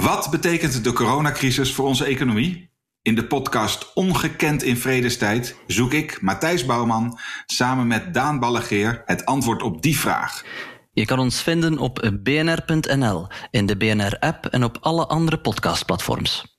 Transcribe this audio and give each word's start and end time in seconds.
Wat 0.00 0.30
betekent 0.30 0.84
de 0.84 0.92
coronacrisis 0.92 1.74
voor 1.74 1.86
onze 1.86 2.04
economie? 2.04 2.70
In 3.02 3.14
de 3.14 3.26
podcast 3.26 3.92
Ongekend 3.94 4.62
in 4.62 4.76
Vredestijd 4.76 5.56
zoek 5.66 5.92
ik, 5.92 6.18
Matthijs 6.20 6.64
Bouwman, 6.64 7.18
samen 7.46 7.86
met 7.86 8.14
Daan 8.14 8.38
Ballegeer 8.38 9.02
het 9.06 9.24
antwoord 9.24 9.62
op 9.62 9.82
die 9.82 9.98
vraag. 9.98 10.44
Je 10.92 11.04
kan 11.04 11.18
ons 11.18 11.42
vinden 11.42 11.78
op 11.78 12.12
bnr.nl, 12.22 13.26
in 13.50 13.66
de 13.66 13.76
BNR-app 13.76 14.46
en 14.46 14.64
op 14.64 14.78
alle 14.80 15.06
andere 15.06 15.38
podcastplatforms. 15.40 16.54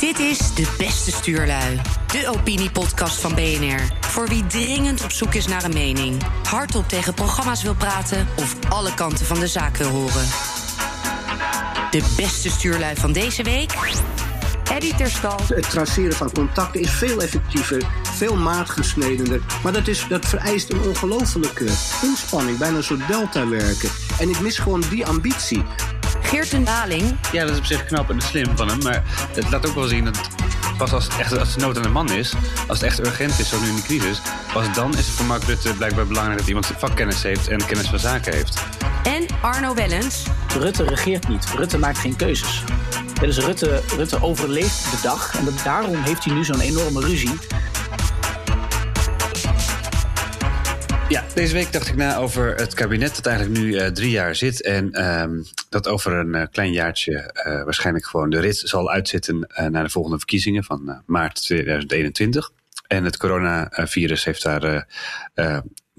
Dit 0.00 0.18
is 0.18 0.54
De 0.54 0.74
Beste 0.78 1.10
Stuurlui, 1.10 1.80
de 2.06 2.32
opiniepodcast 2.38 3.20
van 3.20 3.34
BNR. 3.34 3.80
Voor 4.00 4.28
wie 4.28 4.46
dringend 4.46 5.04
op 5.04 5.10
zoek 5.10 5.34
is 5.34 5.46
naar 5.46 5.64
een 5.64 5.74
mening, 5.74 6.22
hardop 6.48 6.88
tegen 6.88 7.14
programma's 7.14 7.62
wil 7.62 7.74
praten 7.74 8.26
of 8.36 8.56
alle 8.68 8.94
kanten 8.94 9.26
van 9.26 9.40
de 9.40 9.48
zaak 9.48 9.76
wil 9.76 9.88
horen. 9.88 10.26
De 11.90 12.12
beste 12.16 12.50
stuurlui 12.50 12.96
van 12.96 13.12
deze 13.12 13.42
week. 13.42 13.72
Eddie 14.72 14.94
Terstal. 14.94 15.38
Het 15.46 15.70
traceren 15.70 16.12
van 16.12 16.32
contacten 16.32 16.80
is 16.80 16.90
veel 16.90 17.22
effectiever, 17.22 17.82
veel 18.02 18.36
maatgesnedener. 18.36 19.40
Maar 19.62 19.72
dat, 19.72 19.88
is, 19.88 20.06
dat 20.08 20.26
vereist 20.26 20.72
een 20.72 20.80
ongelofelijke 20.80 21.64
inspanning, 22.02 22.58
bijna 22.58 22.76
een 22.76 22.82
soort 22.82 23.06
delta 23.08 23.48
werken. 23.48 23.90
En 24.18 24.28
ik 24.28 24.40
mis 24.40 24.58
gewoon 24.58 24.82
die 24.90 25.06
ambitie. 25.06 25.62
Geert 26.22 26.52
een 26.52 26.64
Daling. 26.64 27.16
Ja, 27.32 27.42
dat 27.44 27.52
is 27.52 27.58
op 27.58 27.64
zich 27.64 27.86
knap 27.86 28.10
en 28.10 28.20
slim 28.20 28.56
van 28.56 28.68
hem. 28.68 28.78
Maar 28.82 29.02
het 29.34 29.50
laat 29.50 29.68
ook 29.68 29.74
wel 29.74 29.86
zien 29.86 30.04
dat 30.04 30.18
pas 30.80 30.92
als 30.92 31.04
het 31.04 31.18
echt 31.18 31.38
als 31.38 31.54
de 31.54 31.60
nood 31.60 31.76
aan 31.76 31.82
de 31.82 31.88
man 31.88 32.12
is, 32.12 32.32
als 32.68 32.80
het 32.80 32.88
echt 32.88 33.06
urgent 33.06 33.38
is, 33.38 33.48
zo 33.48 33.60
nu 33.60 33.68
in 33.68 33.76
de 33.76 33.82
crisis, 33.82 34.20
pas 34.52 34.74
dan 34.74 34.90
is 34.90 35.06
het 35.06 35.14
voor 35.14 35.26
Mark 35.26 35.42
Rutte 35.42 35.74
blijkbaar 35.74 36.06
belangrijk 36.06 36.38
dat 36.38 36.48
iemand 36.48 36.72
vakkennis 36.78 37.22
heeft 37.22 37.48
en 37.48 37.66
kennis 37.66 37.88
van 37.88 37.98
zaken 37.98 38.32
heeft. 38.32 38.62
En 39.02 39.26
Arno 39.42 39.74
Wellens. 39.74 40.22
Rutte 40.58 40.84
regeert 40.84 41.28
niet. 41.28 41.44
Rutte 41.56 41.78
maakt 41.78 41.98
geen 41.98 42.16
keuzes. 42.16 42.64
dus 43.20 43.38
Rutte, 43.38 43.82
Rutte 43.96 44.22
overleeft 44.22 44.90
de 44.90 44.98
dag 45.02 45.38
en 45.38 45.48
daarom 45.64 46.02
heeft 46.02 46.24
hij 46.24 46.34
nu 46.34 46.44
zo'n 46.44 46.60
enorme 46.60 47.00
ruzie. 47.00 47.38
Ja, 51.10 51.24
deze 51.34 51.54
week 51.54 51.72
dacht 51.72 51.88
ik 51.88 51.96
na 51.96 52.16
over 52.16 52.54
het 52.54 52.74
kabinet 52.74 53.16
dat 53.16 53.26
eigenlijk 53.26 53.58
nu 53.58 53.72
uh, 53.72 53.86
drie 53.86 54.10
jaar 54.10 54.34
zit. 54.34 54.62
En 54.62 54.88
uh, 54.92 55.44
dat 55.68 55.88
over 55.88 56.12
een 56.12 56.34
uh, 56.34 56.42
klein 56.50 56.72
jaartje 56.72 57.12
uh, 57.12 57.64
waarschijnlijk 57.64 58.06
gewoon 58.06 58.30
de 58.30 58.40
rit 58.40 58.56
zal 58.56 58.90
uitzitten 58.90 59.38
naar 59.68 59.84
de 59.84 59.90
volgende 59.90 60.18
verkiezingen 60.18 60.64
van 60.64 61.02
maart 61.06 61.42
2021. 61.42 62.50
En 62.86 63.04
het 63.04 63.16
coronavirus 63.16 64.24
heeft 64.24 64.42
daar 64.42 64.86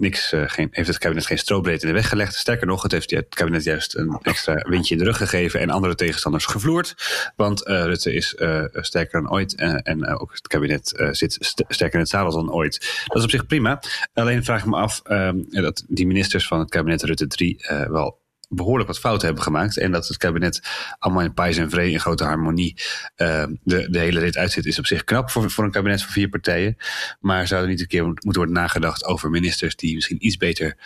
niks, 0.01 0.33
uh, 0.33 0.43
geen, 0.45 0.67
heeft 0.71 0.87
het 0.87 0.97
kabinet 0.97 1.25
geen 1.25 1.37
strobreed 1.37 1.81
in 1.81 1.87
de 1.87 1.93
weg 1.93 2.09
gelegd. 2.09 2.35
Sterker 2.35 2.67
nog, 2.67 2.83
het 2.83 2.91
heeft 2.91 3.11
het 3.11 3.35
kabinet 3.35 3.63
juist 3.63 3.95
een 3.95 4.19
extra 4.21 4.53
windje 4.53 4.93
in 4.93 4.99
de 4.99 5.05
rug 5.05 5.17
gegeven 5.17 5.59
en 5.59 5.69
andere 5.69 5.95
tegenstanders 5.95 6.45
gevloerd. 6.45 6.95
Want 7.35 7.67
uh, 7.67 7.83
Rutte 7.83 8.13
is 8.13 8.35
uh, 8.37 8.63
sterker 8.73 9.21
dan 9.21 9.31
ooit 9.31 9.55
en 9.55 10.07
ook 10.07 10.31
het 10.31 10.47
kabinet 10.47 10.93
zit 11.11 11.37
st 11.39 11.63
sterker 11.67 11.93
in 11.93 11.99
het 11.99 12.09
zadel 12.09 12.31
dan 12.31 12.51
ooit. 12.51 13.03
Dat 13.05 13.17
is 13.17 13.23
op 13.23 13.29
zich 13.29 13.45
prima. 13.45 13.81
Alleen 14.13 14.43
vraag 14.43 14.59
ik 14.59 14.69
me 14.69 14.75
af 14.75 15.01
ehm, 15.03 15.37
dat 15.49 15.83
die 15.87 16.07
ministers 16.07 16.47
van 16.47 16.59
het 16.59 16.69
kabinet 16.69 17.03
Rutte 17.03 17.27
3 17.27 17.65
wel 17.89 18.20
behoorlijk 18.53 18.87
wat 18.87 18.99
fouten 18.99 19.25
hebben 19.25 19.43
gemaakt. 19.43 19.77
En 19.77 19.91
dat 19.91 20.07
het 20.07 20.17
kabinet 20.17 20.61
allemaal 20.99 21.23
in 21.23 21.33
pijs 21.33 21.57
en 21.57 21.69
vrede 21.69 21.91
in 21.91 21.99
grote 21.99 22.23
harmonie 22.23 22.75
uh, 23.17 23.43
de, 23.63 23.89
de 23.89 23.99
hele 23.99 24.19
rit 24.19 24.37
uitzit, 24.37 24.65
is 24.65 24.79
op 24.79 24.85
zich 24.85 25.03
knap 25.03 25.29
voor, 25.29 25.51
voor 25.51 25.63
een 25.63 25.71
kabinet 25.71 26.01
van 26.01 26.11
vier 26.11 26.29
partijen. 26.29 26.77
Maar 27.19 27.47
zou 27.47 27.61
er 27.61 27.67
niet 27.67 27.79
een 27.79 27.87
keer 27.87 28.03
moeten 28.03 28.33
worden 28.33 28.53
nagedacht 28.53 29.05
over 29.05 29.29
ministers 29.29 29.75
die 29.75 29.95
misschien 29.95 30.25
iets 30.25 30.37
beter 30.37 30.77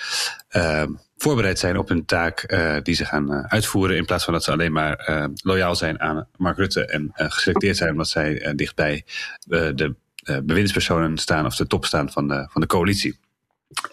uh, 0.52 0.84
voorbereid 1.18 1.60
zijn 1.60 1.78
op 1.78 1.90
hun 1.90 2.06
taak 2.06 2.52
uh, 2.52 2.76
die 2.84 2.96
ze 2.96 3.06
gaan 3.06 3.50
uitvoeren. 3.50 3.98
In 3.98 4.06
plaats 4.06 4.24
van 4.24 4.34
dat 4.34 4.44
ze 4.44 4.52
alleen 4.52 4.72
maar 4.72 5.30
loyaal 5.44 5.76
zijn 5.76 6.00
aan 6.00 6.28
Mark 6.38 6.58
Rutte 6.58 6.86
en 6.86 7.12
geselecteerd 7.14 7.78
zijn 7.78 7.92
omdat 7.92 8.10
zij 8.10 8.54
dichtbij 8.56 9.06
de 9.46 9.96
bewindspersonen 10.44 11.18
staan 11.18 11.46
of 11.46 11.56
de 11.56 11.68
top 11.68 11.86
staan 11.86 12.12
van 12.12 12.28
de, 12.28 12.48
van 12.50 12.62
de 12.62 12.68
coalitie. 12.68 13.20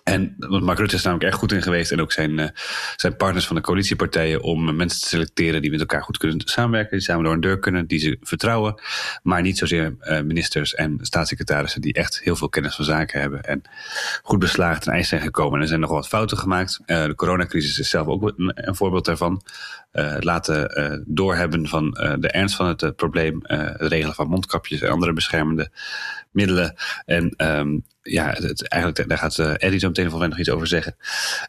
En 0.05 0.35
Mark 0.39 0.79
Rutte 0.79 0.97
is 0.97 1.03
namelijk 1.03 1.31
erg 1.31 1.39
goed 1.41 1.53
in 1.53 1.63
geweest 1.63 1.93
en 1.93 2.01
ook 2.01 2.13
zijn, 2.13 2.39
uh, 2.39 2.49
zijn 2.97 3.17
partners 3.17 3.47
van 3.47 3.57
de 3.57 3.63
coalitiepartijen 3.63 4.43
om 4.43 4.77
mensen 4.77 5.01
te 5.01 5.07
selecteren 5.07 5.63
die 5.63 5.71
met 5.71 5.81
elkaar 5.81 6.03
goed 6.03 6.19
kunnen 6.19 6.41
samenwerken, 6.45 6.97
die 6.97 7.07
samen 7.07 7.25
door 7.25 7.33
een 7.33 7.41
deur 7.41 7.59
kunnen, 7.59 7.87
die 7.87 7.99
ze 7.99 8.17
vertrouwen, 8.21 8.83
maar 9.23 9.43
niet 9.43 9.59
zozeer 9.59 9.97
uh, 10.01 10.21
ministers 10.21 10.75
en 10.75 10.99
staatssecretarissen 11.01 11.81
die 11.81 11.93
echt 11.93 12.21
heel 12.21 12.37
veel 12.37 12.49
kennis 12.49 12.75
van 12.75 12.85
zaken 12.85 13.21
hebben 13.21 13.43
en 13.43 13.63
goed 14.23 14.39
beslagen 14.39 14.81
ten 14.81 14.93
ijs 14.93 15.09
zijn 15.09 15.21
gekomen. 15.21 15.55
En 15.55 15.61
er 15.61 15.69
zijn 15.69 15.81
nog 15.81 15.91
wat 15.91 16.09
fouten 16.09 16.39
gemaakt. 16.39 16.81
Uh, 16.87 17.05
de 17.05 17.15
coronacrisis 17.15 17.79
is 17.79 17.91
zelf 17.91 18.07
ook 18.07 18.33
een, 18.37 18.75
voorbeeld 18.75 19.05
daarvan. 19.05 19.43
laten 20.21 21.05
doorhebben 21.07 21.69
van 21.69 21.91
de 21.91 22.29
ernst 22.29 22.55
van 22.57 22.67
het 22.67 22.97
probleem, 22.97 23.41
het 23.43 23.81
regelen 23.81 24.15
van 24.15 24.29
mondkapjes 24.29 24.81
en 24.81 24.91
andere 24.91 25.13
beschermende 25.13 25.71
middelen. 26.31 26.75
En 27.05 27.35
um, 27.37 27.85
ja, 28.03 28.31
het, 28.31 28.69
eigenlijk, 28.69 29.09
daar 29.09 29.19
gaat 29.19 29.39
uh, 29.39 29.53
Eddie 29.57 29.79
zo 29.79 29.87
meteen 29.87 30.11
volgens 30.11 30.31
nog 30.31 30.39
iets 30.39 30.51
over 30.51 30.67
zeggen. 30.67 30.97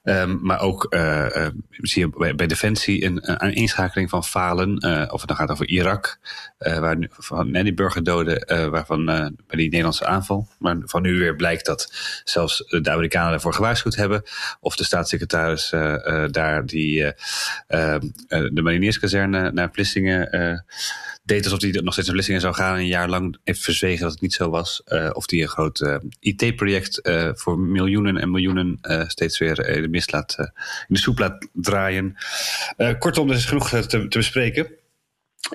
Um, 0.03 0.40
maar 0.41 0.59
ook 0.59 0.88
uh, 0.90 1.25
uh, 1.36 1.47
zie 1.69 2.12
je 2.18 2.34
bij, 2.36 2.47
Defensie 2.47 3.06
een, 3.06 3.19
een 3.46 4.09
van 4.09 4.24
falen. 4.24 4.84
of 5.12 5.19
het 5.19 5.28
dan 5.28 5.38
gaat 5.38 5.52
over 5.52 5.68
Irak, 5.68 6.19
waar 6.58 6.97
nu, 6.97 7.08
van 7.12 7.52
net 7.52 7.63
die 7.63 7.74
burgerdoden, 7.74 8.69
waarvan 8.72 9.06
bij 9.06 9.36
die 9.47 9.69
Nederlandse 9.69 10.06
aanval. 10.06 10.47
Maar 10.59 10.78
van 10.84 11.02
nu 11.02 11.19
weer 11.19 11.36
blijkt 11.36 11.66
dat 11.66 11.94
zelfs 12.24 12.58
de 12.58 12.92
Amerikanen 12.92 13.31
daarvoor 13.31 13.53
gewaarschuwd 13.53 13.96
hebben. 13.96 14.24
Of 14.59 14.75
de 14.75 14.84
staatssecretaris 14.84 15.69
daar 16.31 16.66
die 16.66 17.13
de 18.28 18.62
marineerskazerne 18.63 19.52
naar 19.52 19.69
Vlissingen 19.72 20.63
deed 21.23 21.44
alsof 21.44 21.61
hij 21.61 21.72
nog 21.72 21.94
steeds 21.94 22.07
naar 22.07 22.16
Vlissingen 22.16 22.41
zou 22.41 22.53
gaan. 22.53 22.73
En 22.73 22.79
een 22.79 22.88
jaar 22.88 23.09
lang 23.09 23.38
heeft 23.44 23.61
verzwegen 23.61 24.01
dat 24.01 24.11
het 24.11 24.22
niet 24.22 24.34
zo 24.34 24.50
was. 24.50 24.81
Uh, 24.88 25.09
of 25.13 25.25
die 25.25 25.41
een 25.41 25.47
groot 25.47 25.79
uh, 25.79 25.95
IT-project 26.19 27.00
uh, 27.07 27.29
voor 27.34 27.59
miljoenen 27.59 28.17
en 28.17 28.31
miljoenen 28.31 28.78
steeds 29.07 29.38
weer 29.38 29.67
in 29.67 30.03
laat, 30.06 30.35
in 30.38 30.53
de 30.88 30.97
soep 30.97 31.19
laat 31.19 31.47
draaien. 31.53 32.16
kortom, 33.00 33.29
er 33.29 33.35
is 33.35 33.45
genoeg 33.45 33.69
te, 33.69 33.85
te 33.85 34.17
bespreken. 34.17 34.67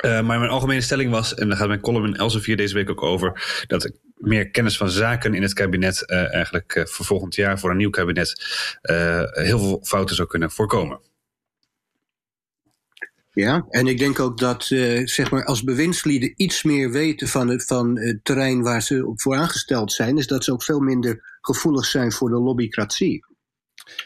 maar 0.02 0.24
mijn 0.24 0.48
algemene 0.48 0.80
stelling 0.80 1.10
was, 1.10 1.34
en 1.34 1.48
daar 1.48 1.56
gaat 1.56 1.68
mijn 1.68 1.80
column 1.80 2.06
in 2.06 2.16
Elsevier 2.16 2.56
deze 2.56 2.74
week 2.74 2.90
ook 2.90 3.02
over, 3.02 3.62
dat 3.66 3.90
meer 4.16 4.50
kennis 4.50 4.76
van 4.76 4.90
zaken 4.90 5.34
in 5.34 5.42
het 5.42 5.52
kabinet 5.52 6.06
eigenlijk 6.06 6.86
voor 6.90 7.06
volgend 7.06 7.34
jaar, 7.34 7.58
voor 7.58 7.70
een 7.70 7.76
nieuw 7.76 7.90
kabinet, 7.90 8.42
heel 9.32 9.58
veel 9.58 9.80
fouten 9.82 10.16
zou 10.16 10.28
kunnen 10.28 10.50
voorkomen. 10.50 11.00
Ja, 13.40 13.66
en 13.68 13.86
ik 13.86 13.98
denk 13.98 14.20
ook 14.20 14.38
dat 14.38 14.70
uh, 14.70 15.06
zeg 15.06 15.30
maar 15.30 15.44
als 15.44 15.62
bewindslieden 15.62 16.32
iets 16.36 16.62
meer 16.62 16.90
weten 16.90 17.28
van 17.28 17.48
het, 17.48 17.64
van 17.64 17.98
het 17.98 18.24
terrein 18.24 18.62
waar 18.62 18.82
ze 18.82 19.12
voor 19.14 19.36
aangesteld 19.36 19.92
zijn, 19.92 20.18
is 20.18 20.26
dat 20.26 20.44
ze 20.44 20.52
ook 20.52 20.62
veel 20.62 20.80
minder 20.80 21.38
gevoelig 21.40 21.84
zijn 21.84 22.12
voor 22.12 22.28
de 22.28 22.38
lobbycratie. 22.38 23.26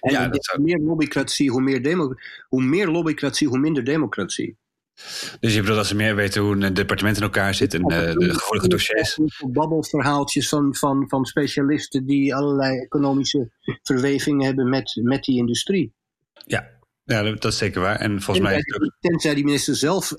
En 0.01 0.13
ja, 0.13 0.29
dat 0.29 0.45
zou... 0.45 0.63
meer 0.63 0.79
lobbycratie, 0.79 1.51
hoe 1.51 1.63
meer, 1.63 1.83
demo, 1.83 2.15
hoe 2.49 2.63
meer 2.63 2.89
lobbycratie, 2.89 3.49
hoe 3.49 3.59
minder 3.59 3.85
democratie. 3.85 4.57
Dus 5.41 5.55
je 5.55 5.61
bedoelt 5.61 5.79
dat 5.79 5.87
ze 5.87 5.97
meer 5.97 6.15
weten 6.15 6.43
hoe 6.43 6.57
een 6.57 6.75
departement 6.75 7.17
in 7.17 7.23
elkaar 7.23 7.55
zit 7.55 7.75
en 7.75 7.81
uh, 7.81 8.13
de 8.13 8.35
gevoelige 8.35 8.69
dossiers? 8.69 9.19
Babbelverhaaltjes 9.53 10.49
van, 10.49 10.75
van, 10.75 11.09
van 11.09 11.25
specialisten 11.25 12.07
die 12.07 12.35
allerlei 12.35 12.79
economische 12.79 13.51
verwevingen 13.83 14.47
hebben 14.47 14.69
met, 14.69 15.01
met 15.03 15.25
die 15.25 15.37
industrie. 15.37 15.95
Ja, 16.47 16.81
ja, 17.13 17.23
dat 17.23 17.45
is 17.45 17.59
zeker 17.59 17.81
waar. 17.81 17.97
En 17.97 18.23
volgens 18.23 18.47
mij. 18.47 18.63
Tenzij 19.01 19.35
die 19.35 19.45
minister 19.45 19.77
zelf 19.77 20.13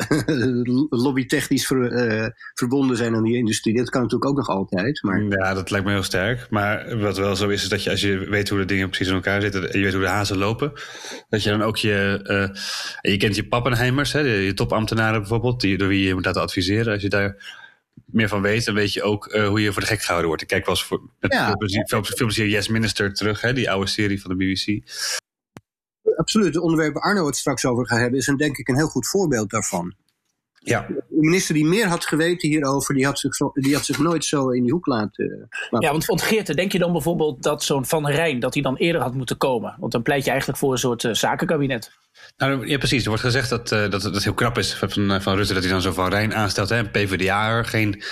lobbytechnisch 1.05 1.67
ver, 1.67 1.91
uh, 1.91 2.27
verbonden 2.53 2.97
zijn 2.97 3.15
aan 3.15 3.23
die 3.23 3.37
industrie. 3.37 3.77
Dat 3.77 3.89
kan 3.89 4.01
natuurlijk 4.01 4.29
ook 4.29 4.37
nog 4.37 4.47
altijd. 4.47 5.03
Maar... 5.03 5.23
Ja, 5.23 5.53
dat 5.53 5.71
lijkt 5.71 5.85
me 5.85 5.91
heel 5.91 6.03
sterk. 6.03 6.47
Maar 6.49 6.99
wat 6.99 7.17
wel 7.17 7.35
zo 7.35 7.49
is, 7.49 7.63
is 7.63 7.69
dat 7.69 7.83
je 7.83 7.89
als 7.89 8.01
je 8.01 8.29
weet 8.29 8.49
hoe 8.49 8.59
de 8.59 8.65
dingen 8.65 8.87
precies 8.87 9.07
in 9.07 9.13
elkaar 9.13 9.41
zitten. 9.41 9.71
en 9.71 9.77
je 9.77 9.83
weet 9.83 9.93
hoe 9.93 10.01
de 10.01 10.07
hazen 10.07 10.37
lopen. 10.37 10.71
dat 11.29 11.43
je 11.43 11.49
dan 11.49 11.61
ook 11.61 11.77
je. 11.77 12.19
Uh, 12.23 13.11
je 13.11 13.17
kent 13.17 13.35
je 13.35 13.47
pappenheimers, 13.47 14.13
hè, 14.13 14.19
je 14.19 14.53
topambtenaren 14.53 15.19
bijvoorbeeld. 15.19 15.61
Die, 15.61 15.77
door 15.77 15.87
wie 15.87 16.07
je 16.07 16.13
moet 16.13 16.25
laten 16.25 16.41
adviseren. 16.41 16.93
Als 16.93 17.01
je 17.01 17.09
daar 17.09 17.61
meer 18.05 18.27
van 18.27 18.41
weet, 18.41 18.65
dan 18.65 18.75
weet 18.75 18.93
je 18.93 19.03
ook 19.03 19.33
uh, 19.33 19.47
hoe 19.47 19.61
je 19.61 19.71
voor 19.71 19.81
de 19.81 19.87
gek 19.87 20.01
gehouden 20.01 20.27
wordt. 20.27 20.41
Ik 20.41 20.47
kijk 20.47 20.65
wel 20.65 20.75
eens 20.75 20.83
voor, 20.83 21.01
met 21.19 21.33
ja. 21.33 21.45
veel, 21.45 21.57
plezier, 21.57 21.83
veel, 21.87 22.03
veel 22.03 22.25
plezier 22.25 22.47
Yes 22.47 22.67
Minister 22.67 23.13
terug, 23.13 23.41
hè, 23.41 23.53
die 23.53 23.71
oude 23.71 23.89
serie 23.89 24.21
van 24.21 24.37
de 24.37 24.45
BBC 24.45 24.81
absoluut. 26.15 26.53
Het 26.53 26.63
onderwerp 26.63 26.93
waar 26.93 27.03
Arno 27.03 27.25
het 27.25 27.35
straks 27.35 27.65
over 27.65 27.87
gaat 27.87 27.99
hebben, 27.99 28.19
is 28.19 28.27
een, 28.27 28.37
denk 28.37 28.57
ik 28.57 28.67
een 28.67 28.75
heel 28.75 28.87
goed 28.87 29.07
voorbeeld 29.07 29.49
daarvan. 29.49 29.95
Ja. 30.63 30.85
De 30.87 31.03
minister 31.09 31.55
die 31.55 31.65
meer 31.65 31.87
had 31.87 32.05
geweten 32.05 32.49
hierover, 32.49 32.95
die 32.95 33.05
had 33.05 33.19
zich, 33.19 33.37
die 33.53 33.73
had 33.73 33.85
zich 33.85 33.97
nooit 33.97 34.25
zo 34.25 34.49
in 34.49 34.63
die 34.63 34.71
hoek 34.71 34.85
laten. 34.85 35.47
Ja, 35.79 35.91
want, 35.91 36.05
want 36.05 36.21
Geert, 36.21 36.55
denk 36.55 36.71
je 36.71 36.79
dan 36.79 36.91
bijvoorbeeld 36.91 37.43
dat 37.43 37.63
zo'n 37.63 37.85
Van 37.85 38.07
Rijn, 38.07 38.39
dat 38.39 38.53
hij 38.53 38.63
dan 38.63 38.75
eerder 38.75 39.01
had 39.01 39.13
moeten 39.13 39.37
komen? 39.37 39.75
Want 39.79 39.91
dan 39.91 40.01
pleit 40.01 40.23
je 40.23 40.29
eigenlijk 40.29 40.59
voor 40.59 40.71
een 40.71 40.77
soort 40.77 41.03
uh, 41.03 41.13
zakenkabinet. 41.13 41.91
Nou, 42.37 42.67
ja, 42.67 42.77
precies. 42.77 43.01
Er 43.03 43.07
wordt 43.07 43.23
gezegd 43.23 43.49
dat, 43.49 43.71
uh, 43.71 43.89
dat 43.89 44.03
het 44.03 44.23
heel 44.23 44.33
knap 44.33 44.57
is 44.57 44.73
van, 44.73 45.11
eh, 45.11 45.19
van 45.19 45.35
Rutte 45.35 45.53
dat 45.53 45.63
hij 45.63 45.71
dan 45.71 45.81
zo 45.81 45.91
Van 45.91 46.09
Rijn 46.09 46.35
aanstelt. 46.35 46.69
Hè? 46.69 46.77
Een 46.77 46.91
PvdA'er, 46.91 47.65
geen 47.65 48.03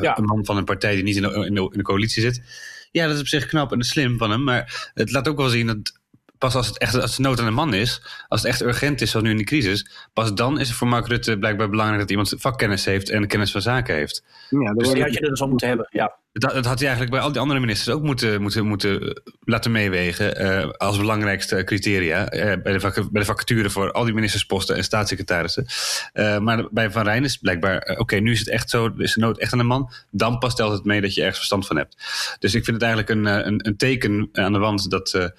ja. 0.00 0.18
man 0.20 0.44
van 0.44 0.56
een 0.56 0.64
partij 0.64 0.94
die 0.94 1.04
niet 1.04 1.16
in 1.16 1.22
de, 1.22 1.46
in 1.46 1.54
de, 1.54 1.60
in 1.60 1.78
de 1.78 1.82
coalitie 1.82 2.22
zit. 2.22 2.42
Ja, 2.90 3.06
dat 3.06 3.14
is 3.14 3.20
op 3.20 3.26
zich 3.26 3.46
knap 3.46 3.72
en 3.72 3.82
slim 3.82 4.18
van 4.18 4.30
hem. 4.30 4.44
Maar 4.44 4.90
het 4.94 5.12
laat 5.12 5.28
ook 5.28 5.36
wel 5.36 5.48
zien 5.48 5.66
dat 5.66 5.97
pas 6.38 6.54
als 6.54 6.66
het 6.66 6.78
echt 6.78 6.94
als 6.94 7.10
het 7.10 7.18
nood 7.18 7.38
aan 7.38 7.44
de 7.44 7.50
man 7.50 7.74
is, 7.74 8.02
als 8.28 8.42
het 8.42 8.50
echt 8.50 8.62
urgent 8.62 9.00
is, 9.00 9.10
zoals 9.10 9.26
nu 9.26 9.32
in 9.32 9.38
de 9.38 9.44
crisis, 9.44 10.08
pas 10.12 10.34
dan 10.34 10.60
is 10.60 10.68
het 10.68 10.76
voor 10.76 10.88
Mark 10.88 11.06
Rutte 11.06 11.38
blijkbaar 11.38 11.68
belangrijk 11.68 12.00
dat 12.00 12.10
iemand 12.10 12.34
vakkennis 12.38 12.84
heeft 12.84 13.10
en 13.10 13.26
kennis 13.26 13.50
van 13.50 13.60
zaken 13.60 13.94
heeft. 13.94 14.24
Ja, 14.48 14.72
dus 14.72 14.92
die 14.92 15.02
had 15.02 15.12
je 15.12 15.20
er 15.20 15.28
dus 15.28 15.40
al 15.40 15.48
moeten 15.48 15.68
hebben, 15.68 15.88
ja. 15.90 16.16
Dat, 16.38 16.52
had 16.52 16.78
hij 16.78 16.88
eigenlijk 16.88 17.10
bij 17.10 17.20
al 17.20 17.32
die 17.32 17.40
andere 17.40 17.60
ministers 17.60 17.96
ook 17.96 18.02
moeten, 18.02 18.42
moeten, 18.42 18.66
moeten 18.66 19.22
laten 19.40 19.70
meewegen 19.70 20.42
uh, 20.42 20.70
als 20.70 20.98
belangrijkste 20.98 21.64
criteria 21.64 22.34
uh, 22.34 22.62
bij, 22.62 22.72
de 23.10 23.24
vacature 23.24 23.70
voor 23.70 23.92
al 23.92 24.04
die 24.04 24.14
ministersposten 24.14 24.76
en 24.76 24.84
staatssecretarissen. 24.84 25.66
Uh, 26.14 26.38
maar 26.38 26.68
bij 26.70 26.90
Van 26.90 27.04
Rijn 27.04 27.24
is 27.24 27.36
blijkbaar, 27.36 27.96
oké, 27.98 28.16
nu 28.16 28.32
is 28.32 28.38
het 28.38 28.48
echt 28.48 28.70
zo, 28.70 28.92
is 28.96 29.14
de 29.14 29.20
nood 29.20 29.38
echt 29.38 29.52
aan 29.52 29.58
de 29.58 29.64
man, 29.64 29.90
dan 30.10 30.38
pas 30.38 30.54
telt 30.54 30.72
het 30.72 30.84
mee 30.84 31.00
dat 31.00 31.14
je 31.14 31.20
ergens 31.20 31.38
verstand 31.38 31.66
van 31.66 31.76
hebt. 31.76 31.96
Dus 32.38 32.54
ik 32.54 32.64
vind 32.64 32.82
het 32.82 32.84
eigenlijk 32.92 33.10
een, 33.10 33.46
een, 33.46 33.66
een 33.66 33.76
teken 33.76 34.28
aan 34.32 34.52
de 34.52 34.58
wand 34.58 34.90
dat, 34.90 35.32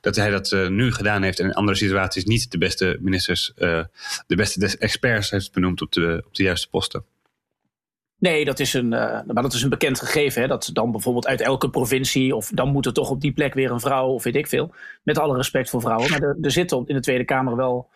dat 0.00 0.16
hij 0.16 0.30
dat 0.30 0.56
nu 0.68 0.92
gedaan 0.92 1.22
heeft 1.22 1.38
en 1.38 1.46
in 1.46 1.54
andere 1.54 1.76
situaties 1.76 2.24
niet 2.24 2.50
de 2.50 2.58
beste 2.58 2.98
ministers, 3.00 3.52
de 4.26 4.36
beste 4.36 4.76
experts 4.78 5.30
heeft 5.30 5.52
benoemd 5.52 5.80
op 5.80 5.92
de, 5.92 6.22
op 6.26 6.34
de 6.34 6.42
juiste 6.42 6.68
posten. 6.68 7.04
Nee, 8.22 8.44
dat 8.44 8.58
is 8.58 8.74
een, 8.74 8.92
uh, 8.92 9.20
maar 9.26 9.42
dat 9.42 9.52
is 9.52 9.62
een 9.62 9.68
bekend 9.68 10.00
gegeven. 10.00 10.42
Hè? 10.42 10.48
Dat 10.48 10.70
dan 10.72 10.90
bijvoorbeeld 10.90 11.26
uit 11.26 11.40
elke 11.40 11.70
provincie, 11.70 12.36
of 12.36 12.50
dan 12.54 12.68
moet 12.68 12.86
er 12.86 12.92
toch 12.92 13.10
op 13.10 13.20
die 13.20 13.32
plek 13.32 13.54
weer 13.54 13.70
een 13.70 13.80
vrouw, 13.80 14.08
of 14.08 14.22
weet 14.22 14.36
ik 14.36 14.46
veel. 14.46 14.70
Met 15.02 15.18
alle 15.18 15.36
respect 15.36 15.70
voor 15.70 15.80
vrouwen. 15.80 16.10
Maar 16.10 16.22
er, 16.22 16.36
er 16.42 16.50
zitten 16.50 16.84
in 16.86 16.94
de 16.94 17.00
Tweede 17.00 17.24
Kamer 17.24 17.56
wel 17.56 17.88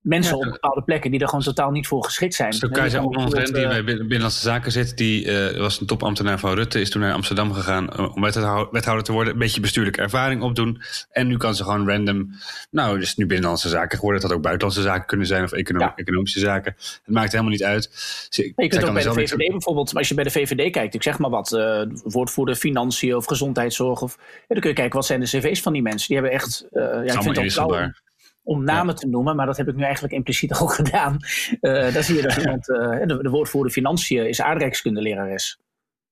mensen 0.00 0.36
op 0.36 0.44
bepaalde 0.44 0.82
plekken 0.82 1.10
die 1.10 1.20
er 1.20 1.28
gewoon 1.28 1.44
totaal 1.44 1.70
niet 1.70 1.86
voor 1.86 2.04
geschikt 2.04 2.34
zijn. 2.34 2.52
Zo 2.52 2.68
Keizer 2.68 3.02
Onland 3.02 3.34
die 3.34 3.66
bij 3.68 3.84
Binnenlandse 3.84 4.40
Zaken 4.40 4.72
zit, 4.72 4.96
die 4.96 5.24
uh, 5.24 5.58
was 5.58 5.80
een 5.80 5.86
topambtenaar 5.86 6.38
van 6.38 6.54
Rutte, 6.54 6.80
is 6.80 6.90
toen 6.90 7.00
naar 7.00 7.12
Amsterdam 7.12 7.52
gegaan 7.52 7.90
uh, 7.92 8.14
om 8.14 8.22
wethouder 8.70 9.02
te 9.02 9.12
worden, 9.12 9.32
een 9.32 9.38
beetje 9.38 9.60
bestuurlijke 9.60 10.00
ervaring 10.00 10.42
opdoen. 10.42 10.82
En 11.10 11.26
nu 11.26 11.36
kan 11.36 11.54
ze 11.54 11.64
gewoon 11.64 11.88
random, 11.88 12.30
nou, 12.70 13.00
is 13.00 13.16
nu 13.16 13.26
Binnenlandse 13.26 13.68
Zaken 13.68 13.98
geworden, 13.98 14.20
het 14.20 14.30
had 14.30 14.38
ook 14.38 14.44
buitenlandse 14.44 14.82
zaken 14.82 15.06
kunnen 15.06 15.26
zijn 15.26 15.44
of 15.44 15.52
econom 15.52 15.92
economische 15.96 16.38
zaken. 16.38 16.74
Het 16.76 17.14
maakt 17.14 17.30
helemaal 17.32 17.52
niet 17.52 17.64
uit. 17.64 17.90
Ze, 18.30 18.52
je 18.56 18.68
kunt 18.68 18.84
ook 18.84 18.92
bij 18.92 19.02
de 19.02 19.12
VVD 19.12 19.50
bijvoorbeeld, 19.50 19.94
als 19.94 20.08
je 20.08 20.14
bij 20.14 20.24
de 20.24 20.30
VVD 20.30 20.70
kijkt, 20.70 20.94
ik 20.94 21.02
zeg 21.02 21.18
maar 21.18 21.30
wat, 21.30 21.52
uh, 21.52 21.82
woordvoerder 22.04 22.54
financiën 22.54 23.16
of 23.16 23.24
gezondheidszorg, 23.24 24.02
of, 24.02 24.16
ja, 24.18 24.24
dan 24.48 24.60
kun 24.60 24.70
je 24.70 24.76
kijken 24.76 24.96
wat 24.96 25.06
zijn 25.06 25.20
de 25.20 25.26
cv's 25.26 25.60
van 25.60 25.72
die 25.72 25.82
mensen. 25.82 26.08
Die 26.08 26.16
hebben 26.16 26.34
echt, 26.34 26.66
ja, 26.72 27.02
ik 27.02 27.22
vind 27.22 27.36
het 27.36 27.58
ook 27.58 28.06
om 28.48 28.64
namen 28.64 28.94
te 28.94 29.06
noemen, 29.06 29.36
maar 29.36 29.46
dat 29.46 29.56
heb 29.56 29.68
ik 29.68 29.74
nu 29.74 29.82
eigenlijk 29.82 30.14
impliciet 30.14 30.54
ook 30.60 30.72
gedaan. 30.72 31.16
Uh, 31.60 31.94
dan 31.94 32.02
zie 32.02 32.16
je 32.16 32.22
dat 32.22 32.36
iemand, 32.36 32.68
uh, 32.68 33.06
de, 33.06 33.18
de 33.22 33.30
woordvoerder 33.30 33.72
financiën 33.72 34.28
is 34.28 34.40
aardrijkskundelerares. 34.40 35.58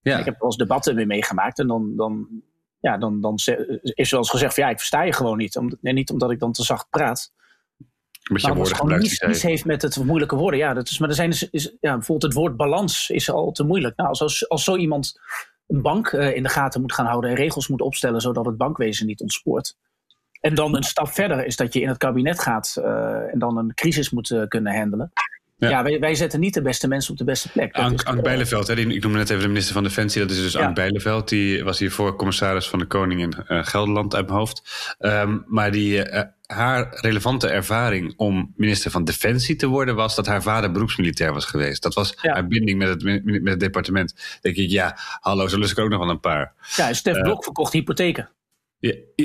Ja. 0.01 0.19
Ik 0.19 0.25
heb 0.25 0.39
wel 0.39 0.49
eens 0.49 0.57
debatten 0.57 0.95
mee 0.95 1.07
meegemaakt 1.07 1.59
en 1.59 1.67
dan, 1.67 1.97
dan, 1.97 2.29
ja, 2.81 2.99
dan, 2.99 3.21
dan 3.21 3.35
is 3.83 4.11
wel 4.11 4.21
eens 4.21 4.31
gezegd 4.31 4.55
van 4.55 4.65
ja, 4.65 4.71
ik 4.71 4.79
versta 4.79 5.03
je 5.03 5.13
gewoon 5.13 5.37
niet. 5.37 5.57
Om, 5.57 5.79
niet 5.81 6.11
omdat 6.11 6.31
ik 6.31 6.39
dan 6.39 6.53
te 6.53 6.63
zacht 6.63 6.87
praat. 6.91 7.33
Met 8.31 8.43
je 8.43 8.55
woorden 8.55 8.77
gewoon 8.77 8.99
niets, 8.99 9.21
niets 9.21 9.43
heeft 9.43 9.65
met 9.65 9.83
het 9.83 10.05
moeilijke 10.05 10.37
woorden. 10.37 10.61
Ja, 10.61 10.75
dat 10.75 10.89
is, 10.89 10.99
maar 10.99 11.09
er 11.09 11.15
zijn 11.15 11.31
dus, 11.31 11.51
is, 11.51 11.77
ja, 11.81 11.93
bijvoorbeeld 11.93 12.33
het 12.33 12.43
woord 12.43 12.57
balans 12.57 13.11
is 13.11 13.31
al 13.31 13.53
te 13.53 13.65
moeilijk. 13.65 13.97
Nou, 13.97 14.09
als, 14.09 14.23
als, 14.23 14.49
als 14.49 14.65
zo 14.65 14.77
iemand 14.77 15.21
een 15.67 15.83
bank 15.83 16.13
uh, 16.13 16.37
in 16.37 16.43
de 16.43 16.49
gaten 16.49 16.81
moet 16.81 16.93
gaan 16.93 17.07
houden 17.07 17.31
en 17.31 17.37
regels 17.37 17.69
moet 17.69 17.81
opstellen 17.81 18.21
zodat 18.21 18.47
het 18.47 18.57
bankwezen 18.57 19.07
niet 19.07 19.21
ontspoort 19.21 19.77
en 20.47 20.55
dan 20.55 20.77
een 20.77 20.83
stap 20.83 21.09
verder 21.09 21.47
is 21.47 21.57
dat 21.57 21.73
je 21.73 21.81
in 21.81 21.89
het 21.89 21.97
kabinet 21.97 22.41
gaat 22.41 22.77
uh, 22.79 22.85
en 23.33 23.39
dan 23.39 23.59
een 23.59 23.75
crisis 23.75 24.11
moet 24.11 24.31
uh, 24.31 24.47
kunnen 24.49 24.77
handelen. 24.77 25.13
Ja, 25.57 25.69
ja 25.69 25.83
wij, 25.83 26.01
wij, 26.01 26.15
zetten 26.15 26.41
niet 26.41 26.55
de 26.55 26.63
beste 26.63 26.89
mensen 26.89 27.13
op 27.13 27.19
de 27.19 27.25
beste 27.25 27.49
plek. 27.49 27.75
Ank, 27.75 28.03
Ank 28.03 28.23
Bijleveld, 28.23 28.67
hè, 28.67 28.75
die, 28.75 28.95
ik 28.95 29.03
noemde 29.03 29.19
net 29.19 29.31
even 29.31 29.43
de 29.43 29.49
minister 29.49 29.75
van 29.75 29.83
Defensie. 29.83 30.21
Dat 30.21 30.31
is 30.31 30.43
dus 30.43 30.53
ja. 30.53 30.67
Ank 30.67 30.75
Bijleveld. 30.75 31.29
Die 31.29 31.65
was 31.65 31.79
hiervoor 31.79 32.17
commissaris 32.17 32.69
van 32.69 32.79
de 32.79 32.85
Koning 32.85 33.21
in 33.21 33.35
uh, 33.49 33.65
Gelderland 33.65 34.15
uit 34.15 34.27
mijn 34.27 34.39
hoofd. 34.39 34.63
Um, 34.99 35.45
maar 35.47 35.71
die, 35.71 36.03
haar 36.47 36.89
relevante 36.91 37.49
ervaring 37.49 38.15
om 38.17 38.53
minister 38.57 38.91
van 38.91 39.05
Defensie 39.05 39.57
te 39.57 39.67
worden... 39.67 39.95
was 39.95 40.15
dat 40.15 40.27
haar 40.27 40.43
vader 40.43 40.73
beroepsmilitair 40.73 41.33
was 41.33 41.45
geweest. 41.45 41.83
Dat 41.83 41.95
was 41.95 42.15
ja. 42.21 42.33
haar 42.33 42.47
binding 42.47 42.79
met 42.79 42.89
het, 42.89 43.25
met 43.25 43.45
het 43.45 43.61
departement. 43.61 44.39
denk 44.41 44.57
ik, 44.57 44.71
ja, 44.71 44.99
hallo, 45.21 45.49
zo 45.49 45.59
lust 45.59 45.73
ik 45.73 45.79
ook 45.79 45.91
nog 45.91 45.99
wel 45.99 46.11
een 46.11 46.21
paar. 46.21 46.53
Ja, 46.77 46.93
Stef 46.93 47.21
Blok 47.21 47.45
verkocht 47.45 47.73
hypotheken. 47.73 48.29
Ja, 48.79 48.95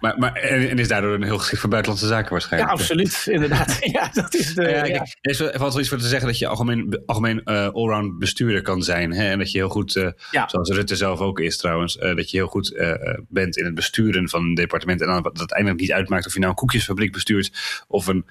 maar, 0.00 0.18
maar, 0.18 0.32
en, 0.32 0.78
is 0.78 0.88
daardoor 0.88 1.14
een 1.14 1.22
heel 1.22 1.38
geschikt 1.38 1.60
voor 1.60 1.70
buitenlandse 1.70 2.08
zaken 2.08 2.30
waarschijnlijk. 2.30 2.72
Ja, 2.72 2.78
absoluut. 2.78 3.26
Inderdaad. 3.30 3.78
ja, 3.92 4.10
dat 4.12 4.34
is 4.34 4.54
de, 4.54 4.62
ja, 4.62 4.84
ja. 4.84 5.06
Er 5.20 5.30
is 5.30 5.36
valt 5.36 5.58
wel 5.58 5.78
iets 5.78 5.88
voor 5.88 5.98
te 5.98 6.06
zeggen 6.06 6.28
dat 6.28 6.38
je 6.38 6.46
algemeen, 6.46 7.02
algemeen 7.06 7.40
uh, 7.44 7.68
allround 7.68 8.18
bestuurder 8.18 8.62
kan 8.62 8.82
zijn. 8.82 9.12
Hè? 9.12 9.30
En 9.30 9.38
dat 9.38 9.52
je 9.52 9.58
heel 9.58 9.68
goed, 9.68 9.96
uh, 9.96 10.10
zoals 10.46 10.70
Rutte 10.70 10.96
zelf 10.96 11.20
ook 11.20 11.40
is 11.40 11.56
trouwens, 11.56 11.96
uh, 11.96 12.16
dat 12.16 12.30
je 12.30 12.36
heel 12.36 12.46
goed 12.46 12.82
bent 13.28 13.56
in 13.56 13.64
het 13.64 13.74
besturen 13.74 14.28
van 14.28 14.44
een 14.44 14.54
departement. 14.54 15.00
En 15.00 15.06
dan, 15.06 15.22
dat 15.22 15.38
het 15.38 15.52
eindelijk 15.52 15.80
niet 15.80 15.92
uitmaakt 15.92 16.26
of 16.26 16.32
je 16.32 16.38
nou 16.38 16.50
een 16.50 16.58
koekjesfabriek 16.58 17.12
bestuurt 17.12 17.52
of 17.86 18.06
een, 18.06 18.24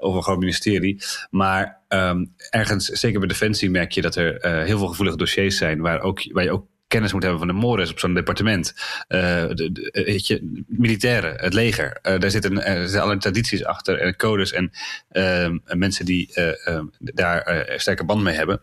of 0.00 0.14
een 0.14 0.22
groot 0.22 0.38
ministerie. 0.38 1.02
Maar 1.30 1.80
um, 1.88 2.34
ergens, 2.50 2.86
zeker 2.86 3.18
bij 3.18 3.28
Defensie, 3.28 3.70
merk 3.70 3.92
je 3.92 4.02
dat 4.02 4.16
er 4.16 4.64
heel 4.64 4.78
veel 4.78 4.88
gevoelige 4.88 5.16
dossiers 5.16 5.56
zijn 5.56 5.80
waar, 5.80 6.00
ook, 6.00 6.32
waar 6.32 6.44
je 6.44 6.52
ook 6.52 6.66
kennis 6.90 7.12
moet 7.12 7.22
hebben 7.22 7.40
van 7.40 7.48
de 7.48 7.54
mores 7.54 7.90
op 7.90 7.98
zo'n 7.98 8.14
departement. 8.14 8.74
Uh, 9.08 9.20
de, 9.48 9.90
eh, 9.92 10.18
je, 10.18 10.64
militairen, 10.66 11.34
het 11.36 11.54
leger. 11.54 11.98
Uh, 12.02 12.18
daar 12.18 12.30
zitten, 12.30 12.56
zitten 12.56 12.94
allerlei 12.94 13.18
tradities 13.18 13.64
achter 13.64 13.98
en 13.98 14.16
codes 14.16 14.52
en 14.52 14.70
ehm, 15.10 15.58
mensen 15.64 16.04
die 16.04 16.34
ehm, 16.34 16.84
daar 16.98 17.72
sterke 17.76 18.04
band 18.04 18.22
mee 18.22 18.34
hebben. 18.34 18.60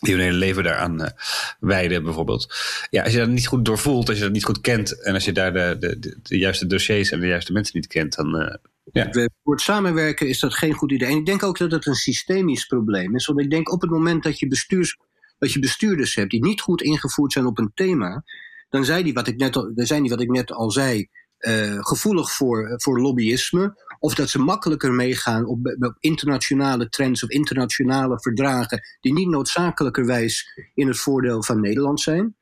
Die 0.00 0.14
hun 0.14 0.22
hele 0.22 0.36
leven 0.36 0.64
daaraan 0.64 1.12
wijden, 1.60 2.02
bijvoorbeeld. 2.02 2.54
Ja, 2.90 3.02
als 3.02 3.12
je 3.12 3.18
dat 3.18 3.28
niet 3.28 3.46
goed 3.46 3.64
doorvoelt, 3.64 4.08
als 4.08 4.18
je 4.18 4.24
dat 4.24 4.32
niet 4.32 4.44
goed 4.44 4.60
kent. 4.60 5.02
en 5.02 5.14
als 5.14 5.24
je 5.24 5.32
daar 5.32 5.52
de, 5.52 5.76
de, 5.78 6.18
de, 6.22 6.38
juiste 6.38 6.66
dossiers 6.66 7.10
en 7.10 7.20
de 7.20 7.26
juiste 7.26 7.52
mensen 7.52 7.76
niet 7.76 7.86
kent, 7.86 8.14
dan. 8.14 8.58
Ja. 8.92 9.08
Voor 9.44 9.52
het 9.54 9.60
samenwerken 9.60 10.28
is 10.28 10.38
dat 10.40 10.54
geen 10.54 10.72
goed 10.72 10.92
idee. 10.92 11.08
En 11.08 11.16
ik 11.16 11.26
denk 11.26 11.42
ook 11.42 11.58
dat 11.58 11.70
het 11.70 11.86
een 11.86 11.94
systemisch 11.94 12.66
probleem 12.66 13.14
is. 13.14 13.26
Want 13.26 13.40
ik 13.40 13.50
denk 13.50 13.72
op 13.72 13.80
het 13.80 13.90
moment 13.90 14.22
dat 14.22 14.38
je 14.38 14.48
bestuurs 14.48 14.96
als 15.38 15.52
je 15.52 15.58
bestuurders 15.58 16.14
hebt 16.14 16.30
die 16.30 16.44
niet 16.44 16.60
goed 16.60 16.82
ingevoerd 16.82 17.32
zijn 17.32 17.46
op 17.46 17.58
een 17.58 17.70
thema, 17.74 18.24
dan 18.68 18.84
zijn 18.84 19.04
die, 19.04 19.12
wat 19.12 19.26
ik 19.26 19.36
net 19.36 19.56
al, 19.56 19.70
zijn 19.74 20.00
die, 20.00 20.10
wat 20.10 20.20
ik 20.20 20.30
net 20.30 20.52
al 20.52 20.70
zei, 20.70 21.08
uh, 21.38 21.78
gevoelig 21.78 22.32
voor, 22.32 22.74
voor 22.76 23.00
lobbyisme. 23.00 23.84
Of 23.98 24.14
dat 24.14 24.28
ze 24.28 24.38
makkelijker 24.38 24.92
meegaan 24.92 25.46
op, 25.46 25.58
internationale 26.00 26.88
trends 26.88 27.22
of 27.24 27.30
internationale 27.30 28.20
verdragen 28.20 28.80
die 29.00 29.12
niet 29.12 29.28
noodzakelijkerwijs 29.28 30.46
in 30.74 30.88
het 30.88 30.98
voordeel 30.98 31.42
van 31.42 31.60
Nederland 31.60 32.00
zijn. 32.00 32.36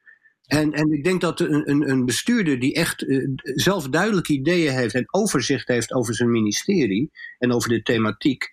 En, 0.44 0.72
en 0.72 0.92
ik 0.92 1.04
denk 1.04 1.20
dat 1.20 1.40
een, 1.40 1.70
een, 1.70 1.90
een 1.90 2.04
bestuurder 2.04 2.58
die 2.58 2.74
echt 2.74 3.02
uh, 3.02 3.28
zelf 3.40 3.88
duidelijke 3.88 4.32
ideeën 4.32 4.72
heeft 4.72 4.94
en 4.94 5.14
overzicht 5.14 5.68
heeft 5.68 5.92
over 5.92 6.14
zijn 6.14 6.30
ministerie 6.30 7.10
en 7.38 7.52
over 7.52 7.68
de 7.68 7.82
thematiek, 7.82 8.50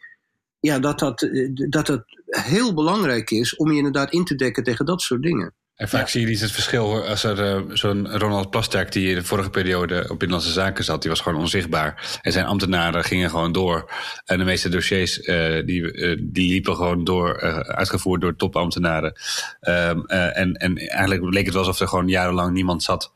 ja, 0.61 0.80
dat, 0.80 0.99
dat, 0.99 1.21
eh, 1.21 1.49
dat 1.53 1.85
dat 1.85 2.03
heel 2.25 2.73
belangrijk 2.73 3.31
is 3.31 3.56
om 3.56 3.71
je 3.71 3.77
inderdaad 3.77 4.11
in 4.11 4.25
te 4.25 4.35
dekken 4.35 4.63
tegen 4.63 4.85
dat 4.85 5.01
soort 5.01 5.21
dingen. 5.21 5.53
En 5.81 5.90
vaak 5.90 6.07
zie 6.07 6.21
je 6.21 6.28
niet 6.28 6.42
het 6.42 6.52
verschil 6.52 7.06
als 7.06 7.23
er 7.23 7.40
uh, 7.40 7.76
zo'n 7.76 8.18
Ronald 8.18 8.50
Plasterk 8.50 8.92
die 8.92 9.09
in 9.09 9.16
de 9.16 9.23
vorige 9.23 9.50
periode 9.50 10.02
op 10.02 10.19
Binnenlandse 10.19 10.52
Zaken 10.52 10.83
zat, 10.83 11.02
die 11.02 11.09
was 11.09 11.21
gewoon 11.21 11.40
onzichtbaar. 11.40 12.19
En 12.21 12.31
zijn 12.31 12.45
ambtenaren 12.45 13.04
gingen 13.04 13.30
gewoon 13.30 13.52
door. 13.52 13.92
En 14.26 14.38
de 14.38 14.44
meeste 14.44 14.69
dossiers 14.69 15.19
uh, 15.19 15.66
die, 15.66 15.81
uh, 15.81 16.18
die 16.21 16.52
liepen 16.52 16.76
gewoon 16.76 17.04
door, 17.04 17.42
uitgevoerd 17.68 18.21
door 18.21 18.35
topambtenaren. 18.35 19.14
Um, 19.61 20.06
en, 20.06 20.54
en 20.54 20.78
eigenlijk 20.78 21.33
leek 21.33 21.45
het 21.45 21.54
wel 21.54 21.64
alsof 21.64 21.80
er 21.81 21.88
gewoon 21.88 22.07
jarenlang 22.07 22.54
niemand 22.54 22.83
zat 22.83 23.11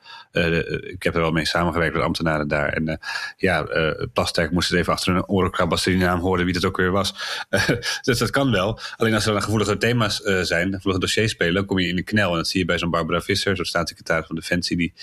ik 0.81 1.03
heb 1.03 1.15
er 1.15 1.21
wel 1.21 1.31
mee 1.31 1.45
samengewerkt 1.45 1.93
met 1.93 2.03
ambtenaren 2.03 2.47
daar. 2.47 2.69
En 2.69 2.99
ja, 3.37 3.67
Plasterk 4.13 4.51
moest 4.51 4.69
het 4.69 4.79
even 4.79 4.93
achter 4.93 5.15
een 5.15 5.27
orenkrab 5.27 5.71
als 5.71 5.83
die 5.83 5.97
naam 5.97 6.19
hoorde 6.19 6.43
wie 6.43 6.53
dat 6.53 6.65
ook 6.65 6.77
weer 6.77 6.91
was. 6.91 7.13
dus 8.01 8.17
dat 8.17 8.29
kan 8.29 8.51
wel. 8.51 8.79
Alleen 8.97 9.13
als 9.13 9.25
er 9.25 9.31
dan 9.31 9.41
gevoelige 9.41 9.77
thema's 9.77 10.17
zijn, 10.41 10.73
gevoelige 10.73 10.99
dossiers 10.99 11.31
spelen, 11.31 11.65
kom 11.65 11.79
je 11.79 11.87
in 11.87 11.95
de 11.95 12.03
knel. 12.03 12.31
En 12.31 12.37
dat 12.37 12.47
zie 12.55 12.63
je 12.63 12.71
bij 12.71 12.79
zo'n 12.79 12.89
Barbara 12.89 13.21
Visser, 13.21 13.55
zo'n 13.55 13.65
staatssecretaris 13.65 14.27
van 14.27 14.35
Defensie, 14.35 14.77
die 14.77 14.93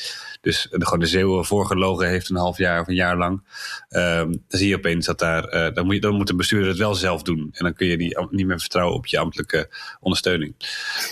dus 0.40 0.66
de, 0.70 0.84
gewoon 0.84 0.98
de 0.98 1.06
zeeuwen 1.06 1.44
voorgelogen 1.44 2.08
heeft 2.08 2.28
een 2.28 2.36
half 2.36 2.58
jaar 2.58 2.80
of 2.80 2.88
een 2.88 2.94
jaar 2.94 3.16
lang. 3.16 3.42
Ehm, 3.88 4.30
dan 4.30 4.60
zie 4.60 4.68
je 4.68 4.76
opeens 4.76 5.06
dat 5.06 5.18
daar, 5.18 5.72
dan, 5.74 5.86
moet 5.86 6.02
dan 6.02 6.28
een 6.28 6.36
bestuurder 6.36 6.68
het 6.68 6.78
wel 6.78 6.94
zelf 6.94 7.22
doen. 7.22 7.48
En 7.52 7.64
dan 7.64 7.74
kun 7.74 7.86
je 7.86 7.96
die 7.96 8.26
niet 8.30 8.46
meer 8.46 8.60
vertrouwen 8.60 8.96
op 8.96 9.06
je 9.06 9.18
ambtelijke 9.18 9.70
ondersteuning. 10.00 10.54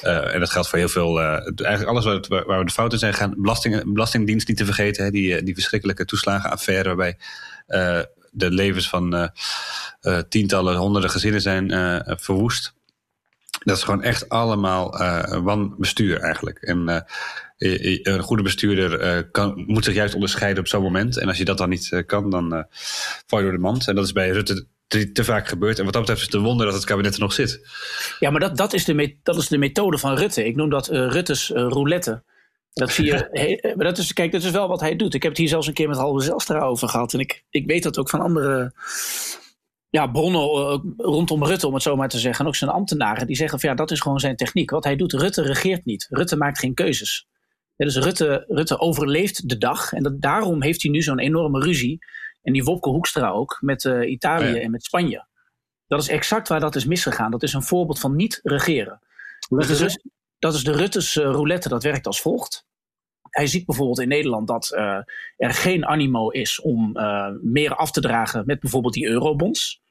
en 0.02 0.40
dat 0.40 0.50
geldt 0.50 0.68
voor 0.68 0.78
heel 0.78 0.88
veel, 0.88 1.20
eigenlijk 1.20 1.87
alles 1.87 2.04
waar, 2.04 2.47
waar 2.47 2.59
we 2.59 2.64
de 2.64 2.73
fouten 2.73 2.99
zijn 2.99 3.14
gaan, 3.14 3.35
belastingen 3.37 3.92
Belastingdienst 3.92 4.49
niet 4.49 4.56
te 4.56 4.64
vergeten. 4.64 5.04
Hè, 5.04 5.11
die, 5.11 5.37
eh, 5.37 5.44
die 5.44 5.54
verschrikkelijke 5.54 6.04
toeslagenaffaire 6.04 6.88
waarbij 6.88 7.18
de 8.32 8.50
levens 8.50 8.88
van 8.88 9.30
tientallen, 10.28 10.76
honderden 10.76 11.11
gezinnen 11.11 11.40
zijn 11.40 11.70
verwoest. 12.20 12.75
Dat 13.64 13.76
is 13.76 13.83
gewoon 13.83 14.02
echt 14.02 14.29
allemaal 14.29 14.99
wanbestuur 15.43 16.21
eigenlijk. 16.21 16.59
En 16.59 17.07
een 17.59 18.21
goede 18.21 18.43
bestuurder 18.43 19.25
kan, 19.31 19.64
moet 19.67 19.85
zich 19.85 19.95
juist 19.95 20.14
onderscheiden 20.14 20.62
op 20.62 20.69
zo'n 20.69 20.83
moment. 20.83 21.17
En 21.19 21.29
als 21.29 21.38
je 21.38 21.45
dat 21.45 21.59
dan 21.59 21.69
niet 21.69 22.02
kan, 22.07 22.31
dan 22.31 22.67
val 23.26 23.38
je 23.38 23.45
door 23.45 23.55
de 23.55 23.59
mand. 23.59 23.88
En 23.88 23.95
dat 23.95 24.05
is 24.05 24.12
bij 24.12 24.31
Rutte 24.31 24.67
te, 24.90 25.12
te, 25.12 25.25
vaak 25.25 25.49
gebeurd. 25.49 25.79
En 25.79 25.85
wat 25.85 25.93
dat 25.93 26.02
betreft 26.02 26.21
is 26.21 26.26
het 26.26 26.37
een 26.37 26.49
wonder 26.49 26.67
dat 26.67 26.75
het 26.75 26.85
kabinet 26.85 27.14
er 27.14 27.21
nog 27.21 27.33
zit. 27.33 27.69
Ja, 28.19 28.31
maar 28.31 28.40
dat, 28.40 28.57
dat, 28.57 28.73
is, 28.73 28.85
de, 28.85 29.17
dat 29.23 29.37
is 29.37 29.49
de 29.49 29.59
methode 29.59 29.99
van 29.99 30.17
Rutte. 30.17 30.47
Ik 30.47 30.57
noem 30.57 30.71
dat 30.71 30.88
Rutte's 30.88 31.49
roulette. 31.49 32.23
Dat 32.73 32.90
zie 32.90 33.05
je. 33.05 33.73
maar 33.76 33.85
dat 33.85 33.99
is, 33.99 34.12
kijk, 34.12 34.33
dat 34.33 34.43
is 34.43 34.50
wel 34.50 34.69
wat 34.69 34.81
hij 34.81 34.97
doet. 34.97 35.14
Ik 35.14 35.23
heb 35.23 35.31
het 35.31 35.40
hier 35.40 35.49
zelfs 35.49 35.67
een 35.67 35.75
keer 35.75 35.88
met 35.88 35.97
Halve 35.97 36.25
Zelstra 36.25 36.61
over 36.61 36.88
gehad. 36.88 37.14
En 37.14 37.21
ik, 37.21 37.45
ik 37.50 37.67
weet 37.67 37.83
dat 37.83 37.99
ook 37.99 38.11
van 38.11 38.21
andere 38.21 38.73
ja, 39.90 40.06
bronnen 40.06 40.40
eh, 40.40 40.78
rondom 40.97 41.44
Rutte, 41.44 41.66
om 41.66 41.75
het 41.75 41.82
zo 41.82 41.97
maar 41.97 42.09
te 42.09 42.18
zeggen. 42.18 42.44
En 42.44 42.50
ook 42.50 42.56
zijn 42.56 42.70
ambtenaren, 42.70 43.26
die 43.26 43.37
zeggen 43.37 43.61
van 43.61 43.70
ja, 43.70 43.75
dat 43.75 43.90
is 43.90 44.00
gewoon 44.00 44.20
zijn 44.20 44.37
techniek. 44.37 44.70
Wat 44.70 44.85
hij 44.85 44.97
doet, 44.97 45.12
Rutte 45.12 45.42
regeert 45.42 45.85
niet. 45.85 46.06
Rutte 46.11 46.37
maakt 46.37 46.59
geen 46.59 46.75
keuzes. 46.75 47.26
dus 47.76 47.97
Rutte, 47.97 48.44
Rutte 48.49 48.78
overleeft 48.78 49.49
de 49.49 49.59
dag. 49.59 49.92
En 49.92 50.02
dat, 50.02 50.20
daarom 50.20 50.62
heeft 50.62 50.82
hij 50.82 50.90
nu 50.90 51.02
zo'n 51.02 51.18
enorme 51.18 51.61
ruzie. 51.61 51.99
En 52.42 52.52
die 52.52 52.64
Wopke 52.64 52.88
Hoekstra 52.88 53.30
ook, 53.30 53.59
met 53.61 53.85
uh, 53.85 54.11
Italië 54.11 54.59
en 54.59 54.70
met 54.70 54.85
Spanje. 54.85 55.26
Dat 55.87 56.00
is 56.00 56.09
exact 56.09 56.49
waar 56.49 56.61
dat 56.61 56.76
is 56.76 56.85
misgegaan. 56.85 57.30
Dat 57.30 57.42
is 57.42 57.52
een 57.52 57.62
voorbeeld 57.62 57.99
van 57.99 58.16
niet 58.16 58.40
regeren. 58.42 59.00
Dus 59.49 59.97
dat 60.38 60.54
is 60.54 60.64
de 60.64 60.73
Rutte's 60.73 61.16
uh, 61.16 61.25
roulette, 61.25 61.68
dat 61.68 61.82
werkt 61.82 62.06
als 62.06 62.20
volgt. 62.20 62.66
Hij 63.30 63.46
ziet 63.46 63.66
bijvoorbeeld 63.66 64.00
in 64.00 64.08
Nederland 64.08 64.49
dat 64.49 64.72
uh, 64.75 64.99
er 65.37 65.54
geen 65.54 65.87
animo 65.87 66.28
is 66.28 66.60
om 66.60 66.96
uh, 66.96 67.28
meer 67.42 67.75
af 67.75 67.90
te 67.90 68.00
dragen 68.00 68.42
met 68.46 68.60
bijvoorbeeld 68.60 68.94
die 68.94 69.08
eurobonds. 69.08 69.82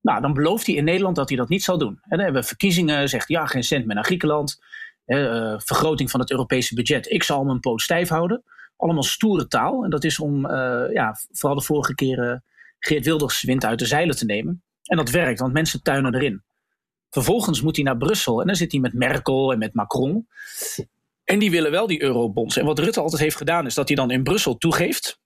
Nou, 0.00 0.20
dan 0.20 0.32
belooft 0.32 0.66
hij 0.66 0.74
in 0.74 0.84
Nederland 0.84 1.16
dat 1.16 1.28
hij 1.28 1.38
dat 1.38 1.48
niet 1.48 1.62
zal 1.62 1.78
doen. 1.78 1.98
En 2.02 2.08
dan 2.08 2.20
hebben 2.20 2.40
we 2.40 2.48
verkiezingen, 2.48 3.08
zegt 3.08 3.28
ja, 3.28 3.46
geen 3.46 3.62
cent 3.62 3.86
meer 3.86 3.94
naar 3.94 4.04
Griekenland. 4.04 4.58
Uh, 5.06 5.54
vergroting 5.58 6.10
van 6.10 6.20
het 6.20 6.30
Europese 6.30 6.74
budget. 6.74 7.10
Ik 7.10 7.22
zal 7.22 7.44
mijn 7.44 7.60
poot 7.60 7.80
stijf 7.80 8.08
houden. 8.08 8.42
Allemaal 8.76 9.02
stoere 9.02 9.46
taal. 9.46 9.84
En 9.84 9.90
dat 9.90 10.04
is 10.04 10.20
om, 10.20 10.50
ja, 10.92 11.16
vooral 11.30 11.58
de 11.58 11.64
vorige 11.64 11.94
keren 11.94 12.44
Geert 12.78 13.04
Wilders 13.04 13.42
wind 13.42 13.64
uit 13.64 13.78
de 13.78 13.86
zeilen 13.86 14.16
te 14.16 14.24
nemen. 14.24 14.62
En 14.82 14.96
dat 14.96 15.10
werkt, 15.10 15.40
want 15.40 15.52
mensen 15.52 15.82
tuinen 15.82 16.14
erin. 16.14 16.42
Vervolgens 17.10 17.62
moet 17.62 17.76
hij 17.76 17.84
naar 17.84 17.96
Brussel 17.96 18.40
en 18.40 18.46
dan 18.46 18.56
zit 18.56 18.72
hij 18.72 18.80
met 18.80 18.92
Merkel 18.92 19.52
en 19.52 19.58
met 19.58 19.74
Macron. 19.74 20.28
En 21.28 21.38
die 21.38 21.50
willen 21.50 21.70
wel 21.70 21.86
die 21.86 22.02
eurobonds. 22.02 22.56
En 22.56 22.64
wat 22.64 22.78
Rutte 22.78 23.00
altijd 23.00 23.22
heeft 23.22 23.36
gedaan 23.36 23.66
is 23.66 23.74
dat 23.74 23.88
hij 23.88 23.96
dan 23.96 24.10
in 24.10 24.22
Brussel 24.22 24.56
toegeeft. 24.56 25.20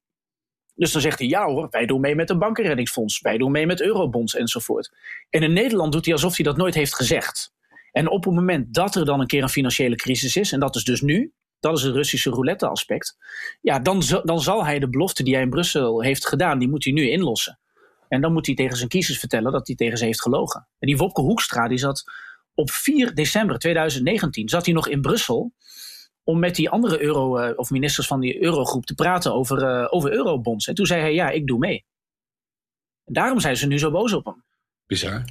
Dus 0.75 0.91
dan 0.91 1.01
zegt 1.01 1.19
hij 1.19 1.27
ja 1.27 1.45
hoor, 1.45 1.67
wij 1.69 1.85
doen 1.85 2.01
mee 2.01 2.15
met 2.15 2.29
een 2.29 2.39
bankenreddingsfonds. 2.39 3.21
Wij 3.21 3.37
doen 3.37 3.51
mee 3.51 3.65
met 3.65 3.81
eurobonds 3.81 4.35
enzovoort. 4.35 4.91
En 5.29 5.43
in 5.43 5.53
Nederland 5.53 5.91
doet 5.91 6.05
hij 6.05 6.13
alsof 6.13 6.35
hij 6.35 6.45
dat 6.45 6.57
nooit 6.57 6.73
heeft 6.73 6.95
gezegd. 6.95 7.53
En 7.91 8.09
op 8.09 8.23
het 8.23 8.33
moment 8.33 8.73
dat 8.73 8.95
er 8.95 9.05
dan 9.05 9.19
een 9.19 9.27
keer 9.27 9.43
een 9.43 9.49
financiële 9.49 9.95
crisis 9.95 10.35
is, 10.35 10.51
en 10.51 10.59
dat 10.59 10.75
is 10.75 10.83
dus 10.83 11.01
nu, 11.01 11.33
dat 11.59 11.77
is 11.77 11.83
het 11.83 11.95
Russische 11.95 12.29
roulette 12.29 12.67
aspect. 12.67 13.17
Ja, 13.61 13.79
dan, 13.79 14.03
dan 14.23 14.41
zal 14.41 14.65
hij 14.65 14.79
de 14.79 14.89
belofte 14.89 15.23
die 15.23 15.33
hij 15.33 15.43
in 15.43 15.49
Brussel 15.49 16.01
heeft 16.01 16.27
gedaan, 16.27 16.59
die 16.59 16.69
moet 16.69 16.83
hij 16.83 16.93
nu 16.93 17.09
inlossen. 17.09 17.59
En 18.07 18.21
dan 18.21 18.33
moet 18.33 18.45
hij 18.45 18.55
tegen 18.55 18.77
zijn 18.77 18.89
kiezers 18.89 19.19
vertellen 19.19 19.51
dat 19.51 19.67
hij 19.67 19.75
tegen 19.75 19.97
ze 19.97 20.05
heeft 20.05 20.21
gelogen. 20.21 20.67
En 20.79 20.87
die 20.87 20.97
Wopke 20.97 21.21
Hoekstra, 21.21 21.67
die 21.67 21.77
zat 21.77 22.03
op 22.53 22.71
4 22.71 23.15
december 23.15 23.57
2019, 23.57 24.49
zat 24.49 24.65
hij 24.65 24.73
nog 24.73 24.87
in 24.87 25.01
Brussel 25.01 25.53
om 26.23 26.39
met 26.39 26.55
die 26.55 26.69
andere 26.69 27.01
euro, 27.01 27.39
uh, 27.39 27.57
of 27.57 27.69
ministers 27.69 28.07
van 28.07 28.19
die 28.19 28.43
eurogroep 28.43 28.85
te 28.85 28.93
praten 28.93 29.33
over, 29.33 29.63
uh, 29.63 29.87
over 29.89 30.11
eurobonds. 30.11 30.67
En 30.67 30.75
toen 30.75 30.85
zei 30.85 31.01
hij, 31.01 31.13
ja, 31.13 31.29
ik 31.29 31.47
doe 31.47 31.59
mee. 31.59 31.85
En 33.05 33.13
daarom 33.13 33.39
zijn 33.39 33.57
ze 33.57 33.67
nu 33.67 33.79
zo 33.79 33.91
boos 33.91 34.13
op 34.13 34.25
hem. 34.25 34.43
Bizar. 34.85 35.23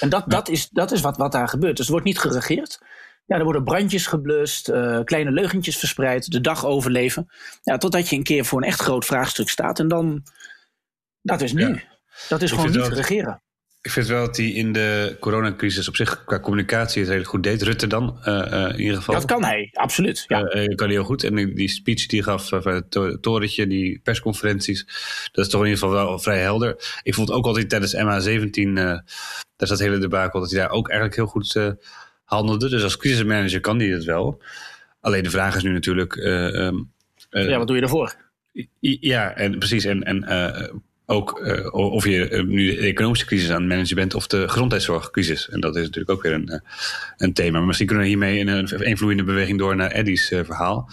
En 0.00 0.08
dat, 0.08 0.30
dat 0.30 0.48
is, 0.48 0.68
dat 0.68 0.92
is 0.92 1.00
wat, 1.00 1.16
wat 1.16 1.32
daar 1.32 1.48
gebeurt. 1.48 1.76
Dus 1.76 1.86
er 1.86 1.92
wordt 1.92 2.06
niet 2.06 2.18
geregeerd. 2.18 2.80
Ja, 3.26 3.36
er 3.36 3.44
worden 3.44 3.64
brandjes 3.64 4.06
geblust, 4.06 4.68
uh, 4.68 5.00
kleine 5.04 5.30
leugentjes 5.30 5.76
verspreid, 5.76 6.30
de 6.30 6.40
dag 6.40 6.64
overleven. 6.64 7.30
Ja, 7.62 7.76
totdat 7.76 8.08
je 8.08 8.16
een 8.16 8.22
keer 8.22 8.44
voor 8.44 8.62
een 8.62 8.68
echt 8.68 8.80
groot 8.80 9.04
vraagstuk 9.04 9.48
staat. 9.48 9.78
En 9.78 9.88
dan, 9.88 10.22
dat 11.22 11.40
is 11.40 11.52
nu. 11.52 11.68
Ja. 11.68 11.82
Dat 12.28 12.42
is 12.42 12.50
gewoon 12.50 12.70
niet 12.70 12.86
regeren. 12.86 13.42
Ik 13.82 13.90
vind 13.90 14.06
wel 14.06 14.26
dat 14.26 14.36
hij 14.36 14.46
in 14.46 14.72
de 14.72 15.16
coronacrisis 15.20 15.88
op 15.88 15.96
zich 15.96 16.24
qua 16.24 16.40
communicatie 16.40 17.02
het 17.02 17.10
heel 17.10 17.24
goed 17.24 17.42
deed. 17.42 17.62
Rutte 17.62 17.86
dan, 17.86 18.18
uh, 18.24 18.68
in 18.72 18.80
ieder 18.80 18.96
geval. 18.96 19.14
Dat 19.14 19.24
kan 19.24 19.44
hij, 19.44 19.70
absoluut. 19.72 20.24
Ja. 20.26 20.54
Uh, 20.54 20.74
kan 20.74 20.86
hij 20.86 20.96
heel 20.96 21.04
goed. 21.04 21.24
En 21.24 21.54
die 21.54 21.68
speech 21.68 22.06
die 22.06 22.22
hij 22.22 22.32
gaf 22.32 22.48
van 22.48 22.72
het 22.72 23.22
torentje, 23.22 23.66
die 23.66 24.00
persconferenties, 24.02 24.84
dat 25.32 25.44
is 25.44 25.50
toch 25.50 25.60
in 25.60 25.66
ieder 25.66 25.82
geval 25.82 26.04
wel 26.04 26.18
vrij 26.18 26.38
helder. 26.38 27.00
Ik 27.02 27.14
vond 27.14 27.30
ook 27.30 27.46
altijd 27.46 27.68
tijdens 27.68 27.96
MH17, 27.96 28.72
daar 28.72 29.04
zat 29.56 29.68
het 29.68 29.78
hele 29.78 29.98
debakel, 29.98 30.40
dat 30.40 30.50
hij 30.50 30.60
daar 30.60 30.70
ook 30.70 30.88
eigenlijk 30.88 31.18
heel 31.18 31.26
goed 31.26 31.76
handelde. 32.24 32.68
Dus 32.68 32.82
als 32.82 32.96
crisismanager 32.96 33.60
kan 33.60 33.78
hij 33.78 33.88
het 33.88 34.04
wel. 34.04 34.42
Alleen 35.00 35.22
de 35.22 35.30
vraag 35.30 35.56
is 35.56 35.62
nu 35.62 35.72
natuurlijk... 35.72 36.16
Um, 36.16 36.92
ja, 37.30 37.58
wat 37.58 37.66
doe 37.66 37.76
je 37.76 37.82
ervoor? 37.82 38.16
Ja, 38.80 39.34
en 39.34 39.58
precies. 39.58 39.84
En, 39.84 40.02
en 40.02 40.24
ook 41.10 41.40
uh, 41.44 41.74
of 41.74 42.04
je 42.04 42.30
uh, 42.30 42.44
nu 42.44 42.66
de 42.66 42.76
economische 42.76 43.26
crisis 43.26 43.50
aan 43.50 43.60
het 43.60 43.68
managen 43.68 43.96
bent 43.96 44.14
of 44.14 44.26
de 44.26 44.48
gezondheidszorgcrisis. 44.48 45.48
En 45.48 45.60
dat 45.60 45.76
is 45.76 45.82
natuurlijk 45.82 46.10
ook 46.10 46.22
weer 46.22 46.32
een, 46.32 46.48
uh, 46.50 46.58
een 47.16 47.32
thema. 47.32 47.58
Maar 47.58 47.66
misschien 47.66 47.86
kunnen 47.86 48.04
we 48.04 48.10
hiermee 48.10 48.38
in 48.38 48.48
een, 48.48 48.88
een 48.88 48.96
vloeiende 48.96 49.24
beweging 49.24 49.58
door 49.58 49.76
naar 49.76 49.90
Eddie's 49.90 50.28
verhaal. 50.28 50.88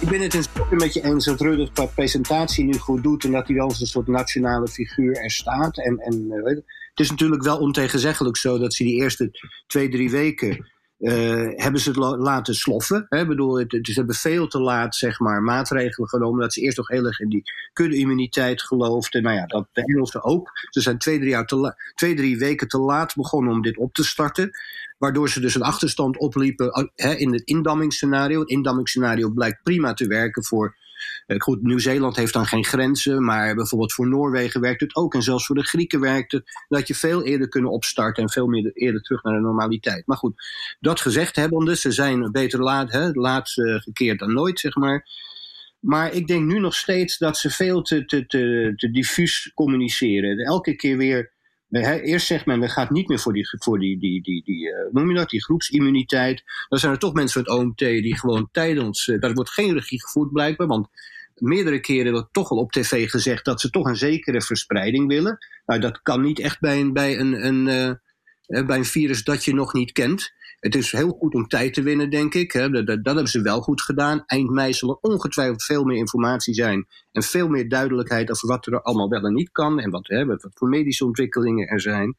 Ik 0.00 0.08
ben 0.08 0.20
het 0.20 0.34
een 0.34 0.42
stukje 0.42 0.76
met 0.76 0.94
je 0.94 1.04
eens 1.04 1.24
dat 1.24 1.40
Rutte 1.40 1.72
qua 1.72 1.86
presentatie 1.86 2.64
nu 2.64 2.72
goed 2.72 3.02
doet 3.02 3.24
en 3.24 3.32
dat 3.32 3.46
hij 3.46 3.56
wel 3.56 3.68
als 3.68 3.80
een 3.80 3.86
soort 3.86 4.06
nationale 4.06 4.68
figuur 4.68 5.16
er 5.16 5.30
staat. 5.30 5.78
En, 5.78 5.98
en 5.98 6.26
het 6.90 7.00
is 7.00 7.10
natuurlijk 7.10 7.42
wel 7.42 7.58
ontegenzeggelijk 7.58 8.36
zo 8.36 8.58
dat 8.58 8.74
ze 8.74 8.84
die 8.84 8.94
eerste 8.94 9.30
twee, 9.66 9.88
drie 9.88 10.10
weken 10.10 10.66
uh, 10.98 11.48
hebben 11.54 11.80
ze 11.80 11.88
het 11.88 11.98
laten 12.18 12.54
sloffen. 12.54 13.06
Hè? 13.08 13.26
bedoel, 13.26 13.58
het, 13.58 13.78
ze 13.82 13.92
hebben 13.92 14.14
veel 14.14 14.46
te 14.46 14.60
laat 14.60 14.94
zeg 14.94 15.18
maar, 15.20 15.42
maatregelen 15.42 16.08
genomen. 16.08 16.40
Dat 16.40 16.52
ze 16.52 16.60
eerst 16.60 16.76
nog 16.76 16.88
heel 16.88 17.04
erg 17.04 17.20
in 17.20 17.28
die 17.28 17.42
kudde-immuniteit 17.72 18.62
geloofden. 18.62 19.22
Nou 19.22 19.36
ja, 19.36 19.46
dat 19.46 19.68
de 19.72 19.84
Engelsen 19.84 20.24
ook. 20.24 20.50
Ze 20.70 20.80
zijn 20.80 20.98
twee 20.98 21.18
drie, 21.18 21.30
jaar 21.30 21.46
te 21.46 21.74
twee, 21.94 22.14
drie 22.14 22.38
weken 22.38 22.68
te 22.68 22.78
laat 22.78 23.14
begonnen 23.14 23.52
om 23.52 23.62
dit 23.62 23.76
op 23.76 23.92
te 23.92 24.04
starten. 24.04 24.50
Waardoor 24.98 25.28
ze 25.28 25.40
dus 25.40 25.54
een 25.54 25.62
achterstand 25.62 26.18
opliepen 26.18 26.90
hè, 26.94 27.14
in 27.14 27.32
het 27.32 27.42
indammingsscenario. 27.42 28.40
Het 28.40 28.48
indammingsscenario 28.48 29.30
blijkt 29.30 29.62
prima 29.62 29.94
te 29.94 30.06
werken 30.06 30.44
voor 30.44 30.66
eh, 30.66 30.87
goed, 31.36 31.62
Nieuw-Zeeland 31.62 32.16
heeft 32.16 32.32
dan 32.32 32.46
geen 32.46 32.64
grenzen, 32.64 33.24
maar 33.24 33.54
bijvoorbeeld 33.54 33.92
voor 33.92 34.08
Noorwegen 34.08 34.60
werkt 34.60 34.80
het 34.80 34.96
ook. 34.96 35.14
En 35.14 35.22
zelfs 35.22 35.46
voor 35.46 35.56
de 35.56 35.66
Grieken 35.66 36.00
werkt 36.00 36.32
het. 36.32 36.64
Dat 36.68 36.88
je 36.88 36.94
veel 36.94 37.24
eerder 37.24 37.48
kunnen 37.48 37.70
opstarten 37.70 38.22
en 38.22 38.30
veel 38.30 38.46
meer 38.46 38.70
eerder 38.72 39.00
terug 39.00 39.22
naar 39.22 39.34
de 39.34 39.40
normaliteit. 39.40 40.06
Maar 40.06 40.16
goed, 40.16 40.42
dat 40.80 41.00
gezegd 41.00 41.36
hebbende, 41.36 41.76
ze 41.76 41.92
zijn 41.92 42.32
beter 42.32 42.62
laat, 42.62 42.92
hè, 42.92 43.10
laat 43.12 43.52
gekeerd 43.54 44.18
dan 44.18 44.32
nooit, 44.32 44.60
zeg 44.60 44.74
maar. 44.74 45.06
Maar 45.80 46.12
ik 46.12 46.26
denk 46.26 46.46
nu 46.46 46.58
nog 46.58 46.74
steeds 46.74 47.18
dat 47.18 47.36
ze 47.36 47.50
veel 47.50 47.82
te, 47.82 48.04
te, 48.04 48.26
te, 48.26 48.72
te 48.76 48.90
diffuus 48.90 49.50
communiceren. 49.54 50.38
Elke 50.38 50.76
keer 50.76 50.96
weer 50.96 51.32
eerst 51.70 52.26
zegt 52.26 52.46
men, 52.46 52.60
we 52.60 52.68
gaat 52.68 52.90
niet 52.90 53.08
meer 53.08 53.18
voor 53.18 53.32
die, 53.32 53.48
voor 53.58 53.78
die, 53.78 53.98
die, 53.98 54.22
die, 54.22 54.42
die 54.44 54.74
noem 54.90 55.08
je 55.08 55.16
dat, 55.16 55.30
die 55.30 55.44
groepsimmuniteit. 55.44 56.42
Dan 56.68 56.78
zijn 56.78 56.92
er 56.92 56.98
toch 56.98 57.12
mensen 57.12 57.44
van 57.44 57.54
het 57.54 57.62
OMT 57.62 57.78
die 57.78 58.18
gewoon 58.18 58.48
tijdens, 58.52 59.06
uh, 59.06 59.20
daar 59.20 59.32
wordt 59.34 59.50
geen 59.50 59.74
regie 59.74 60.02
gevoerd 60.02 60.32
blijkbaar, 60.32 60.66
want 60.66 60.88
meerdere 61.40 61.80
keren 61.80 62.12
wordt 62.12 62.32
toch 62.32 62.50
al 62.50 62.58
op 62.58 62.72
tv 62.72 63.10
gezegd 63.10 63.44
dat 63.44 63.60
ze 63.60 63.70
toch 63.70 63.86
een 63.86 63.96
zekere 63.96 64.42
verspreiding 64.42 65.08
willen. 65.08 65.38
Nou, 65.66 65.80
dat 65.80 66.02
kan 66.02 66.22
niet 66.22 66.38
echt 66.38 66.60
bij 66.60 66.80
een, 66.80 66.92
bij 66.92 67.18
een, 67.18 67.46
een, 67.46 67.66
uh, 68.46 68.66
bij 68.66 68.76
een 68.76 68.84
virus 68.84 69.24
dat 69.24 69.44
je 69.44 69.54
nog 69.54 69.72
niet 69.72 69.92
kent. 69.92 70.36
Het 70.60 70.74
is 70.74 70.92
heel 70.92 71.10
goed 71.10 71.34
om 71.34 71.48
tijd 71.48 71.74
te 71.74 71.82
winnen, 71.82 72.10
denk 72.10 72.34
ik. 72.34 72.52
Dat, 72.52 72.72
dat, 72.72 72.86
dat, 72.86 73.04
hebben 73.04 73.28
ze 73.28 73.42
wel 73.42 73.60
goed 73.60 73.82
gedaan. 73.82 74.22
Eind 74.26 74.50
mei 74.50 74.72
zal 74.72 74.88
er 74.88 75.10
ongetwijfeld 75.10 75.64
veel 75.64 75.84
meer 75.84 75.96
informatie 75.96 76.54
zijn. 76.54 76.86
En 77.12 77.22
veel 77.22 77.48
meer 77.48 77.68
duidelijkheid 77.68 78.30
over 78.30 78.48
wat 78.48 78.66
er 78.66 78.82
allemaal 78.82 79.08
wel 79.08 79.24
en 79.24 79.34
niet 79.34 79.52
kan. 79.52 79.80
En 79.80 79.90
wat, 79.90 80.06
hè, 80.06 80.24
voor 80.38 80.68
medische 80.68 81.04
ontwikkelingen 81.04 81.68
er 81.68 81.80
zijn. 81.80 82.16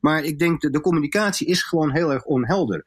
Maar 0.00 0.24
ik 0.24 0.38
denk 0.38 0.60
dat 0.60 0.72
de 0.72 0.80
communicatie 0.80 1.46
is 1.46 1.62
gewoon 1.62 1.92
heel 1.92 2.12
erg 2.12 2.24
onhelder. 2.24 2.84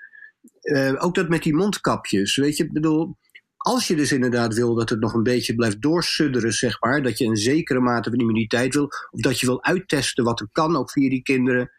Uh, 0.62 1.04
ook 1.04 1.16
dat 1.16 1.30
met 1.30 1.44
die 1.44 1.56
mondkapjes. 1.56 2.36
Weet 2.36 2.58
je, 2.58 2.72
bedoel. 2.72 3.18
Als 3.66 3.88
je 3.88 3.96
dus 3.96 4.12
inderdaad 4.12 4.54
wil 4.54 4.76
dat 4.76 4.90
het 4.90 5.00
nog 5.00 5.14
een 5.14 5.24
beetje 5.24 5.56
blijft 5.56 5.82
doorsudderen, 5.82 6.52
zeg 6.52 6.82
maar. 6.82 7.02
Dat 7.02 7.18
je 7.18 7.26
een 7.26 7.38
zekere 7.38 7.80
mate 7.80 8.10
van 8.10 8.20
immuniteit 8.20 8.74
wil. 8.74 8.90
Of 9.12 9.22
dat 9.22 9.40
je 9.40 9.46
wil 9.46 9.64
uittesten 9.64 10.24
wat 10.24 10.40
er 10.40 10.48
kan, 10.52 10.76
ook 10.76 10.92
via 10.92 11.10
die 11.10 11.24
kinderen 11.24 11.72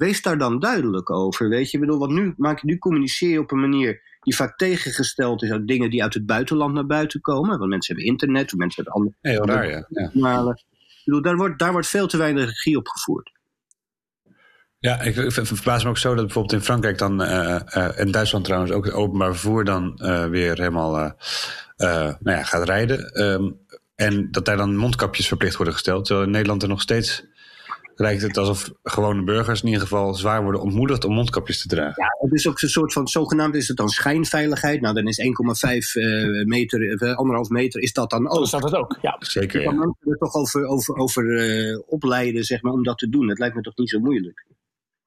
Wees 0.00 0.22
daar 0.22 0.38
dan 0.38 0.58
duidelijk 0.58 1.10
over. 1.10 1.48
Weet 1.48 1.70
je, 1.70 1.76
ik 1.76 1.84
bedoel, 1.84 1.98
want 1.98 2.12
nu, 2.12 2.34
maak, 2.36 2.62
nu 2.62 2.78
communiceer 2.78 3.30
je 3.30 3.40
op 3.40 3.50
een 3.50 3.60
manier 3.60 4.02
die 4.20 4.36
vaak 4.36 4.56
tegengesteld 4.56 5.42
is 5.42 5.50
uit 5.50 5.66
dingen 5.66 5.90
die 5.90 6.02
uit 6.02 6.14
het 6.14 6.26
buitenland 6.26 6.74
naar 6.74 6.86
buiten 6.86 7.20
komen. 7.20 7.58
Want 7.58 7.70
mensen 7.70 7.94
hebben 7.94 8.12
internet, 8.12 8.56
mensen 8.56 8.84
hebben 8.84 9.02
andere. 9.02 9.16
Heel 9.20 9.46
raar, 9.46 9.68
ja. 9.68 9.86
ja. 9.88 10.50
Ik 10.50 11.02
bedoel, 11.04 11.22
daar 11.22 11.36
wordt, 11.36 11.58
daar 11.58 11.72
wordt 11.72 11.86
veel 11.86 12.06
te 12.06 12.16
weinig 12.16 12.44
regie 12.44 12.76
op 12.76 12.88
gevoerd. 12.88 13.30
Ja, 14.80 15.00
ik 15.00 15.32
verbaas 15.32 15.84
me 15.84 15.88
ook 15.88 15.98
zo 15.98 16.14
dat 16.14 16.24
bijvoorbeeld 16.24 16.54
in 16.54 16.64
Frankrijk 16.64 16.98
dan, 16.98 17.22
uh, 17.22 17.28
uh, 17.28 17.98
en 17.98 18.10
Duitsland 18.10 18.44
trouwens 18.44 18.72
ook 18.72 18.84
het 18.84 18.94
openbaar 18.94 19.32
vervoer 19.32 19.64
dan 19.64 19.98
uh, 20.02 20.26
weer 20.26 20.58
helemaal 20.58 21.14
nou 21.76 22.16
ja, 22.22 22.42
gaat 22.42 22.68
rijden. 22.68 23.22
Um, 23.22 23.58
en 23.94 24.28
dat 24.30 24.44
daar 24.44 24.56
dan 24.56 24.76
mondkapjes 24.76 25.28
verplicht 25.28 25.56
worden 25.56 25.74
gesteld. 25.74 26.04
Terwijl 26.04 26.26
in 26.26 26.32
Nederland 26.32 26.62
er 26.62 26.68
nog 26.68 26.80
steeds 26.80 27.24
lijkt 28.00 28.22
het 28.22 28.36
alsof 28.36 28.70
gewone 28.82 29.24
burgers 29.24 29.60
in 29.60 29.66
ieder 29.66 29.82
geval 29.82 30.14
zwaar 30.14 30.42
worden 30.42 30.60
ontmoedigd 30.60 31.04
om 31.04 31.14
mondkapjes 31.14 31.62
te 31.62 31.68
dragen. 31.68 32.02
Ja, 32.02 32.16
het 32.18 32.32
is 32.32 32.48
ook 32.48 32.60
een 32.60 32.68
soort 32.68 32.92
van, 32.92 33.08
zogenaamd 33.08 33.54
is 33.54 33.68
het 33.68 33.76
dan 33.76 33.88
schijnveiligheid. 33.88 34.80
Nou, 34.80 34.94
dan 34.94 35.06
is 35.06 35.20
1,5 35.20 36.02
uh, 36.02 36.44
meter, 36.44 36.80
uh, 36.80 37.16
anderhalf 37.16 37.48
meter, 37.48 37.80
is 37.80 37.92
dat 37.92 38.10
dan 38.10 38.28
ook. 38.28 38.34
Dat 38.34 38.44
is 38.44 38.50
dat 38.50 38.62
het 38.62 38.74
ook, 38.74 38.98
ja. 39.02 39.16
Zeker, 39.18 39.60
Je 39.60 39.66
kan 39.66 39.78
mensen 39.78 40.10
er 40.10 40.18
toch 40.18 40.34
over, 40.34 40.66
over, 40.66 40.96
over 40.96 41.24
uh, 41.24 41.78
opleiden, 41.86 42.44
zeg 42.44 42.62
maar, 42.62 42.72
om 42.72 42.82
dat 42.82 42.98
te 42.98 43.08
doen. 43.08 43.28
Het 43.28 43.38
lijkt 43.38 43.54
me 43.54 43.60
toch 43.62 43.76
niet 43.76 43.90
zo 43.90 43.98
moeilijk. 43.98 44.46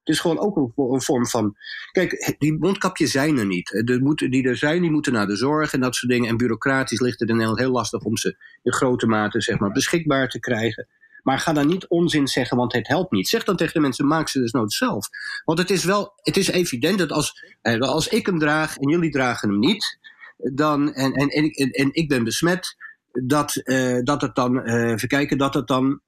Het 0.04 0.14
is 0.14 0.20
gewoon 0.20 0.38
ook 0.38 0.56
een, 0.56 0.72
een, 0.92 1.02
vorm 1.02 1.26
van. 1.26 1.56
Kijk, 1.92 2.34
die 2.38 2.58
mondkapjes 2.58 3.10
zijn 3.10 3.38
er 3.38 3.46
niet. 3.46 3.82
De 3.84 4.00
moeten, 4.00 4.30
die 4.30 4.48
er 4.48 4.56
zijn, 4.56 4.82
die 4.82 4.90
moeten 4.90 5.12
naar 5.12 5.26
de 5.26 5.36
zorg 5.36 5.72
en 5.72 5.80
dat 5.80 5.94
soort 5.94 6.12
dingen. 6.12 6.28
En 6.28 6.36
bureaucratisch 6.36 7.00
ligt 7.00 7.20
het 7.20 7.28
in 7.28 7.34
Nederland 7.34 7.60
heel 7.60 7.70
lastig 7.70 8.02
om 8.02 8.16
ze 8.16 8.36
in 8.62 8.72
grote 8.72 9.06
mate 9.06 9.40
zeg 9.40 9.58
maar, 9.58 9.72
beschikbaar 9.72 10.28
te 10.28 10.40
krijgen. 10.40 10.88
Maar 11.22 11.38
ga 11.38 11.52
dan 11.52 11.66
niet 11.66 11.88
onzin 11.88 12.28
zeggen, 12.28 12.56
want 12.56 12.72
het 12.72 12.88
helpt 12.88 13.12
niet. 13.12 13.28
Zeg 13.28 13.44
dan 13.44 13.56
tegen 13.56 13.74
de 13.74 13.80
mensen, 13.80 14.06
maak 14.06 14.28
ze 14.28 14.40
dus 14.40 14.52
nooit 14.52 14.72
zelf. 14.72 15.08
Want 15.44 15.58
het 15.58 15.70
is 15.70 15.84
wel, 15.84 16.12
het 16.16 16.36
is 16.36 16.48
evident 16.48 16.98
dat 16.98 17.12
als, 17.12 17.56
eh, 17.62 17.78
als 17.78 18.08
ik 18.08 18.26
hem 18.26 18.38
draag 18.38 18.76
en 18.76 18.90
jullie 18.90 19.10
dragen 19.10 19.48
hem 19.48 19.58
niet, 19.58 19.98
dan, 20.36 20.92
en, 20.92 21.12
en, 21.12 21.28
en, 21.28 21.50
en, 21.50 21.70
en 21.70 21.88
ik 21.92 22.08
ben 22.08 22.24
besmet, 22.24 22.76
dat, 23.22 23.60
uh, 23.64 23.98
dat 24.02 24.20
het 24.20 24.34
dan, 24.34 24.68
uh, 24.68 24.90
even 24.90 25.08
kijken, 25.08 25.38
dat 25.38 25.54
het 25.54 25.66
dan 25.66 26.00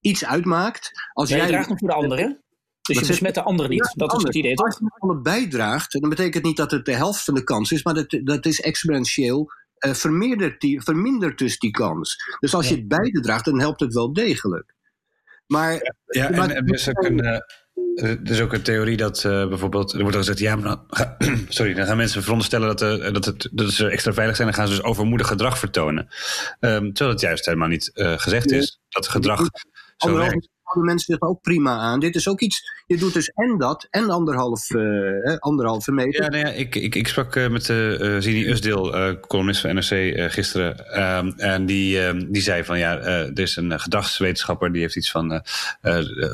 iets 0.00 0.24
uitmaakt. 0.24 0.90
Als 1.12 1.28
jij 1.28 1.46
draagt 1.46 1.68
hem 1.68 1.78
voor 1.78 1.88
de 1.88 1.94
anderen. 1.94 2.43
Dus 2.88 2.98
je 2.98 3.06
besmet 3.06 3.34
de 3.34 3.42
anderen 3.42 3.70
niet. 3.70 3.92
dat 3.94 4.16
is 4.16 4.22
het 4.22 4.34
idee, 4.34 4.54
toch? 4.54 4.66
Als 4.66 4.78
je 4.78 4.96
alle 4.98 5.20
bijdraagt, 5.20 6.00
dan 6.00 6.08
betekent 6.08 6.34
het 6.34 6.44
niet 6.44 6.56
dat 6.56 6.70
het 6.70 6.84
de 6.84 6.92
helft 6.92 7.24
van 7.24 7.34
de 7.34 7.44
kans 7.44 7.72
is, 7.72 7.82
maar 7.82 7.94
dat, 7.94 8.20
dat 8.24 8.46
is 8.46 8.60
exponentieel 8.60 9.50
uh, 9.86 9.94
vermindert, 9.94 10.60
die, 10.60 10.82
vermindert 10.82 11.38
dus 11.38 11.58
die 11.58 11.70
kans. 11.70 12.16
Dus 12.40 12.54
als 12.54 12.68
je 12.68 12.74
het 12.74 12.88
beide 12.88 13.20
draagt, 13.20 13.44
dan 13.44 13.60
helpt 13.60 13.80
het 13.80 13.94
wel 13.94 14.12
degelijk. 14.12 14.74
Maar, 15.46 15.94
ja, 16.06 16.30
en, 16.30 16.54
er, 16.54 16.74
is 16.74 16.88
ook 16.88 17.04
een, 17.04 17.18
uh, 17.24 17.38
er 18.10 18.30
is 18.30 18.40
ook 18.40 18.52
een 18.52 18.62
theorie 18.62 18.96
dat 18.96 19.24
uh, 19.24 19.48
bijvoorbeeld, 19.48 19.92
er 19.92 20.00
wordt 20.00 20.16
al 20.16 20.20
gezegd, 20.20 20.38
ja, 20.38 20.56
maar 20.56 20.64
dan, 20.64 20.86
sorry, 21.48 21.74
dan 21.74 21.86
gaan 21.86 21.96
mensen 21.96 22.22
veronderstellen 22.22 22.76
dat, 22.76 23.00
uh, 23.00 23.12
dat, 23.12 23.24
het, 23.24 23.48
dat 23.52 23.70
ze 23.70 23.88
extra 23.88 24.12
veilig 24.12 24.36
zijn, 24.36 24.48
dan 24.48 24.56
gaan 24.56 24.68
ze 24.68 24.74
dus 24.74 24.84
overmoedig 24.84 25.26
gedrag 25.26 25.58
vertonen. 25.58 26.08
Um, 26.60 26.92
terwijl 26.92 27.10
het 27.10 27.20
juist 27.20 27.44
helemaal 27.44 27.68
niet 27.68 27.90
gezegd 27.94 28.50
is 28.50 28.80
dat 28.88 29.08
gedrag 29.08 29.48
zo 29.96 30.16
werkt 30.16 30.48
houden 30.74 30.94
mensen 30.94 31.12
zich 31.14 31.28
ook 31.28 31.40
prima 31.40 31.78
aan. 31.78 32.00
Dit 32.00 32.14
is 32.14 32.28
ook 32.28 32.40
iets, 32.40 32.82
je 32.86 32.96
doet 32.96 33.12
dus 33.12 33.28
en 33.28 33.58
dat 33.58 33.86
en 33.90 34.10
anderhalf, 34.10 34.70
uh, 34.70 35.36
anderhalve 35.38 35.92
meter. 35.92 36.22
Ja, 36.22 36.28
nou 36.28 36.46
ja 36.46 36.52
ik, 36.52 36.74
ik, 36.74 36.94
ik 36.94 37.08
sprak 37.08 37.36
uh, 37.36 37.48
met 37.48 37.68
uh, 37.68 38.20
Zini 38.20 38.48
Usdeel, 38.48 39.16
columnist 39.20 39.60
van 39.60 39.74
NRC, 39.74 40.14
gisteren. 40.32 41.00
Um, 41.02 41.32
en 41.36 41.66
die, 41.66 42.00
um, 42.00 42.32
die 42.32 42.42
zei 42.42 42.64
van 42.64 42.78
ja, 42.78 42.98
er 42.98 43.40
is 43.40 43.56
een 43.56 43.80
gedragswetenschapper 43.80 44.72
die 44.72 44.80
heeft 44.82 44.96
iets 44.96 45.10
van 45.10 45.42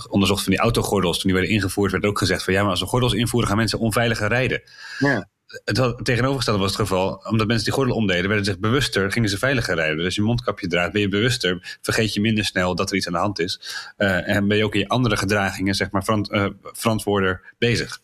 onderzocht 0.08 0.42
van 0.42 0.52
die 0.52 0.60
autogordels. 0.60 1.18
Toen 1.18 1.30
die 1.30 1.40
werden 1.40 1.56
ingevoerd 1.56 1.92
werd 1.92 2.04
ook 2.04 2.18
gezegd 2.18 2.44
van 2.44 2.52
ja, 2.52 2.60
maar 2.62 2.70
als 2.70 2.80
we 2.80 2.86
gordels 2.86 3.12
invoeren 3.12 3.48
gaan 3.48 3.58
mensen 3.58 3.78
onveiliger 3.78 4.28
rijden. 4.28 4.62
Ja 4.98 5.28
het 5.50 6.04
tegenovergestelde 6.04 6.60
was 6.60 6.70
het 6.70 6.80
geval. 6.80 7.26
Omdat 7.30 7.46
mensen 7.46 7.64
die 7.64 7.74
gordel 7.74 7.94
omdeden, 7.94 8.28
werden 8.28 8.44
zich 8.44 8.58
bewuster, 8.58 9.12
gingen 9.12 9.28
ze 9.28 9.38
veiliger 9.38 9.74
rijden. 9.74 9.96
Dus 9.96 10.04
als 10.04 10.14
je 10.14 10.22
mondkapje 10.22 10.66
draagt, 10.66 10.92
ben 10.92 11.00
je 11.00 11.08
bewuster. 11.08 11.78
Vergeet 11.80 12.14
je 12.14 12.20
minder 12.20 12.44
snel 12.44 12.74
dat 12.74 12.90
er 12.90 12.96
iets 12.96 13.06
aan 13.06 13.12
de 13.12 13.18
hand 13.18 13.38
is. 13.38 13.60
Uh, 13.98 14.28
en 14.28 14.48
ben 14.48 14.56
je 14.56 14.64
ook 14.64 14.74
in 14.74 14.80
je 14.80 14.88
andere 14.88 15.16
gedragingen, 15.16 15.74
zeg 15.74 15.90
maar, 15.90 16.04
verant, 16.04 16.32
uh, 16.32 16.46
verantwoorder 16.62 17.54
bezig. 17.58 18.00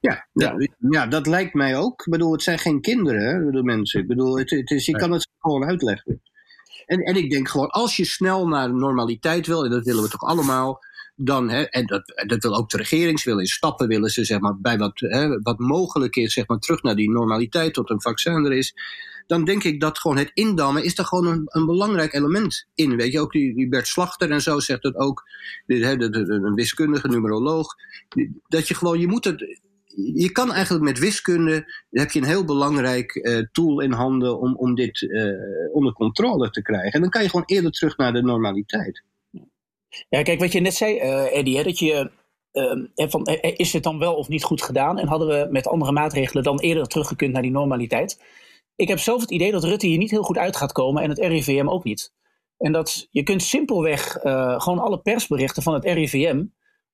Ja, 0.00 0.26
ja. 0.32 0.54
ja, 0.90 1.06
dat 1.06 1.26
lijkt 1.26 1.54
mij 1.54 1.76
ook. 1.76 2.00
Ik 2.06 2.12
bedoel, 2.12 2.32
het 2.32 2.42
zijn 2.42 2.58
geen 2.58 2.80
kinderen, 2.80 3.52
de 3.52 3.62
mensen. 3.62 4.00
Ik 4.00 4.06
bedoel, 4.06 4.38
het, 4.38 4.50
het 4.50 4.70
is, 4.70 4.86
je 4.86 4.96
kan 4.96 5.12
het 5.12 5.28
gewoon 5.38 5.64
uitleggen. 5.64 6.22
En, 6.86 7.00
en 7.00 7.16
ik 7.16 7.30
denk 7.30 7.48
gewoon, 7.48 7.68
als 7.68 7.96
je 7.96 8.04
snel 8.04 8.48
naar 8.48 8.74
normaliteit 8.74 9.46
wil, 9.46 9.64
en 9.64 9.70
dat 9.70 9.84
willen 9.84 10.02
we 10.02 10.08
toch 10.08 10.22
allemaal, 10.22 10.80
dan, 11.14 11.50
hè, 11.50 11.62
en 11.62 11.86
dat, 11.86 12.24
dat 12.26 12.42
wil 12.42 12.56
ook 12.56 12.70
de 12.70 12.76
regering, 12.76 13.20
ze 13.20 13.28
willen 13.28 13.44
in 13.44 13.50
stappen 13.50 13.88
willen 13.88 14.10
ze 14.10 14.24
zeg 14.24 14.40
maar, 14.40 14.60
bij 14.60 14.78
wat, 14.78 15.00
hè, 15.00 15.40
wat 15.40 15.58
mogelijk 15.58 16.16
is, 16.16 16.32
zeg 16.32 16.46
maar, 16.46 16.58
terug 16.58 16.82
naar 16.82 16.96
die 16.96 17.10
normaliteit 17.10 17.74
tot 17.74 17.90
een 17.90 18.02
vaccin 18.02 18.44
er 18.44 18.52
is. 18.52 18.74
Dan 19.26 19.44
denk 19.44 19.64
ik 19.64 19.80
dat 19.80 19.98
gewoon 19.98 20.16
het 20.16 20.30
indammen 20.34 20.84
is 20.84 20.94
daar 20.94 21.06
gewoon 21.06 21.26
een, 21.26 21.42
een 21.44 21.66
belangrijk 21.66 22.12
element 22.12 22.66
in. 22.74 22.96
Weet 22.96 23.12
je, 23.12 23.20
ook 23.20 23.32
die, 23.32 23.68
Bert 23.68 23.86
Slachter 23.86 24.30
en 24.30 24.42
zo 24.42 24.58
zegt 24.60 24.82
dat 24.82 24.96
ook, 24.96 25.22
hè, 25.66 25.96
de, 25.96 26.10
de, 26.10 26.18
een 26.18 26.54
wiskundige 26.54 27.08
numeroloog. 27.08 27.74
Dat 28.48 28.68
je 28.68 28.74
gewoon, 28.74 29.00
je 29.00 29.06
moet 29.06 29.24
het, 29.24 29.60
je 30.14 30.32
kan 30.32 30.52
eigenlijk 30.52 30.84
met 30.84 30.98
wiskunde, 30.98 31.72
heb 31.90 32.10
je 32.10 32.20
een 32.20 32.26
heel 32.26 32.44
belangrijk 32.44 33.14
uh, 33.14 33.38
tool 33.52 33.80
in 33.80 33.92
handen 33.92 34.40
om, 34.40 34.56
om 34.56 34.74
dit 34.74 35.00
uh, 35.00 35.32
onder 35.72 35.92
controle 35.92 36.50
te 36.50 36.62
krijgen. 36.62 36.92
En 36.92 37.00
dan 37.00 37.10
kan 37.10 37.22
je 37.22 37.28
gewoon 37.28 37.46
eerder 37.46 37.70
terug 37.70 37.96
naar 37.96 38.12
de 38.12 38.22
normaliteit. 38.22 39.02
Ja, 40.08 40.22
kijk, 40.22 40.40
wat 40.40 40.52
je 40.52 40.60
net 40.60 40.74
zei, 40.74 40.96
uh, 40.96 41.36
Eddie, 41.36 41.56
hè, 41.56 41.62
dat 41.62 41.78
je. 41.78 42.10
Uh, 42.52 43.08
van, 43.08 43.26
is 43.40 43.70
dit 43.70 43.82
dan 43.82 43.98
wel 43.98 44.14
of 44.14 44.28
niet 44.28 44.44
goed 44.44 44.62
gedaan? 44.62 44.98
En 44.98 45.08
hadden 45.08 45.28
we 45.28 45.48
met 45.50 45.66
andere 45.66 45.92
maatregelen 45.92 46.42
dan 46.42 46.60
eerder 46.60 46.86
teruggekund 46.86 47.32
naar 47.32 47.42
die 47.42 47.50
normaliteit? 47.50 48.22
Ik 48.76 48.88
heb 48.88 48.98
zelf 48.98 49.20
het 49.20 49.30
idee 49.30 49.52
dat 49.52 49.64
Rutte 49.64 49.86
hier 49.86 49.98
niet 49.98 50.10
heel 50.10 50.22
goed 50.22 50.38
uit 50.38 50.56
gaat 50.56 50.72
komen 50.72 51.02
en 51.02 51.08
het 51.08 51.18
RIVM 51.18 51.68
ook 51.68 51.84
niet. 51.84 52.12
En 52.58 52.72
dat 52.72 53.08
je 53.10 53.22
kunt 53.22 53.42
simpelweg 53.42 54.24
uh, 54.24 54.60
gewoon 54.60 54.78
alle 54.78 55.00
persberichten 55.00 55.62
van 55.62 55.74
het 55.74 55.84
RIVM 55.84 56.44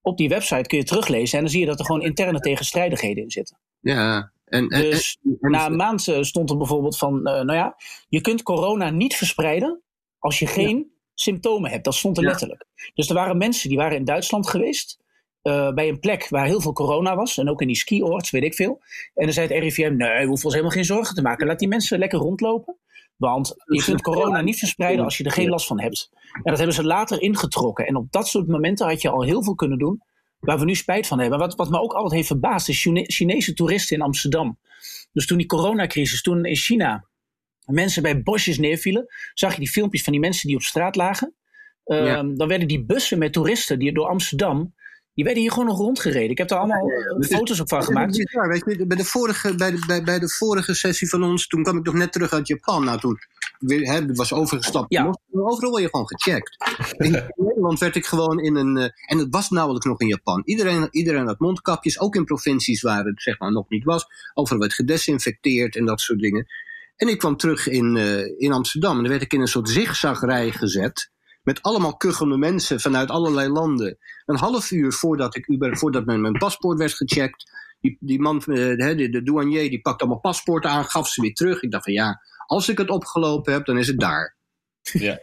op 0.00 0.16
die 0.16 0.28
website 0.28 0.68
kun 0.68 0.78
je 0.78 0.84
teruglezen. 0.84 1.38
En 1.38 1.44
dan 1.44 1.52
zie 1.52 1.60
je 1.60 1.66
dat 1.66 1.78
er 1.78 1.84
gewoon 1.84 2.02
interne 2.02 2.40
tegenstrijdigheden 2.40 3.22
in 3.22 3.30
zitten. 3.30 3.58
Ja, 3.80 4.32
en, 4.44 4.68
dus 4.68 5.18
en, 5.40 5.50
na 5.50 5.66
een 5.66 5.76
maand 5.76 6.00
stond 6.20 6.50
er 6.50 6.56
bijvoorbeeld 6.56 6.98
van, 6.98 7.14
uh, 7.14 7.24
nou 7.24 7.52
ja, 7.52 7.76
je 8.08 8.20
kunt 8.20 8.42
corona 8.42 8.90
niet 8.90 9.16
verspreiden 9.16 9.82
als 10.18 10.38
je 10.38 10.46
geen 10.46 10.97
symptomen 11.20 11.70
hebt. 11.70 11.84
Dat 11.84 11.94
stond 11.94 12.16
er 12.16 12.24
letterlijk. 12.24 12.64
Dus 12.94 13.08
er 13.08 13.14
waren 13.14 13.38
mensen 13.38 13.68
die 13.68 13.78
waren 13.78 13.96
in 13.96 14.04
Duitsland 14.04 14.48
geweest. 14.48 14.98
Uh, 15.42 15.72
bij 15.72 15.88
een 15.88 16.00
plek 16.00 16.28
waar 16.28 16.46
heel 16.46 16.60
veel 16.60 16.72
corona 16.72 17.16
was. 17.16 17.38
En 17.38 17.50
ook 17.50 17.60
in 17.60 17.66
die 17.66 17.76
skioorts, 17.76 18.30
weet 18.30 18.42
ik 18.42 18.54
veel. 18.54 18.80
En 19.14 19.24
dan 19.24 19.32
zei 19.32 19.46
het 19.46 19.62
RIVM, 19.62 19.96
nee, 19.96 20.20
we 20.20 20.26
hoeven 20.26 20.44
ons 20.44 20.54
helemaal 20.54 20.70
geen 20.70 20.84
zorgen 20.84 21.14
te 21.14 21.22
maken. 21.22 21.46
Laat 21.46 21.58
die 21.58 21.68
mensen 21.68 21.98
lekker 21.98 22.18
rondlopen. 22.18 22.76
Want 23.16 23.54
je 23.64 23.82
kunt 23.82 24.02
corona 24.02 24.40
niet 24.40 24.58
verspreiden 24.58 25.04
als 25.04 25.16
je 25.16 25.24
er 25.24 25.32
geen 25.32 25.48
last 25.48 25.66
van 25.66 25.80
hebt. 25.80 26.10
En 26.32 26.42
dat 26.42 26.56
hebben 26.56 26.74
ze 26.74 26.84
later 26.84 27.22
ingetrokken. 27.22 27.86
En 27.86 27.96
op 27.96 28.12
dat 28.12 28.28
soort 28.28 28.48
momenten 28.48 28.86
had 28.86 29.02
je 29.02 29.10
al 29.10 29.22
heel 29.22 29.42
veel 29.42 29.54
kunnen 29.54 29.78
doen. 29.78 30.02
Waar 30.40 30.58
we 30.58 30.64
nu 30.64 30.74
spijt 30.74 31.06
van 31.06 31.20
hebben. 31.20 31.38
Wat, 31.38 31.54
wat 31.54 31.70
me 31.70 31.80
ook 31.80 31.92
altijd 31.92 32.12
heeft 32.12 32.26
verbaasd 32.26 32.68
is 32.68 32.88
Chinese 33.06 33.54
toeristen 33.54 33.96
in 33.96 34.02
Amsterdam. 34.02 34.58
Dus 35.12 35.26
toen 35.26 35.38
die 35.38 35.46
coronacrisis, 35.46 36.22
toen 36.22 36.44
in 36.44 36.56
China 36.56 37.07
mensen 37.72 38.02
bij 38.02 38.22
bosjes 38.22 38.58
neervielen. 38.58 39.06
Zag 39.34 39.52
je 39.52 39.58
die 39.58 39.70
filmpjes 39.70 40.02
van 40.02 40.12
die 40.12 40.22
mensen 40.22 40.48
die 40.48 40.56
op 40.56 40.62
straat 40.62 40.96
lagen. 40.96 41.34
Ehm, 41.84 42.34
dan 42.34 42.48
werden 42.48 42.68
die 42.68 42.84
bussen 42.84 43.18
met 43.18 43.32
toeristen 43.32 43.78
die 43.78 43.92
door 43.92 44.06
Amsterdam. 44.06 44.74
Die 45.14 45.24
werden 45.24 45.42
hier 45.42 45.52
gewoon 45.52 45.68
nog 45.68 45.78
rondgereden. 45.78 46.30
Ik 46.30 46.38
heb 46.38 46.48
daar 46.48 46.58
allemaal 46.58 46.90
foto's 47.20 47.60
op 47.60 47.68
van 47.68 47.82
gemaakt. 47.82 48.16
Ja, 48.16 48.48
weet 48.48 48.62
je, 48.66 48.86
bij, 48.86 48.96
de 48.96 49.04
vorige, 49.04 49.54
bij, 49.54 49.70
de, 49.70 49.84
bij, 49.86 50.02
bij 50.02 50.18
de 50.18 50.28
vorige 50.28 50.74
sessie 50.74 51.08
van 51.08 51.22
ons, 51.22 51.46
toen 51.46 51.62
kwam 51.62 51.76
ik 51.76 51.84
nog 51.84 51.94
net 51.94 52.12
terug 52.12 52.32
uit 52.32 52.46
Japan. 52.46 52.84
Nou, 52.84 53.00
toen 53.00 53.18
hè, 53.66 54.14
was 54.14 54.32
overgestapt. 54.32 54.92
Ja. 54.92 55.18
Overal 55.30 55.70
word 55.70 55.82
je 55.82 55.88
gewoon 55.88 56.08
gecheckt. 56.08 56.56
In, 56.96 57.10
Nederland 57.36 57.78
werd 57.78 57.96
ik 57.96 58.06
gewoon 58.06 58.40
in 58.40 58.56
een. 58.56 58.76
Uh, 58.76 58.82
en 58.82 59.18
het 59.18 59.26
was 59.30 59.50
nauwelijks 59.50 59.86
nog 59.86 60.00
in 60.00 60.06
Japan. 60.06 60.42
Iedereen, 60.44 60.88
iedereen 60.90 61.26
had 61.26 61.38
mondkapjes, 61.38 62.00
ook 62.00 62.14
in 62.14 62.24
provincies 62.24 62.82
waar 62.82 63.04
het 63.04 63.22
zeg 63.22 63.38
maar 63.38 63.52
nog 63.52 63.68
niet 63.68 63.84
was. 63.84 64.06
Overal 64.34 64.60
werd 64.60 64.74
gedesinfecteerd 64.74 65.76
en 65.76 65.84
dat 65.84 66.00
soort 66.00 66.20
dingen. 66.20 66.46
En 66.98 67.08
ik 67.08 67.18
kwam 67.18 67.36
terug 67.36 67.66
in, 67.66 67.96
uh, 67.96 68.40
in 68.40 68.52
Amsterdam 68.52 68.96
en 68.96 69.02
dan 69.02 69.10
werd 69.10 69.22
ik 69.22 69.32
in 69.32 69.40
een 69.40 69.48
soort 69.48 69.68
zigzagrij 69.68 70.50
gezet. 70.50 71.10
Met 71.42 71.62
allemaal 71.62 71.96
kuchende 71.96 72.36
mensen 72.36 72.80
vanuit 72.80 73.10
allerlei 73.10 73.48
landen. 73.48 73.98
Een 74.26 74.36
half 74.36 74.70
uur 74.70 74.92
voordat, 74.92 75.36
ik, 75.36 75.46
voordat 75.58 76.04
mijn, 76.04 76.20
mijn 76.20 76.38
paspoort 76.38 76.78
werd 76.78 76.94
gecheckt. 76.94 77.50
Die, 77.80 77.96
die 78.00 78.20
man, 78.20 78.42
uh, 78.46 78.96
de, 78.96 79.08
de 79.10 79.22
douanier, 79.22 79.70
die 79.70 79.80
pakte 79.80 80.04
allemaal 80.04 80.20
paspoorten 80.20 80.70
aan, 80.70 80.84
gaf 80.84 81.08
ze 81.08 81.20
weer 81.20 81.34
terug. 81.34 81.62
Ik 81.62 81.70
dacht 81.70 81.84
van 81.84 81.92
ja, 81.92 82.20
als 82.46 82.68
ik 82.68 82.78
het 82.78 82.90
opgelopen 82.90 83.52
heb, 83.52 83.66
dan 83.66 83.78
is 83.78 83.86
het 83.86 83.98
daar. 83.98 84.36
Ja. 84.82 85.20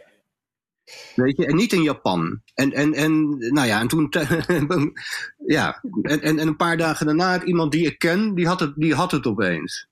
Weet 1.14 1.36
je, 1.36 1.46
en 1.46 1.56
niet 1.56 1.72
in 1.72 1.82
Japan. 1.82 2.42
En, 2.54 2.72
en, 2.72 2.92
en 2.94 3.38
nou 3.38 3.66
ja, 3.66 3.80
en 3.80 3.88
toen, 3.88 4.08
ja, 5.46 5.80
en, 6.02 6.20
en, 6.20 6.38
en 6.38 6.46
een 6.46 6.56
paar 6.56 6.76
dagen 6.76 7.06
daarna, 7.06 7.44
iemand 7.44 7.72
die 7.72 7.86
ik 7.86 7.98
ken, 7.98 8.34
die 8.34 8.46
had 8.46 8.60
het, 8.60 8.72
die 8.76 8.94
had 8.94 9.10
het 9.10 9.26
opeens. 9.26 9.88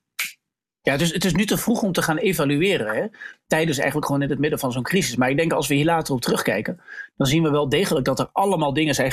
Ja, 0.85 0.97
dus 0.97 1.13
het 1.13 1.25
is 1.25 1.33
nu 1.33 1.45
te 1.45 1.57
vroeg 1.57 1.83
om 1.83 1.93
te 1.93 2.03
gaan 2.03 2.17
evalueren. 2.17 2.95
Hè? 2.95 3.07
Tijdens 3.47 3.77
eigenlijk 3.77 4.07
gewoon 4.07 4.23
in 4.23 4.31
het 4.31 4.39
midden 4.39 4.59
van 4.59 4.73
zo'n 4.73 4.83
crisis. 4.83 5.17
Maar 5.17 5.31
ik 5.31 5.37
denk 5.37 5.53
als 5.53 5.67
we 5.67 5.75
hier 5.75 5.85
later 5.85 6.15
op 6.15 6.21
terugkijken, 6.21 6.81
dan 7.17 7.27
zien 7.27 7.43
we 7.43 7.51
wel 7.51 7.69
degelijk 7.69 8.05
dat 8.05 8.19
er 8.19 8.29
allemaal 8.33 8.73
dingen 8.73 8.95
zijn 8.95 9.13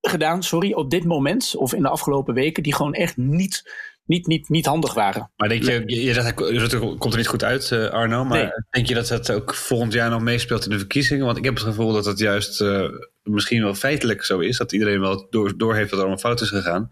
gedaan, 0.00 0.42
sorry, 0.42 0.72
op 0.72 0.90
dit 0.90 1.04
moment 1.04 1.56
of 1.56 1.74
in 1.74 1.82
de 1.82 1.88
afgelopen 1.88 2.34
weken, 2.34 2.62
die 2.62 2.74
gewoon 2.74 2.94
echt 2.94 3.16
niet, 3.16 3.72
niet, 4.04 4.26
niet, 4.26 4.48
niet 4.48 4.66
handig 4.66 4.94
waren. 4.94 5.30
Maar 5.36 5.48
denk 5.48 5.62
je, 5.62 5.82
je, 5.86 6.02
je 6.02 6.12
zegt, 6.12 6.40
Rutte 6.40 6.78
komt 6.78 7.12
er 7.12 7.18
niet 7.18 7.28
goed 7.28 7.44
uit, 7.44 7.70
uh, 7.70 7.88
Arno, 7.88 8.24
maar 8.24 8.66
denk 8.70 8.86
je 8.86 8.94
dat 8.94 9.08
dat 9.08 9.30
ook 9.30 9.54
volgend 9.54 9.92
jaar 9.92 10.10
nog 10.10 10.20
meespeelt 10.20 10.64
in 10.64 10.70
de 10.70 10.78
verkiezingen? 10.78 11.26
Want 11.26 11.38
ik 11.38 11.44
heb 11.44 11.54
het 11.54 11.62
gevoel 11.62 11.92
dat 11.92 12.04
het 12.04 12.18
juist 12.18 12.60
uh, 12.60 12.88
misschien 13.22 13.62
wel 13.62 13.74
feitelijk 13.74 14.24
zo 14.24 14.38
is, 14.38 14.56
dat 14.56 14.72
iedereen 14.72 15.00
wel 15.00 15.26
door, 15.30 15.56
door 15.56 15.74
heeft 15.74 15.90
dat 15.90 15.98
er 15.98 16.04
allemaal 16.04 16.22
fout 16.22 16.40
is 16.40 16.48
gegaan. 16.48 16.90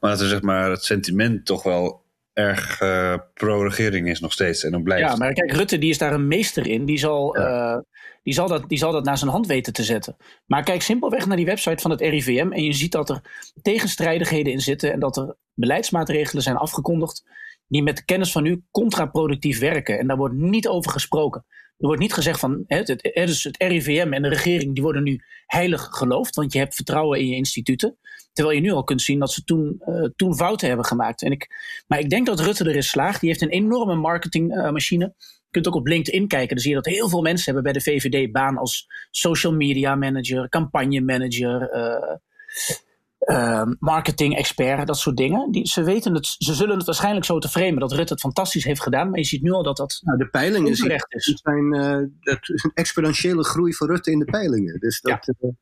Maar 0.00 0.10
dat 0.10 0.20
er 0.20 0.28
zeg 0.28 0.42
maar 0.42 0.70
het 0.70 0.84
sentiment 0.84 1.46
toch 1.46 1.62
wel 1.62 2.04
erg 2.36 2.80
uh, 2.80 3.14
pro-regering 3.34 4.08
is 4.08 4.20
nog 4.20 4.32
steeds 4.32 4.64
en 4.64 4.70
dan 4.70 4.82
blijft. 4.82 5.10
Ja, 5.10 5.16
maar 5.16 5.32
kijk, 5.32 5.52
Rutte 5.52 5.78
die 5.78 5.90
is 5.90 5.98
daar 5.98 6.12
een 6.12 6.28
meester 6.28 6.66
in. 6.66 6.84
Die 6.84 6.98
zal, 6.98 7.38
uh, 7.38 7.78
die, 8.22 8.34
zal 8.34 8.48
dat, 8.48 8.68
die 8.68 8.78
zal 8.78 8.92
dat 8.92 9.04
naar 9.04 9.18
zijn 9.18 9.30
hand 9.30 9.46
weten 9.46 9.72
te 9.72 9.84
zetten. 9.84 10.16
Maar 10.46 10.62
kijk 10.62 10.82
simpelweg 10.82 11.26
naar 11.26 11.36
die 11.36 11.46
website 11.46 11.82
van 11.82 11.90
het 11.90 12.00
RIVM 12.00 12.52
en 12.52 12.64
je 12.64 12.72
ziet 12.72 12.92
dat 12.92 13.10
er 13.10 13.20
tegenstrijdigheden 13.62 14.52
in 14.52 14.60
zitten 14.60 14.92
en 14.92 15.00
dat 15.00 15.16
er 15.16 15.36
beleidsmaatregelen 15.54 16.42
zijn 16.42 16.56
afgekondigd 16.56 17.24
die 17.68 17.82
met 17.82 17.96
de 17.96 18.04
kennis 18.04 18.32
van 18.32 18.42
nu 18.42 18.62
contraproductief 18.70 19.58
werken. 19.58 19.98
En 19.98 20.06
daar 20.06 20.16
wordt 20.16 20.34
niet 20.34 20.68
over 20.68 20.90
gesproken. 20.90 21.44
Er 21.78 21.86
wordt 21.86 22.00
niet 22.00 22.14
gezegd 22.14 22.40
van 22.40 22.64
het, 22.66 22.88
het, 22.88 23.02
het 23.42 23.56
RIVM 23.62 24.12
en 24.12 24.22
de 24.22 24.28
regering 24.28 24.74
die 24.74 24.82
worden 24.82 25.02
nu 25.02 25.20
heilig 25.46 25.88
geloofd, 25.90 26.34
want 26.34 26.52
je 26.52 26.58
hebt 26.58 26.74
vertrouwen 26.74 27.18
in 27.18 27.26
je 27.26 27.36
instituten. 27.36 27.98
Terwijl 28.36 28.56
je 28.56 28.62
nu 28.62 28.70
al 28.70 28.84
kunt 28.84 29.02
zien 29.02 29.18
dat 29.18 29.32
ze 29.32 29.44
toen, 29.44 29.82
uh, 29.86 30.08
toen 30.16 30.36
fouten 30.36 30.68
hebben 30.68 30.86
gemaakt. 30.86 31.22
En 31.22 31.32
ik, 31.32 31.48
maar 31.86 31.98
ik 31.98 32.10
denk 32.10 32.26
dat 32.26 32.40
Rutte 32.40 32.68
erin 32.68 32.82
slaagt. 32.82 33.20
Die 33.20 33.28
heeft 33.28 33.42
een 33.42 33.48
enorme 33.48 33.94
marketingmachine. 33.94 35.04
Uh, 35.04 35.10
je 35.18 35.50
kunt 35.50 35.66
ook 35.66 35.74
op 35.74 35.86
LinkedIn 35.86 36.28
kijken. 36.28 36.48
Dan 36.48 36.58
zie 36.58 36.70
je 36.70 36.76
dat 36.76 36.86
heel 36.86 37.08
veel 37.08 37.22
mensen 37.22 37.44
hebben 37.44 37.62
bij 37.62 37.72
de 37.72 37.90
VVD 37.90 38.32
baan 38.32 38.56
als 38.56 38.86
social 39.10 39.52
media 39.52 39.94
manager, 39.94 40.48
campagne 40.48 41.00
manager. 41.00 41.74
Uh, 41.74 42.16
uh, 43.20 43.62
marketing-expert, 43.78 44.86
dat 44.86 44.98
soort 44.98 45.16
dingen. 45.16 45.50
Die, 45.50 45.66
ze, 45.66 45.82
weten 45.82 46.14
het, 46.14 46.26
ze 46.38 46.54
zullen 46.54 46.76
het 46.76 46.86
waarschijnlijk 46.86 47.26
zo 47.26 47.38
te 47.38 47.48
framen 47.48 47.80
dat 47.80 47.92
Rutte 47.92 48.12
het 48.12 48.22
fantastisch 48.22 48.64
heeft 48.64 48.82
gedaan. 48.82 49.10
Maar 49.10 49.18
je 49.18 49.24
ziet 49.24 49.42
nu 49.42 49.50
al 49.50 49.62
dat 49.62 49.76
dat. 49.76 50.00
Nou, 50.02 50.18
de 50.18 50.28
peilingen 50.28 50.70
is. 50.70 50.78
Zijn, 51.42 51.70
dat 52.20 52.48
is 52.48 52.64
een 52.64 52.74
exponentiële 52.74 53.44
groei 53.44 53.74
voor 53.74 53.86
Rutte 53.86 54.10
in 54.10 54.18
de 54.18 54.24
peilingen. 54.24 54.80
Dus 54.80 55.00
dat. 55.00 55.26
Ja. 55.38 55.54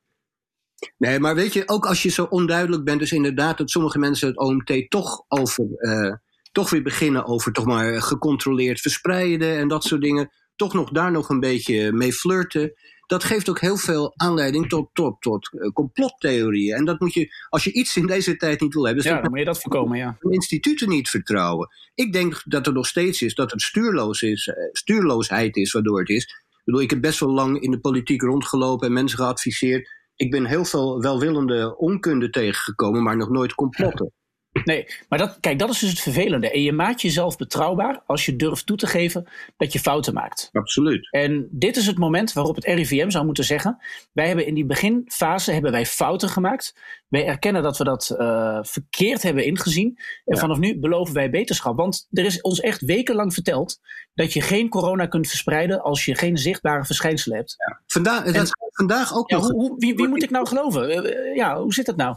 Nee, 0.99 1.20
maar 1.20 1.35
weet 1.35 1.53
je, 1.53 1.68
ook 1.68 1.87
als 1.87 2.03
je 2.03 2.09
zo 2.09 2.25
onduidelijk 2.25 2.85
bent, 2.85 2.99
dus 2.99 3.12
inderdaad 3.12 3.59
dat 3.59 3.70
sommige 3.70 3.99
mensen 3.99 4.29
het 4.29 4.38
OMT 4.38 4.90
toch 4.90 5.25
over. 5.29 5.66
Uh, 5.70 6.14
toch 6.53 6.70
weer 6.70 6.83
beginnen 6.83 7.27
over 7.27 7.53
toch 7.53 7.64
maar 7.64 8.03
gecontroleerd 8.03 8.81
verspreiden 8.81 9.57
en 9.59 9.68
dat 9.68 9.85
soort 9.85 10.01
dingen. 10.01 10.31
Toch 10.57 10.73
nog 10.73 10.90
daar 10.90 11.12
nog 11.12 11.29
een 11.29 11.40
beetje 11.40 11.92
mee 11.92 12.12
flirten 12.12 12.73
dat 13.07 13.25
geeft 13.25 13.49
ook 13.49 13.61
heel 13.61 13.77
veel 13.77 14.12
aanleiding 14.16 14.68
tot, 14.68 14.88
tot, 14.92 15.20
tot 15.20 15.53
uh, 15.53 15.68
complottheorieën. 15.68 16.77
En 16.77 16.85
dat 16.85 17.01
moet 17.01 17.14
je, 17.14 17.35
als 17.49 17.64
je 17.64 17.73
iets 17.73 17.97
in 17.97 18.07
deze 18.07 18.37
tijd 18.37 18.61
niet 18.61 18.75
wil 18.75 18.87
hebben, 18.87 19.05
ja, 19.05 19.20
dan 19.20 19.31
moet 19.31 19.38
je 19.38 19.44
dat 19.44 19.61
voorkomen, 19.61 19.99
ja. 19.99 20.16
Instituten 20.20 20.88
niet 20.88 21.09
vertrouwen. 21.09 21.68
Ik 21.94 22.12
denk 22.12 22.42
dat 22.44 22.66
er 22.66 22.73
nog 22.73 22.87
steeds 22.87 23.23
is 23.23 23.35
dat 23.35 23.51
het 23.51 23.62
stuurloos 23.62 24.23
is, 24.23 24.47
uh, 24.47 24.55
stuurloosheid 24.73 25.57
is 25.57 25.73
waardoor 25.73 25.99
het 25.99 26.09
is. 26.09 26.25
Ik 26.25 26.62
bedoel, 26.64 26.81
ik 26.81 26.90
heb 26.90 27.01
best 27.01 27.20
wel 27.20 27.31
lang 27.31 27.61
in 27.61 27.70
de 27.70 27.81
politiek 27.81 28.23
rondgelopen 28.23 28.87
en 28.87 28.92
mensen 28.92 29.18
geadviseerd. 29.18 29.88
Ik 30.16 30.31
ben 30.31 30.44
heel 30.44 30.64
veel 30.64 31.00
welwillende 31.00 31.77
onkunde 31.77 32.31
tegengekomen, 32.31 33.03
maar 33.03 33.16
nog 33.16 33.29
nooit 33.29 33.55
complotten. 33.55 34.12
Nee, 34.64 34.87
maar 35.09 35.19
dat, 35.19 35.37
kijk, 35.40 35.59
dat 35.59 35.71
is 35.71 35.79
dus 35.79 35.90
het 35.90 36.01
vervelende. 36.01 36.51
En 36.51 36.62
je 36.62 36.73
maakt 36.73 37.01
jezelf 37.01 37.37
betrouwbaar 37.37 38.03
als 38.07 38.27
je 38.27 38.37
durft 38.37 38.67
toe 38.67 38.77
te 38.77 38.87
geven 38.87 39.29
dat 39.57 39.73
je 39.73 39.79
fouten 39.79 40.14
maakt. 40.14 40.49
Absoluut. 40.53 41.09
En 41.11 41.49
dit 41.51 41.77
is 41.77 41.87
het 41.87 41.99
moment 41.99 42.33
waarop 42.33 42.55
het 42.55 42.64
RIVM 42.64 43.11
zou 43.11 43.25
moeten 43.25 43.45
zeggen: 43.45 43.79
wij 44.12 44.27
hebben 44.27 44.47
in 44.47 44.55
die 44.55 44.67
beginfase 44.67 45.53
hebben 45.53 45.73
wij 45.73 45.87
fouten 45.87 46.29
gemaakt. 46.29 46.75
Wij 47.09 47.27
erkennen 47.27 47.62
dat 47.62 47.79
we 47.79 47.85
dat 47.85 48.14
uh, 48.19 48.59
verkeerd 48.62 49.23
hebben 49.23 49.45
ingezien. 49.45 49.99
En 50.25 50.38
vanaf 50.38 50.59
nu 50.59 50.79
beloven 50.79 51.14
wij 51.14 51.31
beterschap. 51.31 51.77
Want 51.77 52.07
er 52.11 52.25
is 52.25 52.40
ons 52.40 52.61
echt 52.61 52.81
wekenlang 52.81 53.35
verteld 53.35 53.81
dat 54.14 54.33
je 54.33 54.40
geen 54.40 54.69
corona 54.69 55.07
kunt 55.07 55.29
verspreiden 55.29 55.83
als 55.83 56.05
je 56.05 56.14
geen 56.14 56.37
zichtbare 56.37 56.85
verschijnselen 56.85 57.37
hebt. 57.37 57.55
Ja. 57.59 57.81
Vandaag, 57.87 58.33
dat 58.33 58.51
vandaag 58.71 59.14
ook 59.17 59.31
ja, 59.31 59.37
nog. 59.37 59.51
Hoe, 59.51 59.75
wie, 59.79 59.95
wie 59.95 60.09
moet 60.09 60.23
ik 60.23 60.31
nou 60.31 60.47
geloven? 60.47 61.07
Uh, 61.07 61.37
ja, 61.37 61.61
hoe 61.61 61.75
zit 61.75 61.87
het 61.87 61.97
nou? 61.97 62.17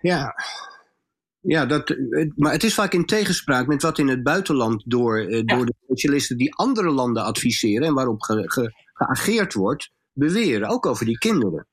Ja, 0.00 0.34
ja, 1.46 1.66
dat, 1.66 1.96
maar 2.34 2.52
het 2.52 2.64
is 2.64 2.74
vaak 2.74 2.92
in 2.92 3.04
tegenspraak 3.04 3.66
met 3.66 3.82
wat 3.82 3.98
in 3.98 4.08
het 4.08 4.22
buitenland 4.22 4.82
door, 4.86 5.30
ja. 5.30 5.42
door 5.42 5.66
de 5.66 5.74
specialisten 5.84 6.36
die 6.36 6.54
andere 6.54 6.90
landen 6.90 7.24
adviseren 7.24 7.86
en 7.86 7.94
waarop 7.94 8.22
ge, 8.22 8.42
ge, 8.44 8.72
geageerd 8.92 9.54
wordt, 9.54 9.90
beweren. 10.12 10.68
Ook 10.68 10.86
over 10.86 11.06
die 11.06 11.18
kinderen. 11.18 11.66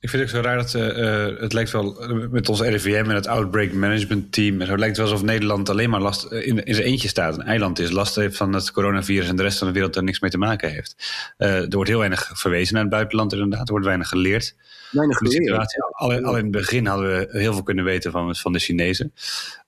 Ik 0.00 0.08
vind 0.08 0.22
het 0.22 0.30
ook 0.30 0.42
zo 0.42 0.48
raar 0.48 0.56
dat 0.56 0.74
uh, 0.74 1.40
het 1.40 1.52
lijkt 1.52 1.70
wel 1.70 1.96
met 2.30 2.48
ons 2.48 2.60
RIVM 2.60 3.04
en 3.08 3.14
het 3.14 3.26
Outbreak 3.26 3.72
Management 3.72 4.32
Team. 4.32 4.60
Het 4.60 4.78
lijkt 4.78 4.96
wel 4.96 5.06
alsof 5.06 5.22
Nederland 5.22 5.68
alleen 5.68 5.90
maar 5.90 6.00
last 6.00 6.32
in, 6.32 6.64
in 6.64 6.74
zijn 6.74 6.86
eentje 6.86 7.08
staat. 7.08 7.38
Een 7.38 7.42
eiland 7.42 7.78
is, 7.78 7.90
last 7.90 8.14
heeft 8.14 8.36
van 8.36 8.52
het 8.52 8.70
coronavirus 8.70 9.28
en 9.28 9.36
de 9.36 9.42
rest 9.42 9.58
van 9.58 9.66
de 9.66 9.72
wereld 9.72 9.96
er 9.96 10.02
niks 10.02 10.20
mee 10.20 10.30
te 10.30 10.38
maken 10.38 10.70
heeft. 10.70 10.96
Uh, 11.38 11.48
er 11.48 11.70
wordt 11.70 11.88
heel 11.88 11.98
weinig 11.98 12.30
verwezen 12.34 12.74
naar 12.74 12.82
het 12.82 12.92
buitenland, 12.92 13.32
inderdaad. 13.32 13.66
Er 13.66 13.70
wordt 13.70 13.86
weinig 13.86 14.08
geleerd. 14.08 14.56
Weinig 14.90 15.16
geleerd. 15.16 15.82
Al, 15.90 16.12
al, 16.12 16.36
in 16.36 16.42
het 16.42 16.50
begin 16.50 16.86
hadden 16.86 17.08
we 17.08 17.38
heel 17.38 17.52
veel 17.52 17.62
kunnen 17.62 17.84
weten 17.84 18.10
van, 18.10 18.36
van 18.36 18.52
de 18.52 18.58
Chinezen. 18.58 19.12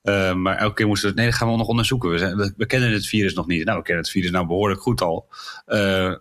Uh, 0.03 0.33
maar 0.33 0.57
elke 0.57 0.75
keer 0.75 0.87
moesten 0.87 1.09
we 1.09 1.15
nee, 1.15 1.25
dat 1.25 1.35
gaan 1.35 1.51
we 1.51 1.57
nog 1.57 1.67
onderzoeken. 1.67 2.09
We, 2.09 2.17
zijn, 2.17 2.37
we, 2.37 2.53
we, 2.57 2.65
kennen 2.65 2.91
het 2.91 3.07
virus 3.07 3.33
nog 3.33 3.47
niet. 3.47 3.65
Nou, 3.65 3.77
we 3.77 3.83
kennen 3.83 4.03
het 4.03 4.13
virus 4.13 4.31
nou 4.31 4.47
behoorlijk 4.47 4.81
goed 4.81 5.01
al. 5.01 5.27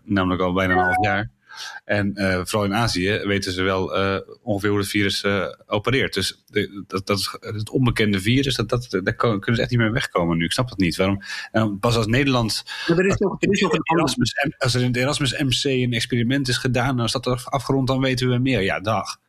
namelijk 0.05 0.41
al 0.41 0.53
bijna 0.53 0.73
een 0.73 0.85
half 0.85 1.05
jaar. 1.05 1.31
En 1.85 2.13
uh, 2.15 2.41
vooral 2.45 2.65
in 2.65 2.75
Azië 2.75 3.21
weten 3.25 3.53
ze 3.53 3.63
wel 3.63 3.99
uh, 3.99 4.19
ongeveer 4.43 4.71
hoe 4.71 4.79
het 4.79 4.89
virus 4.89 5.25
uh, 5.25 5.47
opereert. 5.67 6.15
Dus 6.15 6.43
de, 6.47 6.85
dat, 6.87 7.07
dat 7.07 7.19
is 7.19 7.39
het 7.41 7.71
onbekende 7.71 8.21
virus, 8.21 8.55
dat, 8.55 8.69
dat, 8.69 8.87
daar 8.91 9.15
kunnen 9.15 9.55
ze 9.55 9.61
echt 9.61 9.71
niet 9.71 9.79
meer 9.79 9.93
wegkomen 9.93 10.37
nu. 10.37 10.45
Ik 10.45 10.53
snap 10.53 10.69
dat 10.69 10.79
niet. 10.79 10.97
Waarom? 10.97 11.23
En 11.53 11.79
pas 11.79 11.97
als 11.97 12.07
Nederland. 12.07 12.63
Ja, 12.87 12.97
er 12.97 13.07
is 13.07 13.17
nog, 13.17 13.37
er 13.39 13.51
is 13.51 13.61
nog 13.61 13.73
een 13.73 13.97
Erasmus, 13.97 14.35
als 14.59 14.75
er 14.75 14.81
in 14.81 14.87
het 14.87 14.97
Erasmus 14.97 15.39
MC 15.39 15.65
een 15.65 15.93
experiment 15.93 16.49
is 16.49 16.57
gedaan, 16.57 16.97
dan 16.97 17.07
is 17.07 17.13
dat 17.13 17.27
afgerond, 17.45 17.87
dan 17.87 18.01
weten 18.01 18.29
we 18.29 18.39
meer. 18.39 18.63
Ja, 18.63 18.81
dag. 18.81 19.21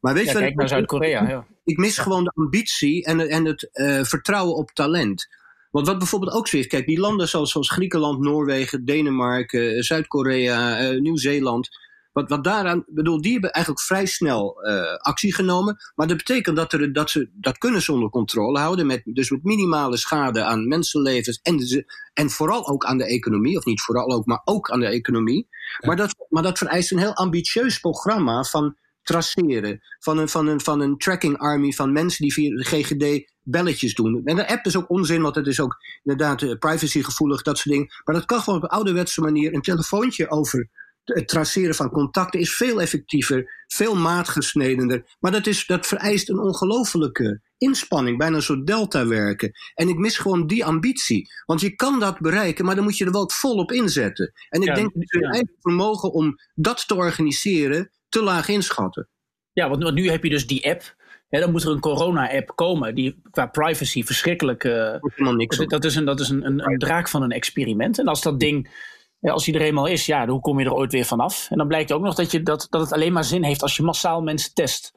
Maar 0.00 0.14
weet 0.14 0.26
je 0.26 0.32
ja, 0.32 0.38
kijk 0.38 0.54
naar 0.54 0.68
Zuid-Korea. 0.68 1.28
Ja. 1.28 1.46
Ik 1.64 1.76
mis 1.76 1.98
gewoon 1.98 2.24
de 2.24 2.32
ambitie 2.34 3.04
en, 3.04 3.28
en 3.28 3.44
het 3.44 3.68
vertrouwen 4.08 4.56
op 4.56 4.70
talent. 4.70 5.28
Want 5.74 5.86
wat 5.86 5.98
bijvoorbeeld 5.98 6.32
ook 6.32 6.48
zo 6.48 6.56
is, 6.56 6.66
kijk, 6.66 6.86
die 6.86 7.00
landen 7.00 7.28
zoals, 7.28 7.50
zoals 7.50 7.70
Griekenland, 7.70 8.20
Noorwegen, 8.20 8.84
Denemarken, 8.84 9.84
Zuid-Korea, 9.84 10.82
uh, 10.92 11.00
Nieuw-Zeeland. 11.00 11.68
Wat, 12.12 12.28
wat 12.28 12.44
daaraan, 12.44 12.84
bedoel, 12.86 13.20
die 13.20 13.32
hebben 13.32 13.50
eigenlijk 13.50 13.84
vrij 13.84 14.06
snel 14.06 14.66
uh, 14.66 14.94
actie 14.96 15.34
genomen. 15.34 15.76
Maar 15.94 16.06
dat 16.06 16.16
betekent 16.16 16.56
dat, 16.56 16.72
er, 16.72 16.92
dat 16.92 17.10
ze 17.10 17.30
dat 17.32 17.58
kunnen 17.58 17.82
ze 17.82 17.92
onder 17.92 18.10
controle 18.10 18.58
houden. 18.58 18.86
Met, 18.86 19.02
dus 19.04 19.30
met 19.30 19.44
minimale 19.44 19.96
schade 19.96 20.44
aan 20.44 20.68
mensenlevens 20.68 21.40
en, 21.42 21.56
de, 21.56 21.92
en 22.12 22.30
vooral 22.30 22.68
ook 22.68 22.84
aan 22.84 22.98
de 22.98 23.06
economie. 23.06 23.56
Of 23.56 23.64
niet 23.64 23.82
vooral 23.82 24.10
ook, 24.10 24.26
maar 24.26 24.40
ook 24.44 24.70
aan 24.70 24.80
de 24.80 24.88
economie. 24.88 25.48
Ja. 25.50 25.86
Maar, 25.86 25.96
dat, 25.96 26.14
maar 26.28 26.42
dat 26.42 26.58
vereist 26.58 26.92
een 26.92 26.98
heel 26.98 27.14
ambitieus 27.14 27.78
programma 27.78 28.42
van 28.42 28.76
traceren. 29.02 29.80
Van 29.98 30.18
een, 30.18 30.28
van, 30.28 30.46
een, 30.46 30.60
van 30.60 30.80
een 30.80 30.98
tracking 30.98 31.38
army 31.38 31.72
van 31.72 31.92
mensen 31.92 32.22
die 32.22 32.32
via 32.32 32.56
de 32.56 32.64
GGD 32.64 33.32
belletjes 33.44 33.94
doen. 33.94 34.20
En 34.24 34.36
de 34.36 34.48
app 34.48 34.66
is 34.66 34.76
ook 34.76 34.90
onzin, 34.90 35.22
want 35.22 35.34
het 35.34 35.46
is 35.46 35.60
ook 35.60 35.76
inderdaad 36.02 36.42
uh, 36.42 36.58
privacygevoelig, 36.58 37.42
dat 37.42 37.58
soort 37.58 37.74
dingen. 37.74 37.92
Maar 38.04 38.14
dat 38.14 38.24
kan 38.24 38.40
gewoon 38.40 38.58
op 38.58 38.64
een 38.64 38.76
ouderwetse 38.76 39.20
manier. 39.20 39.54
Een 39.54 39.62
telefoontje 39.62 40.30
over 40.30 40.68
het 41.04 41.28
traceren 41.28 41.74
van 41.74 41.90
contacten 41.90 42.40
is 42.40 42.54
veel 42.54 42.80
effectiever, 42.80 43.64
veel 43.66 43.96
maatgesnedener. 43.96 45.16
Maar 45.20 45.32
dat, 45.32 45.46
is, 45.46 45.66
dat 45.66 45.86
vereist 45.86 46.28
een 46.28 46.38
ongelofelijke 46.38 47.40
inspanning, 47.58 48.18
bijna 48.18 48.36
een 48.36 48.42
soort 48.42 48.66
delta 48.66 49.06
werken. 49.06 49.52
En 49.74 49.88
ik 49.88 49.96
mis 49.96 50.18
gewoon 50.18 50.46
die 50.46 50.64
ambitie. 50.64 51.28
Want 51.46 51.60
je 51.60 51.74
kan 51.74 52.00
dat 52.00 52.18
bereiken, 52.18 52.64
maar 52.64 52.74
dan 52.74 52.84
moet 52.84 52.98
je 52.98 53.04
er 53.04 53.12
wel 53.12 53.30
volop 53.30 53.72
inzetten. 53.72 54.32
En 54.48 54.60
ik 54.60 54.68
ja, 54.68 54.74
denk 54.74 54.94
dat 54.94 55.10
je 55.10 55.18
ja. 55.18 55.30
eigen 55.30 55.56
vermogen 55.60 56.12
om 56.12 56.34
dat 56.54 56.88
te 56.88 56.94
organiseren 56.94 57.90
te 58.08 58.22
laag 58.22 58.48
inschatten. 58.48 59.08
Ja, 59.52 59.68
want 59.68 59.94
nu 59.94 60.10
heb 60.10 60.22
je 60.22 60.30
dus 60.30 60.46
die 60.46 60.70
app. 60.70 61.02
Ja, 61.34 61.40
dan 61.40 61.50
moet 61.50 61.62
er 61.62 61.70
een 61.70 61.80
corona-app 61.80 62.52
komen 62.54 62.94
die 62.94 63.20
qua 63.30 63.46
privacy 63.46 64.02
verschrikkelijk. 64.02 64.64
Uh, 64.64 64.94
niks 65.16 65.56
dat 65.56 65.84
is, 65.84 65.96
een, 65.96 66.04
dat 66.04 66.20
is 66.20 66.28
een, 66.28 66.46
een, 66.46 66.70
een, 66.70 66.78
draak 66.78 67.08
van 67.08 67.22
een 67.22 67.30
experiment. 67.30 67.98
En 67.98 68.06
als 68.06 68.22
dat 68.22 68.40
ding, 68.40 68.70
ja, 69.18 69.32
als 69.32 69.44
die 69.44 69.54
er 69.54 69.60
eenmaal 69.60 69.86
is, 69.86 70.06
ja, 70.06 70.26
hoe 70.26 70.40
kom 70.40 70.58
je 70.58 70.64
er 70.64 70.74
ooit 70.74 70.92
weer 70.92 71.04
vanaf? 71.04 71.46
En 71.50 71.58
dan 71.58 71.66
blijkt 71.68 71.92
ook 71.92 72.02
nog 72.02 72.14
dat, 72.14 72.30
je, 72.30 72.42
dat, 72.42 72.66
dat 72.70 72.80
het 72.80 72.92
alleen 72.92 73.12
maar 73.12 73.24
zin 73.24 73.44
heeft 73.44 73.62
als 73.62 73.76
je 73.76 73.82
massaal 73.82 74.20
mensen 74.20 74.54
test. 74.54 74.92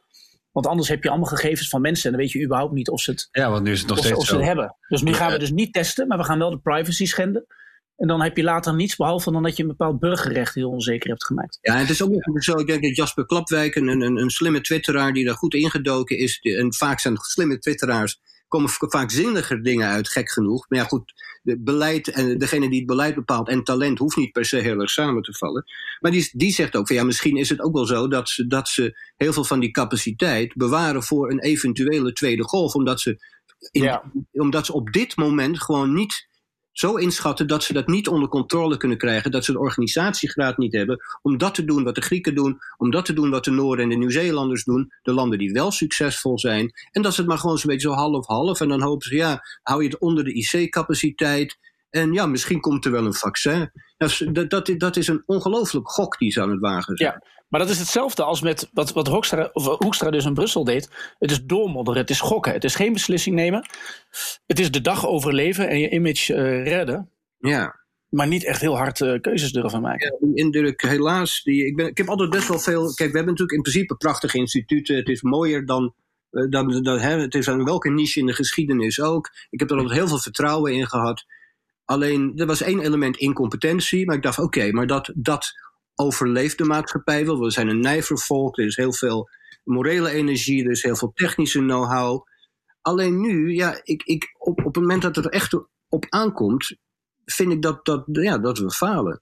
Want 0.52 0.68
anders 0.68 0.88
heb 0.88 1.04
je 1.04 1.10
allemaal 1.10 1.30
gegevens 1.30 1.70
van 1.70 1.82
mensen 1.82 2.06
en 2.06 2.12
dan 2.12 2.22
weet 2.22 2.32
je 2.32 2.44
überhaupt 2.44 2.74
niet 2.74 2.90
of 2.90 3.02
ze 3.02 3.12
het, 3.12 3.28
ja, 3.32 3.50
want 3.50 3.64
nu 3.64 3.72
is 3.72 3.80
het 3.80 3.90
nog 3.90 3.98
steeds 3.98 4.18
of 4.18 4.26
ze 4.26 4.36
het 4.36 4.46
hebben. 4.46 4.76
Dus 4.88 5.02
nu 5.02 5.14
gaan 5.14 5.32
we 5.32 5.40
dus 5.40 5.52
niet 5.52 5.74
testen, 5.74 6.08
maar 6.08 6.18
we 6.18 6.24
gaan 6.24 6.40
wel 6.40 6.50
de 6.50 6.60
privacy 6.60 7.06
schenden. 7.06 7.46
En 7.98 8.08
dan 8.08 8.22
heb 8.22 8.38
je 8.38 8.44
later 8.44 8.76
niets 8.76 8.96
behalve 8.96 9.32
dan 9.32 9.44
dat 9.44 9.56
je 9.56 9.64
een 9.64 9.70
bepaald 9.70 10.00
burgerrecht 10.00 10.56
heel 10.56 10.70
onzeker 10.70 11.10
hebt 11.10 11.26
gemaakt. 11.26 11.58
Ja, 11.62 11.76
het 11.76 11.90
is 11.90 12.02
ook 12.02 12.10
nog 12.10 12.44
zo. 12.44 12.58
Ik 12.58 12.68
denk 12.68 12.84
dat 12.84 12.96
Jasper 12.96 13.26
Klapwijk, 13.26 13.76
een, 13.76 13.88
een, 13.88 14.18
een 14.18 14.30
slimme 14.30 14.62
twitteraar 14.62 15.14
die 15.14 15.26
daar 15.26 15.36
goed 15.36 15.54
ingedoken 15.54 16.18
is. 16.18 16.40
En 16.40 16.74
vaak 16.74 17.00
zijn 17.00 17.18
slimme 17.18 17.60
twitteraars 17.60 18.20
komen 18.48 18.70
vaak 18.70 19.12
zinniger 19.12 19.64
dingen 19.64 19.88
uit, 19.88 20.10
gek 20.10 20.32
genoeg. 20.32 20.66
Maar 20.70 20.80
ja, 20.80 20.86
goed, 20.86 21.14
de 21.42 21.60
beleid 21.60 22.08
en 22.08 22.38
degene 22.38 22.70
die 22.70 22.78
het 22.78 22.88
beleid 22.88 23.16
bepaalt 23.16 23.48
en 23.48 23.64
talent 23.64 23.98
hoeft 23.98 24.18
niet 24.18 24.32
per 24.32 24.46
se 24.46 24.58
heel 24.58 24.80
erg 24.80 24.90
samen 24.90 25.22
te 25.22 25.34
vallen. 25.38 25.66
Maar 26.00 26.12
die, 26.12 26.30
die 26.32 26.52
zegt 26.52 26.76
ook 26.76 26.88
van 26.88 26.96
ja, 26.96 27.04
misschien 27.04 27.38
is 27.38 27.50
het 27.50 27.62
ook 27.62 27.74
wel 27.74 27.86
zo 27.86 28.08
dat 28.08 28.30
ze, 28.30 28.48
dat 28.48 28.68
ze 28.68 29.00
heel 29.16 29.34
veel 29.34 29.44
van 29.44 29.60
die 29.60 29.72
capaciteit 29.72 30.54
bewaren 30.56 31.04
voor 31.04 31.32
een 31.32 31.40
eventuele 31.40 32.14
tweede 32.14 32.44
golf. 32.44 32.74
Omdat 32.74 33.00
ze, 33.00 33.18
in, 33.72 33.84
ja. 33.84 34.12
omdat 34.32 34.66
ze 34.66 34.74
op 34.74 34.92
dit 34.92 35.16
moment 35.16 35.62
gewoon 35.62 35.94
niet 35.94 36.28
zo 36.78 36.96
inschatten 36.96 37.48
dat 37.48 37.64
ze 37.64 37.74
dat 37.74 37.88
niet 37.88 38.08
onder 38.08 38.30
controle 38.30 38.78
kunnen 38.78 38.98
krijgen, 38.98 39.32
dat 39.32 39.46
ze 39.46 39.52
de 39.52 39.60
organisatiegraad 39.60 40.58
niet 40.58 40.74
hebben 40.74 41.00
om 41.22 41.38
dat 41.38 41.56
te 41.56 41.66
doen 41.66 41.84
wat 41.84 41.96
de 41.96 42.02
Grieken 42.02 42.36
doen, 42.36 42.60
om 42.78 42.92
dat 42.92 43.06
te 43.06 43.14
doen 43.14 43.30
wat 43.30 43.44
de 43.44 43.52
Noorden 43.52 43.84
en 43.84 43.90
de 43.90 43.96
Nieuw-Zeelanders 43.96 44.64
doen, 44.64 44.92
de 45.02 45.14
landen 45.14 45.38
die 45.38 45.52
wel 45.52 45.72
succesvol 45.72 46.40
zijn, 46.40 46.72
en 46.92 47.02
dat 47.02 47.14
ze 47.14 47.20
het 47.20 47.30
maar 47.30 47.38
gewoon 47.38 47.58
zo'n 47.58 47.70
beetje 47.70 47.88
zo 47.88 47.94
half-half 47.94 48.60
en 48.60 48.68
dan 48.68 48.82
hopen 48.82 49.08
ze, 49.08 49.16
ja, 49.16 49.42
hou 49.64 49.84
je 49.84 49.90
het 49.90 50.00
onder 50.00 50.24
de 50.24 50.34
IC-capaciteit 50.34 51.58
en 51.90 52.14
ja, 52.14 52.26
misschien 52.26 52.60
komt 52.60 52.86
er 52.86 52.92
wel 52.92 53.06
een 53.06 53.14
vaccin. 53.14 53.72
Dat, 53.98 54.50
dat, 54.50 54.74
dat 54.78 54.96
is 54.96 55.08
een 55.08 55.24
ongelooflijk 55.26 55.90
gok 55.90 56.18
die 56.18 56.32
ze 56.32 56.42
aan 56.42 56.50
het 56.50 56.60
wagen 56.60 56.98
zijn. 56.98 57.12
Ja. 57.12 57.37
Maar 57.48 57.60
dat 57.60 57.70
is 57.70 57.80
hetzelfde 57.80 58.24
als 58.24 58.42
met 58.42 58.70
wat, 58.74 58.92
wat 58.92 59.08
Hoekstra, 59.08 59.50
of 59.54 59.66
Hoekstra 59.66 60.10
dus 60.10 60.26
in 60.26 60.34
Brussel 60.34 60.64
deed. 60.64 60.90
Het 61.20 61.32
is 61.32 61.46
doormodderen, 61.46 62.02
het 62.02 62.10
is 62.10 62.20
gokken, 62.20 62.54
het 62.54 62.64
is 62.64 62.76
geen 62.76 62.94
beslissing 62.94 63.36
nemen. 63.36 63.70
Het 64.46 64.60
is 64.60 64.72
de 64.72 64.82
dag 64.82 65.08
overleven 65.08 65.70
en 65.70 65.80
je 65.80 65.90
image 65.90 66.34
uh, 66.34 66.64
redden. 66.64 67.10
Ja. 67.38 67.76
maar 68.10 68.28
niet 68.28 68.46
echt 68.46 68.62
heel 68.62 68.78
hard 68.78 69.00
uh, 69.00 69.20
keuzes 69.22 69.52
durven 69.52 69.82
maken. 69.82 70.18
Ja, 70.20 70.28
die 70.28 70.36
indruk, 70.36 70.82
helaas. 70.82 71.44
Die, 71.44 71.66
ik, 71.66 71.76
ben, 71.76 71.88
ik 71.88 71.98
heb 71.98 72.10
altijd 72.10 72.30
best 72.30 72.48
wel 72.48 72.60
veel. 72.60 72.86
Kijk, 72.86 73.12
we 73.12 73.18
hebben 73.18 73.26
natuurlijk 73.26 73.52
in 73.52 73.62
principe 73.62 73.96
prachtige 73.96 74.38
instituten. 74.38 74.96
Het 74.96 75.10
is 75.10 75.22
mooier 75.22 75.66
dan. 75.66 75.94
Dan, 76.50 76.82
dan 76.84 77.00
hè, 77.00 77.20
het 77.20 77.36
is 77.36 77.50
aan 77.50 77.64
welke 77.64 77.90
niche 77.90 78.20
in 78.20 78.26
de 78.26 78.34
geschiedenis 78.34 79.02
ook. 79.02 79.32
Ik 79.50 79.60
heb 79.60 79.70
er 79.70 79.78
altijd 79.78 79.98
heel 79.98 80.08
veel 80.08 80.20
vertrouwen 80.20 80.74
in 80.74 80.88
gehad. 80.88 81.26
Alleen, 81.86 82.34
er 82.36 82.46
was 82.46 82.62
één 82.62 82.80
element 82.80 83.18
incompetentie. 83.18 84.06
Maar 84.06 84.16
ik 84.16 84.22
dacht, 84.22 84.40
oké, 84.40 84.72
maar 84.72 84.88
dat, 84.88 85.12
dat 85.16 85.54
overleeft 86.00 86.58
de 86.58 86.64
maatschappij 86.64 87.26
wel. 87.26 87.40
We 87.40 87.52
zijn 87.52 87.68
een 87.68 87.80
nijver 87.80 88.20
volk. 88.20 88.58
Er 88.58 88.66
is 88.66 88.76
heel 88.76 88.94
veel 88.94 89.30
morele 89.64 90.10
energie. 90.10 90.64
Er 90.64 90.72
is 90.72 90.84
heel 90.84 90.96
veel 90.96 91.12
technische 91.14 91.60
know-how. 91.60 92.26
Alleen 92.82 93.22
nu, 93.22 93.54
ja, 93.54 93.80
ik, 93.84 94.04
ik, 94.04 94.36
op, 94.38 94.60
op 94.60 94.66
het 94.66 94.76
moment 94.76 95.02
dat 95.02 95.16
het 95.16 95.26
er 95.26 95.32
echt 95.32 95.54
op 95.90 96.06
aankomt, 96.10 96.78
vind 97.26 97.52
ik 97.52 97.62
dat, 97.62 97.86
dat, 97.86 98.04
ja, 98.12 98.38
dat 98.38 98.58
we 98.58 98.72
falen. 98.72 99.22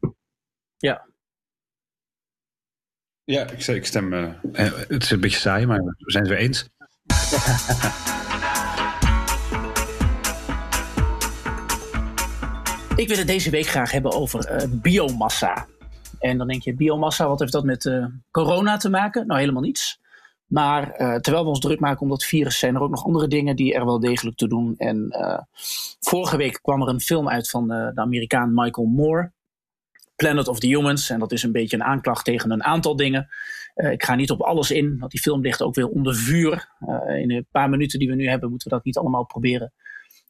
Ja. 0.77 1.07
Ja, 3.23 3.49
ik, 3.49 3.67
ik 3.67 3.85
stem. 3.85 4.13
Uh, 4.13 4.33
het 4.87 5.03
is 5.03 5.11
een 5.11 5.19
beetje 5.19 5.39
saai, 5.39 5.65
maar 5.65 5.79
we 5.79 6.11
zijn 6.11 6.23
het 6.23 6.33
weer 6.33 6.41
eens. 6.41 6.59
ik 13.01 13.07
wil 13.07 13.17
het 13.17 13.27
deze 13.27 13.49
week 13.49 13.65
graag 13.65 13.91
hebben 13.91 14.11
over 14.11 14.51
uh, 14.51 14.81
biomassa. 14.81 15.67
En 16.19 16.37
dan 16.37 16.47
denk 16.47 16.63
je, 16.63 16.75
biomassa, 16.75 17.27
wat 17.27 17.39
heeft 17.39 17.51
dat 17.51 17.63
met 17.63 17.85
uh, 17.85 18.05
corona 18.31 18.77
te 18.77 18.89
maken? 18.89 19.27
Nou, 19.27 19.39
helemaal 19.39 19.61
niets. 19.61 19.99
Maar 20.45 21.01
uh, 21.01 21.15
terwijl 21.15 21.43
we 21.43 21.49
ons 21.49 21.59
druk 21.59 21.79
maken 21.79 22.01
om 22.01 22.09
dat 22.09 22.23
virus, 22.23 22.59
zijn 22.59 22.75
er 22.75 22.81
ook 22.81 22.89
nog 22.89 23.05
andere 23.05 23.27
dingen 23.27 23.55
die 23.55 23.73
er 23.73 23.85
wel 23.85 23.99
degelijk 23.99 24.37
te 24.37 24.47
doen. 24.47 24.75
En 24.77 25.07
uh, 25.09 25.39
vorige 25.99 26.37
week 26.37 26.59
kwam 26.61 26.81
er 26.81 26.87
een 26.87 27.01
film 27.01 27.29
uit 27.29 27.49
van 27.49 27.67
de 27.67 27.91
Amerikaan 27.95 28.53
Michael 28.53 28.87
Moore. 28.87 29.33
Planet 30.15 30.47
of 30.47 30.59
the 30.59 30.67
Humans. 30.67 31.09
En 31.09 31.19
dat 31.19 31.31
is 31.31 31.43
een 31.43 31.51
beetje 31.51 31.75
een 31.75 31.83
aanklacht 31.83 32.25
tegen 32.25 32.51
een 32.51 32.63
aantal 32.63 32.95
dingen. 32.95 33.27
ik 33.73 34.03
ga 34.03 34.15
niet 34.15 34.31
op 34.31 34.41
alles 34.41 34.71
in, 34.71 34.97
want 34.99 35.11
die 35.11 35.19
film 35.21 35.41
ligt 35.41 35.61
ook 35.61 35.75
weer 35.75 35.87
onder 35.87 36.15
vuur. 36.15 36.69
in 37.17 37.31
een 37.31 37.47
paar 37.51 37.69
minuten 37.69 37.99
die 37.99 38.09
we 38.09 38.15
nu 38.15 38.27
hebben, 38.27 38.49
moeten 38.49 38.69
we 38.69 38.75
dat 38.75 38.85
niet 38.85 38.97
allemaal 38.97 39.25
proberen 39.25 39.73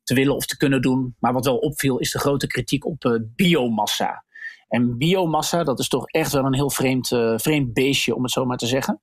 te 0.03 0.13
willen 0.13 0.35
of 0.35 0.45
te 0.45 0.57
kunnen 0.57 0.81
doen. 0.81 1.15
Maar 1.19 1.33
wat 1.33 1.45
wel 1.45 1.57
opviel, 1.57 1.97
is 1.97 2.11
de 2.11 2.19
grote 2.19 2.47
kritiek 2.47 2.85
op 2.85 3.19
biomassa. 3.35 4.25
En 4.67 4.97
biomassa, 4.97 5.63
dat 5.63 5.79
is 5.79 5.87
toch 5.87 6.07
echt 6.07 6.31
wel 6.31 6.45
een 6.45 6.55
heel 6.55 6.69
vreemd, 6.69 7.07
vreemd 7.35 7.73
beestje, 7.73 8.15
om 8.15 8.23
het 8.23 8.31
zo 8.31 8.45
maar 8.45 8.57
te 8.57 8.67
zeggen 8.67 9.01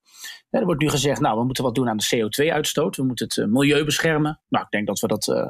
er 0.58 0.64
wordt 0.64 0.80
nu 0.80 0.88
gezegd, 0.88 1.20
nou, 1.20 1.38
we 1.38 1.44
moeten 1.44 1.64
wat 1.64 1.74
doen 1.74 1.88
aan 1.88 1.96
de 1.96 2.16
CO2-uitstoot. 2.16 2.96
We 2.96 3.02
moeten 3.02 3.26
het 3.26 3.36
uh, 3.36 3.46
milieu 3.46 3.84
beschermen. 3.84 4.40
Nou, 4.48 4.64
ik 4.64 4.70
denk 4.70 4.86
dat 4.86 5.00
we 5.00 5.06
dat 5.06 5.26
uh, 5.26 5.48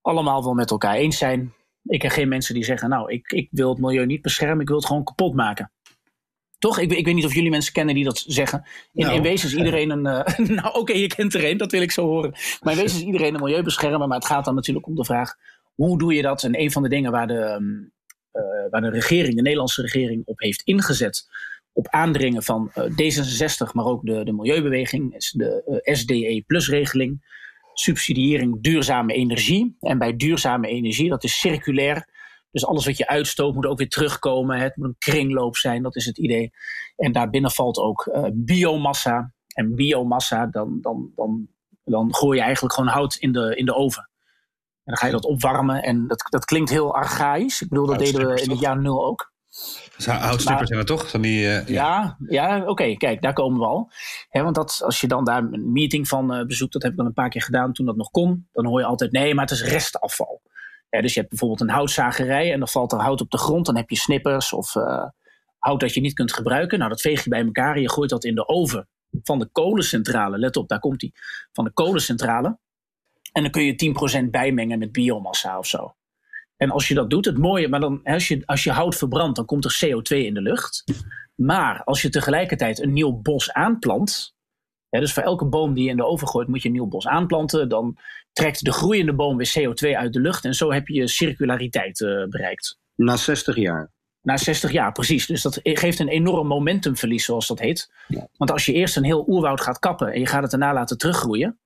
allemaal 0.00 0.42
wel 0.44 0.54
met 0.54 0.70
elkaar 0.70 0.94
eens 0.94 1.18
zijn. 1.18 1.54
Ik 1.84 1.98
ken 1.98 2.10
geen 2.10 2.28
mensen 2.28 2.54
die 2.54 2.64
zeggen, 2.64 2.88
nou, 2.88 3.12
ik, 3.12 3.32
ik 3.32 3.48
wil 3.50 3.68
het 3.68 3.78
milieu 3.78 4.06
niet 4.06 4.22
beschermen, 4.22 4.60
ik 4.60 4.68
wil 4.68 4.76
het 4.76 4.86
gewoon 4.86 5.04
kapot 5.04 5.34
maken. 5.34 5.72
Toch? 6.58 6.78
Ik, 6.78 6.92
ik 6.92 7.04
weet 7.04 7.14
niet 7.14 7.24
of 7.24 7.34
jullie 7.34 7.50
mensen 7.50 7.72
kennen 7.72 7.94
die 7.94 8.04
dat 8.04 8.24
zeggen. 8.26 8.66
In, 8.92 9.04
nou, 9.04 9.16
in 9.16 9.22
wezen 9.22 9.48
is 9.48 9.54
iedereen 9.54 9.90
een. 9.90 10.02
Nou, 10.56 10.74
oké, 10.74 10.92
je 10.92 11.06
kent 11.06 11.34
er 11.34 11.44
een, 11.44 11.56
dat 11.56 11.70
wil 11.70 11.82
ik 11.82 11.90
zo 11.90 12.06
horen. 12.06 12.30
Maar 12.60 12.72
in 12.72 12.78
wezen 12.78 12.98
is 12.98 13.04
iedereen 13.04 13.34
een 13.34 13.42
milieu 13.42 13.62
beschermen. 13.62 14.08
Maar 14.08 14.18
het 14.18 14.26
gaat 14.26 14.44
dan 14.44 14.54
natuurlijk 14.54 14.86
om 14.86 14.94
de 14.94 15.04
vraag: 15.04 15.34
hoe 15.74 15.98
doe 15.98 16.14
je 16.14 16.22
dat? 16.22 16.42
En 16.42 16.60
een 16.60 16.72
van 16.72 16.82
de 16.82 16.88
dingen 16.88 17.10
waar 17.10 17.26
de, 17.26 17.58
uh, 17.60 17.88
waar 18.70 18.80
de 18.80 18.90
regering, 18.90 19.34
de 19.34 19.42
Nederlandse 19.42 19.82
regering, 19.82 20.22
op 20.24 20.40
heeft 20.40 20.62
ingezet 20.62 21.26
op 21.72 21.88
aandringen 21.88 22.42
van 22.42 22.72
uh, 22.74 22.84
D66, 22.84 23.72
maar 23.72 23.84
ook 23.84 24.04
de, 24.04 24.24
de 24.24 24.32
milieubeweging, 24.32 25.30
de 25.30 25.80
eh, 25.82 25.94
SDE-plus-regeling. 25.94 27.40
Subsidiëring 27.74 28.62
duurzame 28.62 29.12
energie. 29.12 29.76
En 29.80 29.98
bij 29.98 30.16
duurzame 30.16 30.68
energie, 30.68 31.08
dat 31.08 31.24
is 31.24 31.38
circulair. 31.38 32.08
Dus 32.50 32.66
alles 32.66 32.86
wat 32.86 32.96
je 32.96 33.06
uitstoot 33.06 33.54
moet 33.54 33.66
ook 33.66 33.78
weer 33.78 33.88
terugkomen. 33.88 34.58
Het 34.58 34.76
moet 34.76 34.86
een 34.86 34.96
kringloop 34.98 35.56
zijn, 35.56 35.82
dat 35.82 35.96
is 35.96 36.06
het 36.06 36.18
idee. 36.18 36.50
En 36.96 37.12
daarbinnen 37.12 37.50
valt 37.50 37.78
ook 37.78 38.10
biomassa. 38.32 39.34
En 39.54 39.74
biomassa, 39.74 40.46
dan, 40.46 40.78
dan, 40.80 41.12
dan, 41.14 41.48
dan 41.84 42.14
gooi 42.14 42.38
je 42.38 42.44
eigenlijk 42.44 42.74
gewoon 42.74 42.90
hout 42.90 43.14
in 43.14 43.32
de, 43.32 43.56
in 43.56 43.64
de 43.64 43.74
oven. 43.74 44.10
En 44.84 44.92
dan 44.92 44.96
ga 44.96 45.06
je 45.06 45.12
dat 45.12 45.24
opwarmen. 45.24 45.82
En 45.82 46.06
dat, 46.06 46.26
dat 46.28 46.44
klinkt 46.44 46.70
heel 46.70 46.94
archaïs. 46.94 47.60
Ik 47.62 47.68
bedoel, 47.68 47.86
dat 47.86 47.98
deden 47.98 48.26
we 48.26 48.42
in 48.42 48.50
het 48.50 48.60
jaar 48.60 48.80
nul 48.80 49.04
ook. 49.04 49.32
Houtstrippers 50.04 50.68
zijn 50.68 50.80
er 50.80 50.86
toch? 50.86 51.10
Van 51.10 51.20
die, 51.20 51.44
uh, 51.44 51.66
ja, 51.66 52.16
ja, 52.28 52.56
ja 52.56 52.64
oké, 52.64 52.96
kijk, 52.96 53.22
daar 53.22 53.32
komen 53.32 53.58
we 53.58 53.66
al. 53.66 53.90
want 54.30 54.54
dat, 54.54 54.80
als 54.84 55.00
je 55.00 55.08
dan 55.08 55.24
daar 55.24 55.38
een 55.38 55.72
meeting 55.72 56.08
van 56.08 56.34
uh, 56.34 56.46
bezoekt, 56.46 56.72
dat 56.72 56.82
heb 56.82 56.90
ik 56.90 56.96
dan 56.96 57.06
een 57.06 57.12
paar 57.12 57.28
keer 57.28 57.42
gedaan 57.42 57.72
toen 57.72 57.86
dat 57.86 57.96
nog 57.96 58.10
kon, 58.10 58.48
dan 58.52 58.66
hoor 58.66 58.80
je 58.80 58.86
altijd 58.86 59.12
nee, 59.12 59.34
maar 59.34 59.44
het 59.44 59.54
is 59.54 59.62
restafval. 59.62 60.42
dus 60.88 61.14
je 61.14 61.18
hebt 61.18 61.30
bijvoorbeeld 61.30 61.60
een 61.60 61.74
houtzagerij 61.74 62.52
en 62.52 62.58
dan 62.58 62.68
valt 62.68 62.92
er 62.92 63.00
hout 63.00 63.20
op 63.20 63.30
de 63.30 63.38
grond, 63.38 63.66
dan 63.66 63.76
heb 63.76 63.90
je 63.90 63.96
snippers 63.96 64.52
of 64.52 64.74
uh, 64.74 65.04
hout 65.58 65.80
dat 65.80 65.94
je 65.94 66.00
niet 66.00 66.14
kunt 66.14 66.32
gebruiken. 66.32 66.78
Nou, 66.78 66.90
dat 66.90 67.00
veeg 67.00 67.24
je 67.24 67.30
bij 67.30 67.44
elkaar 67.44 67.74
en 67.74 67.80
je 67.80 67.90
gooit 67.90 68.10
dat 68.10 68.24
in 68.24 68.34
de 68.34 68.48
oven 68.48 68.88
van 69.22 69.38
de 69.38 69.48
kolencentrale. 69.52 70.38
Let 70.38 70.56
op, 70.56 70.68
daar 70.68 70.80
komt 70.80 71.00
die. 71.00 71.12
Van 71.52 71.64
de 71.64 71.72
kolencentrale. 71.72 72.58
En 73.32 73.42
dan 73.42 73.50
kun 73.50 73.64
je 73.64 74.24
10% 74.24 74.30
bijmengen 74.30 74.78
met 74.78 74.92
biomassa 74.92 75.58
of 75.58 75.66
zo. 75.66 75.94
En 76.56 76.70
als 76.70 76.88
je 76.88 76.94
dat 76.94 77.10
doet, 77.10 77.24
het 77.24 77.38
mooie, 77.38 77.68
maar 77.68 77.80
dan, 77.80 78.00
als, 78.04 78.28
je, 78.28 78.42
als 78.46 78.64
je 78.64 78.70
hout 78.70 78.96
verbrandt, 78.96 79.36
dan 79.36 79.44
komt 79.44 79.64
er 79.64 79.80
CO2 79.84 80.16
in 80.16 80.34
de 80.34 80.42
lucht. 80.42 80.84
Maar 81.34 81.84
als 81.84 82.02
je 82.02 82.08
tegelijkertijd 82.08 82.80
een 82.82 82.92
nieuw 82.92 83.12
bos 83.12 83.52
aanplant, 83.52 84.34
dus 84.90 85.12
voor 85.12 85.22
elke 85.22 85.44
boom 85.44 85.74
die 85.74 85.84
je 85.84 85.90
in 85.90 85.96
de 85.96 86.06
oven 86.06 86.28
gooit, 86.28 86.48
moet 86.48 86.62
je 86.62 86.68
een 86.68 86.74
nieuw 86.74 86.86
bos 86.86 87.06
aanplanten. 87.06 87.68
Dan 87.68 87.98
trekt 88.32 88.64
de 88.64 88.72
groeiende 88.72 89.14
boom 89.14 89.36
weer 89.36 89.54
CO2 89.58 89.96
uit 89.96 90.12
de 90.12 90.20
lucht. 90.20 90.44
En 90.44 90.54
zo 90.54 90.72
heb 90.72 90.88
je 90.88 91.08
circulariteit 91.08 92.00
uh, 92.00 92.26
bereikt. 92.28 92.78
Na 92.94 93.16
60 93.16 93.56
jaar. 93.56 93.90
Na 94.22 94.36
60 94.36 94.72
jaar, 94.72 94.92
precies. 94.92 95.26
Dus 95.26 95.42
dat 95.42 95.60
geeft 95.62 95.98
een 95.98 96.08
enorm 96.08 96.46
momentumverlies, 96.46 97.24
zoals 97.24 97.46
dat 97.46 97.58
heet. 97.58 97.92
Want 98.36 98.50
als 98.50 98.66
je 98.66 98.72
eerst 98.72 98.96
een 98.96 99.04
heel 99.04 99.24
oerwoud 99.28 99.60
gaat 99.60 99.78
kappen 99.78 100.12
en 100.12 100.20
je 100.20 100.26
gaat 100.26 100.42
het 100.42 100.50
daarna 100.50 100.72
laten 100.72 100.98
teruggroeien, 100.98 101.58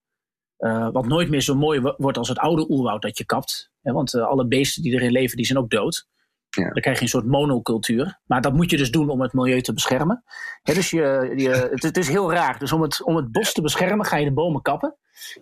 uh, 0.59 0.89
wat 0.93 1.07
nooit 1.07 1.29
meer 1.29 1.41
zo 1.41 1.55
mooi 1.55 1.81
wordt 1.97 2.19
als 2.19 2.29
het 2.29 2.39
oude 2.39 2.71
oerwoud 2.71 3.03
dat 3.03 3.19
je 3.19 3.25
kapt. 3.25 3.71
Hè, 3.83 3.93
want 3.93 4.15
uh, 4.15 4.27
alle 4.27 4.47
beesten 4.47 4.83
die 4.83 4.93
erin 4.93 5.13
leven, 5.13 5.37
die 5.37 5.47
zijn 5.47 5.59
ook 5.59 5.71
dood. 5.71 6.09
Ja. 6.51 6.71
Dan 6.71 6.83
krijg 6.83 6.97
je 6.97 7.03
een 7.03 7.09
soort 7.09 7.27
monocultuur. 7.27 8.21
Maar 8.25 8.41
dat 8.41 8.53
moet 8.53 8.71
je 8.71 8.77
dus 8.77 8.91
doen 8.91 9.09
om 9.09 9.21
het 9.21 9.33
milieu 9.33 9.61
te 9.61 9.73
beschermen. 9.73 10.25
Hè, 10.63 10.75
dus 10.75 10.91
je, 10.91 11.33
je, 11.37 11.49
het, 11.73 11.83
het, 11.83 11.97
is 11.97 12.09
heel 12.09 12.33
raar. 12.33 12.59
Dus 12.59 12.73
om 12.73 12.83
het, 12.83 13.05
om 13.05 13.17
het 13.17 13.33
bos 13.33 13.53
te 13.53 13.63
beschermen 13.63 14.07
ga 14.07 14.17
je 14.17 14.25
de 14.25 14.33
bomen 14.33 14.63
kappen. 14.63 14.97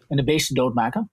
En 0.08 0.16
de 0.16 0.24
beesten 0.24 0.54
doodmaken. 0.54 1.10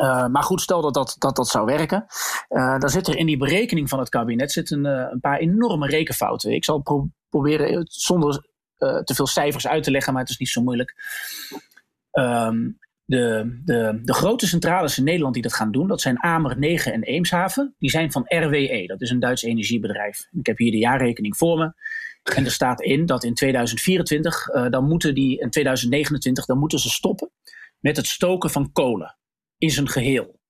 Uh, 0.00 0.26
maar 0.26 0.42
goed, 0.42 0.60
stel 0.60 0.82
dat 0.82 0.94
dat, 0.94 1.16
dat, 1.18 1.36
dat 1.36 1.48
zou 1.48 1.66
werken. 1.66 2.06
dan 2.48 2.88
zit 2.88 3.06
er 3.06 3.16
in 3.16 3.26
die 3.26 3.36
berekening 3.36 3.88
van 3.88 3.98
het 3.98 4.08
kabinet 4.08 4.52
zit 4.52 4.70
een, 4.70 4.84
een 4.84 5.20
paar 5.20 5.38
enorme 5.38 5.86
rekenfouten. 5.86 6.52
Ik 6.52 6.64
zal 6.64 6.80
pro 6.80 7.08
proberen 7.28 7.86
zonder 7.88 8.48
te 8.78 9.14
veel 9.14 9.26
cijfers 9.26 9.66
uit 9.66 9.82
te 9.82 9.90
leggen, 9.90 10.12
maar 10.12 10.22
het 10.22 10.30
is 10.30 10.38
niet 10.38 10.48
zo 10.48 10.62
moeilijk. 10.62 10.94
Um, 12.12 12.78
de, 13.04 13.60
de, 13.64 14.00
de 14.02 14.14
grote 14.14 14.46
centrales 14.46 14.98
in 14.98 15.04
Nederland 15.04 15.34
die 15.34 15.42
dat 15.42 15.54
gaan 15.54 15.72
doen, 15.72 15.88
dat 15.88 16.00
zijn 16.00 16.22
Amer, 16.22 16.58
Negen 16.58 16.92
en 16.92 17.02
Eemshaven. 17.02 17.74
Die 17.78 17.90
zijn 17.90 18.12
van 18.12 18.24
RWE, 18.26 18.84
dat 18.86 19.00
is 19.00 19.10
een 19.10 19.18
Duits 19.18 19.42
energiebedrijf. 19.42 20.28
Ik 20.32 20.46
heb 20.46 20.58
hier 20.58 20.70
de 20.70 20.78
jaarrekening 20.78 21.36
voor 21.36 21.58
me. 21.58 21.72
En 22.34 22.44
er 22.44 22.50
staat 22.50 22.82
in 22.82 23.06
dat 23.06 23.24
in 23.24 23.34
2024, 23.34 24.48
uh, 24.48 24.64
eh, 24.64 24.70
dan 24.70 24.88
moeten 24.88 25.14
die, 25.14 25.40
in 25.40 25.50
2029, 25.50 26.44
dan 26.44 26.58
moeten 26.58 26.78
ze 26.78 26.90
stoppen 26.90 27.30
met 27.78 27.96
het 27.96 28.06
stoken 28.06 28.50
van 28.50 28.72
kolen 28.72 29.16
in 29.58 29.70
zijn 29.70 29.88
geheel. 29.88 30.40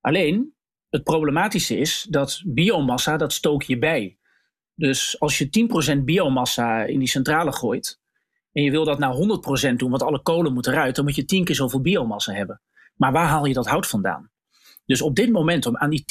Alleen, 0.00 0.54
het 0.88 1.02
problematische 1.02 1.76
is 1.76 2.06
dat 2.10 2.42
biomassa, 2.46 3.16
dat 3.16 3.32
stook 3.32 3.62
je 3.62 3.78
bij. 3.78 4.18
Dus 4.74 5.20
als 5.20 5.38
je 5.38 5.96
10% 5.98 6.04
biomassa 6.04 6.84
in 6.84 6.98
die 6.98 7.08
centrale 7.08 7.52
gooit, 7.52 8.01
en 8.52 8.62
je 8.62 8.70
wil 8.70 8.84
dat 8.84 8.98
naar 8.98 9.14
100% 9.72 9.74
doen, 9.76 9.90
want 9.90 10.02
alle 10.02 10.22
kolen 10.22 10.52
moeten 10.52 10.72
eruit, 10.72 10.96
dan 10.96 11.04
moet 11.04 11.14
je 11.14 11.24
tien 11.24 11.44
keer 11.44 11.54
zoveel 11.54 11.80
biomassa 11.80 12.32
hebben. 12.32 12.60
Maar 12.96 13.12
waar 13.12 13.26
haal 13.26 13.44
je 13.44 13.54
dat 13.54 13.66
hout 13.66 13.86
vandaan? 13.86 14.30
Dus 14.86 15.02
op 15.02 15.16
dit 15.16 15.30
moment, 15.30 15.66
om 15.66 15.76
aan 15.76 15.90
die 15.90 16.04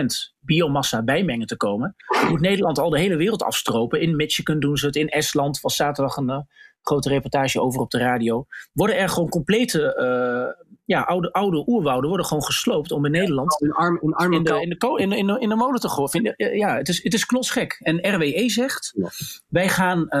10% 0.00 0.34
biomassa 0.38 1.02
bijmengen 1.02 1.46
te 1.46 1.56
komen, 1.56 1.94
moet 2.28 2.40
Nederland 2.40 2.78
al 2.78 2.90
de 2.90 2.98
hele 2.98 3.16
wereld 3.16 3.42
afstropen. 3.42 4.00
In 4.00 4.16
Michigan 4.16 4.60
doen 4.60 4.76
ze 4.76 4.86
het, 4.86 4.96
in 4.96 5.08
Estland 5.08 5.60
was 5.60 5.76
zaterdag 5.76 6.16
een 6.16 6.30
uh, 6.30 6.40
grote 6.88 7.08
reportage 7.08 7.60
over 7.60 7.80
op 7.80 7.90
de 7.90 7.98
radio. 7.98 8.46
Worden 8.72 8.96
er 8.96 9.08
gewoon 9.08 9.28
complete 9.28 9.96
uh, 9.98 10.64
ja, 10.84 11.00
oude, 11.00 11.32
oude 11.32 11.64
oerwouden 11.66 12.08
worden 12.08 12.26
gewoon 12.26 12.44
gesloopt 12.44 12.92
om 12.92 13.04
in 13.04 13.10
Nederland 13.10 13.60
in, 13.60 13.72
arm, 13.72 13.98
in, 14.02 14.12
arm 14.12 14.32
in, 14.32 14.44
de, 14.44 14.60
in, 14.60 14.68
de, 14.68 14.96
in, 14.96 15.26
de, 15.26 15.40
in, 15.40 15.48
de, 15.48 15.54
molen 15.54 15.80
te 15.80 15.88
gooien. 15.88 16.34
Ja, 16.56 16.76
het 16.76 16.88
is, 16.88 17.02
het 17.02 17.14
is 17.14 17.26
knotsgek. 17.26 17.78
En 17.82 18.14
RWE 18.14 18.48
zegt, 18.48 18.94
wij 19.48 19.68
gaan, 19.68 20.06
uh, 20.08 20.20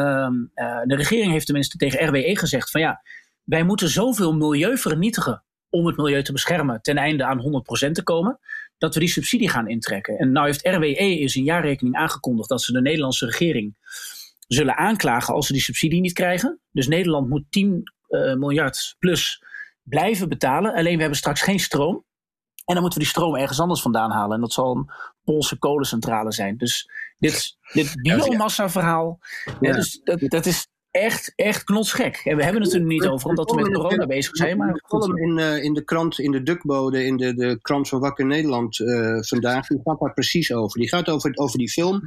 uh, 0.64 0.82
de 0.84 0.96
regering 0.96 1.32
heeft 1.32 1.46
tenminste 1.46 1.76
tegen 1.76 2.06
RWE 2.06 2.36
gezegd 2.36 2.70
van 2.70 2.80
ja, 2.80 3.02
wij 3.44 3.62
moeten 3.62 3.88
zoveel 3.88 4.34
milieu 4.34 4.78
vernietigen 4.78 5.44
om 5.70 5.86
het 5.86 5.96
milieu 5.96 6.22
te 6.22 6.32
beschermen 6.32 6.82
ten 6.82 6.96
einde 6.96 7.24
aan 7.24 7.64
100% 7.88 7.90
te 7.90 8.02
komen, 8.02 8.38
dat 8.78 8.94
we 8.94 9.00
die 9.00 9.08
subsidie 9.08 9.48
gaan 9.48 9.68
intrekken. 9.68 10.18
En 10.18 10.32
nou 10.32 10.46
heeft 10.46 10.66
RWE 10.66 11.18
in 11.20 11.28
zijn 11.28 11.44
jaarrekening 11.44 11.96
aangekondigd 11.96 12.48
dat 12.48 12.62
ze 12.62 12.72
de 12.72 12.80
Nederlandse 12.80 13.26
regering 13.26 13.74
zullen 14.48 14.76
aanklagen 14.76 15.34
als 15.34 15.46
ze 15.46 15.52
die 15.52 15.62
subsidie 15.62 16.00
niet 16.00 16.12
krijgen. 16.12 16.60
Dus 16.70 16.88
Nederland 16.88 17.28
moet 17.28 17.44
10 17.50 17.92
uh, 18.08 18.34
miljard 18.34 18.96
plus 18.98 19.42
blijven 19.82 20.28
betalen. 20.28 20.74
Alleen 20.74 20.94
we 20.94 21.00
hebben 21.00 21.18
straks 21.18 21.42
geen 21.42 21.60
stroom. 21.60 22.04
En 22.64 22.74
dan 22.74 22.82
moeten 22.82 22.98
we 22.98 23.04
die 23.04 23.14
stroom 23.14 23.36
ergens 23.36 23.60
anders 23.60 23.82
vandaan 23.82 24.10
halen. 24.10 24.34
En 24.34 24.40
dat 24.40 24.52
zal 24.52 24.76
een 24.76 24.90
Poolse 25.24 25.58
kolencentrale 25.58 26.32
zijn. 26.32 26.56
Dus 26.56 26.90
dit, 27.18 27.56
dit 27.72 27.94
biomassa-verhaal, 28.02 29.18
ja. 29.60 29.72
dus 29.72 30.00
dat, 30.04 30.20
dat 30.20 30.46
is 30.46 30.68
echt, 30.90 31.32
echt 31.36 31.64
knotsgek. 31.64 32.20
En 32.24 32.36
we 32.36 32.44
hebben 32.44 32.62
het 32.62 32.74
er 32.74 32.80
niet 32.80 33.06
over, 33.06 33.28
omdat 33.28 33.50
we 33.50 33.60
met 33.60 33.72
corona 33.72 34.06
bezig 34.06 34.36
zijn. 34.36 34.56
Maar 34.56 34.80
column 34.80 35.16
in, 35.16 35.38
uh, 35.38 35.64
in 35.64 35.74
de 35.74 35.84
krant, 35.84 36.18
in 36.18 36.30
de 36.30 36.42
Dukbode, 36.42 37.04
in 37.04 37.16
de, 37.16 37.34
de 37.34 37.58
krant 37.62 37.88
van 37.88 38.00
Wakker 38.00 38.26
Nederland 38.26 38.78
uh, 38.78 39.18
vandaag, 39.20 39.66
die 39.66 39.80
gaat 39.84 40.00
daar 40.00 40.12
precies 40.12 40.52
over. 40.52 40.78
Die 40.78 40.88
gaat 40.88 41.08
over, 41.08 41.30
over 41.34 41.58
die 41.58 41.70
film. 41.70 42.02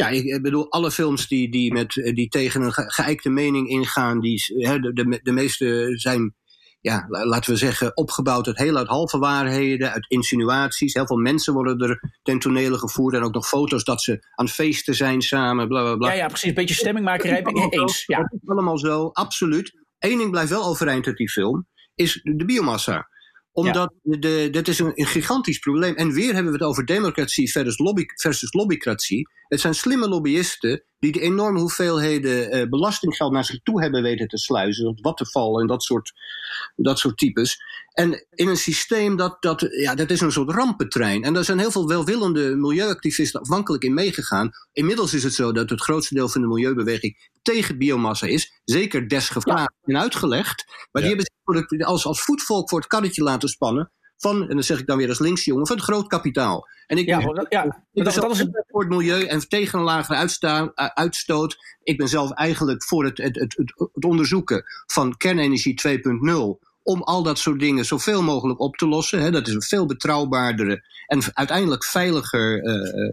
Ja, 0.00 0.08
ik 0.08 0.42
bedoel, 0.42 0.70
alle 0.70 0.90
films 0.90 1.28
die, 1.28 1.50
die, 1.50 1.72
met, 1.72 1.92
die 1.92 2.28
tegen 2.28 2.62
een 2.62 2.72
geëikte 2.72 3.30
mening 3.30 3.68
ingaan, 3.68 4.20
die, 4.20 4.42
hè, 4.46 4.78
de, 4.78 4.92
de, 4.92 5.20
de 5.22 5.32
meeste 5.32 5.92
zijn 5.96 6.34
ja, 6.80 7.06
laten 7.08 7.50
we 7.50 7.56
zeggen, 7.56 7.96
opgebouwd 7.96 8.46
uit 8.46 8.58
heel 8.58 8.76
uit 8.76 8.86
halve 8.86 9.18
waarheden, 9.18 9.92
uit 9.92 10.06
insinuaties. 10.08 10.94
Heel 10.94 11.06
veel 11.06 11.16
mensen 11.16 11.52
worden 11.52 11.78
er 11.88 12.18
ten 12.22 12.38
tonele 12.38 12.78
gevoerd 12.78 13.14
en 13.14 13.22
ook 13.22 13.34
nog 13.34 13.48
foto's 13.48 13.84
dat 13.84 14.02
ze 14.02 14.26
aan 14.34 14.48
feesten 14.48 14.94
zijn 14.94 15.22
samen, 15.22 15.68
bla 15.68 15.82
bla 15.82 15.96
bla. 15.96 16.08
Ja, 16.08 16.14
ja 16.14 16.26
precies. 16.26 16.48
Een 16.48 16.54
beetje 16.54 16.74
stemmingmakerij 16.74 17.42
ben 17.42 17.54
ik 17.54 17.74
eens. 17.74 18.04
Ja. 18.06 18.18
Dat 18.18 18.32
is 18.32 18.48
allemaal 18.48 18.78
zo, 18.78 19.08
absoluut. 19.12 19.72
Eén 19.98 20.18
ding 20.18 20.30
blijft 20.30 20.50
wel 20.50 20.64
overeind 20.64 21.06
uit 21.06 21.16
die 21.16 21.30
film, 21.30 21.66
is 21.94 22.20
de 22.22 22.44
biomassa 22.44 23.08
omdat 23.52 23.94
ja. 24.02 24.16
de, 24.16 24.48
dat 24.50 24.68
is 24.68 24.78
een, 24.78 24.92
een, 24.94 25.06
gigantisch 25.06 25.58
probleem. 25.58 25.94
En 25.94 26.12
weer 26.12 26.34
hebben 26.34 26.52
we 26.52 26.58
het 26.58 26.66
over 26.66 26.84
democratie 26.84 27.50
versus, 27.50 27.78
lobby, 27.78 28.04
versus 28.14 28.52
lobbycratie. 28.52 29.28
Het 29.50 29.60
zijn 29.60 29.74
slimme 29.74 30.08
lobbyisten 30.08 30.84
die 30.98 31.12
de 31.12 31.20
enorme 31.20 31.58
hoeveelheden 31.58 32.56
uh, 32.56 32.68
belastinggeld 32.68 33.32
naar 33.32 33.44
zich 33.44 33.62
toe 33.62 33.82
hebben 33.82 34.02
weten 34.02 34.28
te 34.28 34.38
sluizen. 34.38 34.84
Wat 34.84 35.00
Wattenval 35.00 35.60
en 35.60 35.66
dat 35.66 35.82
soort, 35.82 36.12
dat 36.76 36.98
soort 36.98 37.16
types. 37.16 37.62
En 37.92 38.26
in 38.30 38.48
een 38.48 38.56
systeem 38.56 39.16
dat, 39.16 39.36
dat, 39.42 39.60
ja, 39.60 39.94
dat 39.94 40.10
is 40.10 40.20
een 40.20 40.32
soort 40.32 40.50
rampentrein. 40.50 41.22
En 41.22 41.32
daar 41.32 41.44
zijn 41.44 41.58
heel 41.58 41.70
veel 41.70 41.88
welwillende 41.88 42.56
milieuactivisten 42.56 43.40
afhankelijk 43.40 43.82
in 43.82 43.94
meegegaan. 43.94 44.50
Inmiddels 44.72 45.14
is 45.14 45.22
het 45.22 45.34
zo 45.34 45.52
dat 45.52 45.70
het 45.70 45.80
grootste 45.80 46.14
deel 46.14 46.28
van 46.28 46.40
de 46.40 46.46
milieubeweging 46.46 47.30
tegen 47.42 47.78
biomassa 47.78 48.26
is. 48.26 48.60
Zeker 48.64 49.08
desgevraagd 49.08 49.74
ja. 49.82 49.94
en 49.94 50.00
uitgelegd. 50.00 50.64
Maar 50.92 51.02
die 51.02 51.14
hebben 51.14 51.30
zich 51.44 51.86
als, 51.86 52.06
als 52.06 52.22
voetvolk 52.22 52.68
voor 52.68 52.78
het 52.78 52.88
karretje 52.88 53.22
laten 53.22 53.48
spannen 53.48 53.92
van, 54.20 54.42
en 54.42 54.54
dan 54.54 54.62
zeg 54.62 54.78
ik 54.78 54.86
dan 54.86 54.96
weer 54.96 55.08
als 55.08 55.18
linksjongen, 55.18 55.66
van 55.66 55.76
het 55.76 55.84
groot 55.84 56.06
kapitaal. 56.06 56.68
En 56.86 56.98
ik 56.98 57.06
ja, 57.06 57.18
ben, 57.18 57.46
ja, 57.48 57.64
ik 57.64 57.70
ben 57.92 58.04
dat, 58.04 58.30
is 58.30 58.38
het... 58.38 58.64
voor 58.66 58.80
het 58.80 58.90
milieu 58.90 59.24
en 59.24 59.48
tegen 59.48 59.78
een 59.78 59.84
lagere 59.84 60.54
uitstoot. 60.94 61.56
Ik 61.82 61.96
ben 61.96 62.08
zelf 62.08 62.30
eigenlijk 62.30 62.84
voor 62.84 63.04
het, 63.04 63.18
het, 63.18 63.36
het, 63.38 63.56
het 63.92 64.04
onderzoeken 64.04 64.64
van 64.86 65.16
kernenergie 65.16 65.80
2.0 65.88 66.68
om 66.82 67.02
al 67.02 67.22
dat 67.22 67.38
soort 67.38 67.60
dingen 67.60 67.84
zoveel 67.84 68.22
mogelijk 68.22 68.60
op 68.60 68.76
te 68.76 68.88
lossen. 68.88 69.20
Hè. 69.20 69.30
Dat 69.30 69.48
is 69.48 69.54
een 69.54 69.62
veel 69.62 69.86
betrouwbaardere 69.86 70.84
en 71.06 71.22
uiteindelijk 71.32 71.84
veiliger, 71.84 72.64
uh, 72.64 73.12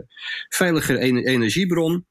veiliger 0.50 0.98
energiebron. 0.98 2.06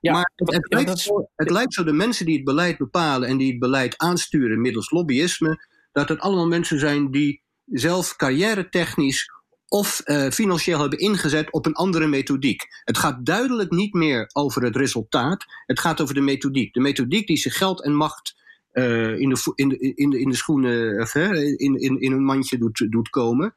Ja, 0.00 0.12
maar 0.12 0.32
het, 0.34 0.52
het, 0.54 0.72
lijkt 0.72 0.98
zo, 0.98 1.28
het 1.34 1.50
lijkt 1.50 1.74
zo 1.74 1.84
de 1.84 1.92
mensen 1.92 2.26
die 2.26 2.34
het 2.34 2.44
beleid 2.44 2.78
bepalen 2.78 3.28
en 3.28 3.36
die 3.36 3.50
het 3.50 3.58
beleid 3.58 3.98
aansturen 3.98 4.60
middels 4.60 4.90
lobbyisme, 4.90 5.66
dat 5.92 6.08
het 6.08 6.20
allemaal 6.20 6.46
mensen 6.46 6.78
zijn 6.78 7.10
die 7.10 7.43
zelf 7.66 8.16
carrière 8.16 8.68
technisch 8.68 9.32
of 9.68 10.02
uh, 10.04 10.30
financieel 10.30 10.80
hebben 10.80 10.98
ingezet 10.98 11.52
op 11.52 11.66
een 11.66 11.74
andere 11.74 12.06
methodiek. 12.06 12.66
Het 12.84 12.98
gaat 12.98 13.26
duidelijk 13.26 13.70
niet 13.70 13.92
meer 13.92 14.30
over 14.32 14.62
het 14.62 14.76
resultaat, 14.76 15.44
het 15.66 15.80
gaat 15.80 16.00
over 16.00 16.14
de 16.14 16.20
methodiek. 16.20 16.74
De 16.74 16.80
methodiek 16.80 17.26
die 17.26 17.36
ze 17.36 17.50
geld 17.50 17.84
en 17.84 17.94
macht 17.94 18.34
uh, 18.72 19.18
in, 19.18 19.28
de, 19.28 19.52
in, 19.54 19.78
in, 19.96 20.12
in 20.12 20.28
de 20.28 20.36
schoenen, 20.36 21.00
of, 21.00 21.14
in, 21.14 21.80
in, 21.80 22.00
in 22.00 22.12
een 22.12 22.24
mandje 22.24 22.58
doet, 22.58 22.86
doet 22.90 23.10
komen. 23.10 23.54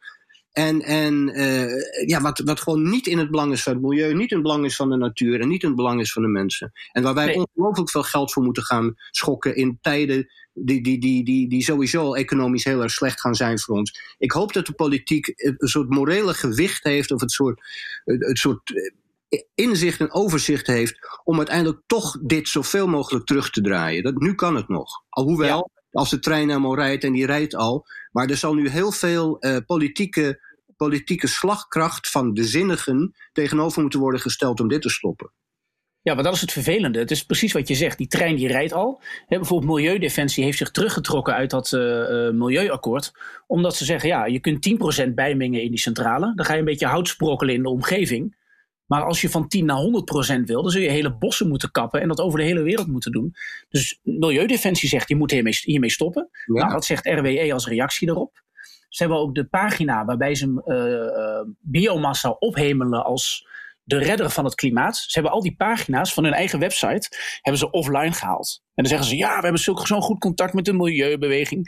En, 0.57 0.81
en 0.81 1.29
uh, 1.39 2.07
ja, 2.07 2.21
wat, 2.21 2.39
wat 2.39 2.59
gewoon 2.59 2.89
niet 2.89 3.07
in 3.07 3.17
het 3.17 3.31
belang 3.31 3.51
is 3.51 3.63
van 3.63 3.73
het 3.73 3.81
milieu, 3.81 4.13
niet 4.13 4.31
in 4.31 4.37
het 4.37 4.45
belang 4.45 4.65
is 4.65 4.75
van 4.75 4.89
de 4.89 4.97
natuur 4.97 5.41
en 5.41 5.47
niet 5.47 5.61
in 5.61 5.67
het 5.67 5.77
belang 5.77 5.99
is 5.99 6.11
van 6.11 6.21
de 6.21 6.27
mensen. 6.27 6.71
En 6.91 7.03
waar 7.03 7.13
wij 7.13 7.25
nee. 7.25 7.35
ongelooflijk 7.35 7.89
veel 7.89 8.03
geld 8.03 8.31
voor 8.31 8.43
moeten 8.43 8.63
gaan 8.63 8.95
schokken 9.11 9.55
in 9.55 9.77
tijden 9.81 10.31
die, 10.53 10.83
die, 10.83 10.99
die, 10.99 11.23
die, 11.23 11.49
die 11.49 11.63
sowieso 11.63 12.13
economisch 12.13 12.63
heel 12.63 12.81
erg 12.81 12.91
slecht 12.91 13.21
gaan 13.21 13.35
zijn 13.35 13.59
voor 13.59 13.75
ons. 13.75 14.15
Ik 14.17 14.31
hoop 14.31 14.53
dat 14.53 14.65
de 14.65 14.73
politiek 14.73 15.33
een 15.35 15.67
soort 15.67 15.89
morele 15.89 16.33
gewicht 16.33 16.83
heeft 16.83 17.11
of 17.11 17.21
het 17.21 17.31
soort, 17.31 17.61
het 18.03 18.37
soort 18.37 18.73
inzicht 19.55 19.99
en 19.99 20.13
overzicht 20.13 20.67
heeft 20.67 21.19
om 21.23 21.37
uiteindelijk 21.37 21.81
toch 21.87 22.17
dit 22.21 22.47
zoveel 22.47 22.87
mogelijk 22.87 23.25
terug 23.25 23.49
te 23.49 23.61
draaien. 23.61 24.03
Dat, 24.03 24.15
nu 24.15 24.33
kan 24.33 24.55
het 24.55 24.67
nog. 24.67 24.89
Alhoewel, 25.09 25.71
ja. 25.73 25.99
als 25.99 26.09
de 26.09 26.19
trein 26.19 26.47
helemaal 26.47 26.75
rijdt 26.75 27.03
en 27.03 27.13
die 27.13 27.25
rijdt 27.25 27.55
al, 27.55 27.85
maar 28.11 28.29
er 28.29 28.37
zal 28.37 28.53
nu 28.53 28.69
heel 28.69 28.91
veel 28.91 29.37
uh, 29.39 29.57
politieke, 29.65 30.39
politieke 30.77 31.27
slagkracht 31.27 32.09
van 32.09 32.33
de 32.33 32.43
zinnigen 32.43 33.15
tegenover 33.31 33.81
moeten 33.81 33.99
worden 33.99 34.21
gesteld 34.21 34.59
om 34.59 34.67
dit 34.67 34.81
te 34.81 34.89
stoppen. 34.89 35.31
Ja, 36.01 36.13
maar 36.13 36.23
dat 36.23 36.33
is 36.33 36.41
het 36.41 36.51
vervelende. 36.51 36.99
Het 36.99 37.11
is 37.11 37.23
precies 37.23 37.53
wat 37.53 37.67
je 37.67 37.75
zegt. 37.75 37.97
Die 37.97 38.07
trein 38.07 38.35
die 38.35 38.47
rijdt 38.47 38.73
al. 38.73 39.01
He, 39.25 39.37
bijvoorbeeld 39.37 39.71
Milieudefensie 39.71 40.43
heeft 40.43 40.57
zich 40.57 40.71
teruggetrokken 40.71 41.33
uit 41.33 41.49
dat 41.49 41.71
uh, 41.71 41.81
uh, 41.81 42.31
milieuakkoord. 42.31 43.11
Omdat 43.47 43.75
ze 43.75 43.85
zeggen, 43.85 44.09
ja, 44.09 44.25
je 44.25 44.39
kunt 44.39 44.69
10% 45.07 45.13
bijmengen 45.13 45.61
in 45.61 45.69
die 45.69 45.79
centrale. 45.79 46.35
Dan 46.35 46.45
ga 46.45 46.53
je 46.53 46.59
een 46.59 46.65
beetje 46.65 46.85
hout 46.85 47.07
sprokkelen 47.07 47.53
in 47.53 47.63
de 47.63 47.69
omgeving. 47.69 48.35
Maar 48.85 49.03
als 49.03 49.21
je 49.21 49.29
van 49.29 49.47
10 49.47 49.65
naar 49.65 49.81
100% 50.37 50.43
wil, 50.43 50.61
dan 50.61 50.71
zul 50.71 50.81
je 50.81 50.89
hele 50.89 51.17
bossen 51.17 51.47
moeten 51.47 51.71
kappen 51.71 52.01
en 52.01 52.07
dat 52.07 52.19
over 52.19 52.39
de 52.39 52.45
hele 52.45 52.61
wereld 52.61 52.87
moeten 52.87 53.11
doen. 53.11 53.33
Dus 53.69 53.99
Milieudefensie 54.03 54.89
zegt, 54.89 55.09
je 55.09 55.15
moet 55.15 55.31
hiermee, 55.31 55.59
hiermee 55.61 55.91
stoppen. 55.91 56.29
Ja. 56.45 56.53
Nou, 56.53 56.71
dat 56.71 56.85
zegt 56.85 57.05
RWE 57.05 57.53
als 57.53 57.67
reactie 57.67 58.07
daarop. 58.07 58.45
Ze 58.89 59.03
hebben 59.03 59.21
ook 59.21 59.35
de 59.35 59.45
pagina 59.47 60.05
waarbij 60.05 60.35
ze 60.35 60.63
uh, 60.65 61.53
biomassa 61.59 62.29
ophemelen 62.29 63.05
als 63.05 63.47
de 63.83 63.97
redder 63.97 64.29
van 64.29 64.45
het 64.45 64.55
klimaat. 64.55 64.97
Ze 64.97 65.09
hebben 65.11 65.31
al 65.31 65.41
die 65.41 65.55
pagina's 65.55 66.13
van 66.13 66.23
hun 66.23 66.33
eigen 66.33 66.59
website 66.59 67.09
hebben 67.41 67.61
ze 67.61 67.71
offline 67.71 68.11
gehaald. 68.11 68.61
En 68.63 68.83
dan 68.83 68.85
zeggen 68.85 69.07
ze, 69.07 69.15
ja, 69.15 69.35
we 69.35 69.41
hebben 69.41 69.61
zo'n 69.87 70.01
goed 70.01 70.19
contact 70.19 70.53
met 70.53 70.65
de 70.65 70.73
milieubeweging. 70.73 71.63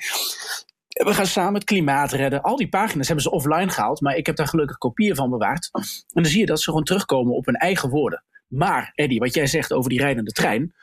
We 0.87 1.13
gaan 1.13 1.25
samen 1.25 1.53
het 1.53 1.63
klimaat 1.63 2.11
redden. 2.11 2.41
Al 2.41 2.55
die 2.55 2.69
pagina's 2.69 3.07
hebben 3.07 3.23
ze 3.23 3.31
offline 3.31 3.69
gehaald, 3.69 4.01
maar 4.01 4.15
ik 4.15 4.25
heb 4.25 4.35
daar 4.35 4.47
gelukkig 4.47 4.77
kopieën 4.77 5.15
van 5.15 5.29
bewaard. 5.29 5.69
En 5.71 5.83
dan 6.07 6.25
zie 6.25 6.39
je 6.39 6.45
dat 6.45 6.59
ze 6.59 6.69
gewoon 6.69 6.83
terugkomen 6.83 7.35
op 7.35 7.45
hun 7.45 7.55
eigen 7.55 7.89
woorden. 7.89 8.23
Maar, 8.47 8.91
Eddie, 8.95 9.19
wat 9.19 9.33
jij 9.33 9.47
zegt 9.47 9.73
over 9.73 9.89
die 9.89 9.99
rijdende 9.99 10.31
trein. 10.31 10.73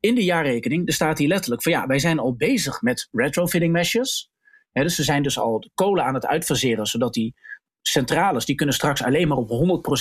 In 0.00 0.14
de 0.14 0.24
jaarrekening, 0.24 0.92
staat 0.92 1.18
hier 1.18 1.28
letterlijk 1.28 1.62
van 1.62 1.72
ja, 1.72 1.86
wij 1.86 1.98
zijn 1.98 2.18
al 2.18 2.36
bezig 2.36 2.82
met 2.82 3.08
retrofitting 3.12 3.72
measures. 3.72 4.32
Dus 4.82 4.94
ze 4.94 5.02
zijn 5.02 5.22
dus 5.22 5.38
al 5.38 5.70
kolen 5.74 6.04
aan 6.04 6.14
het 6.14 6.26
uitfaseren, 6.26 6.86
zodat 6.86 7.12
die 7.12 7.34
centrales, 7.82 8.44
die 8.44 8.54
kunnen 8.54 8.74
straks 8.74 9.02
alleen 9.02 9.28
maar 9.28 9.38
op 9.38 9.50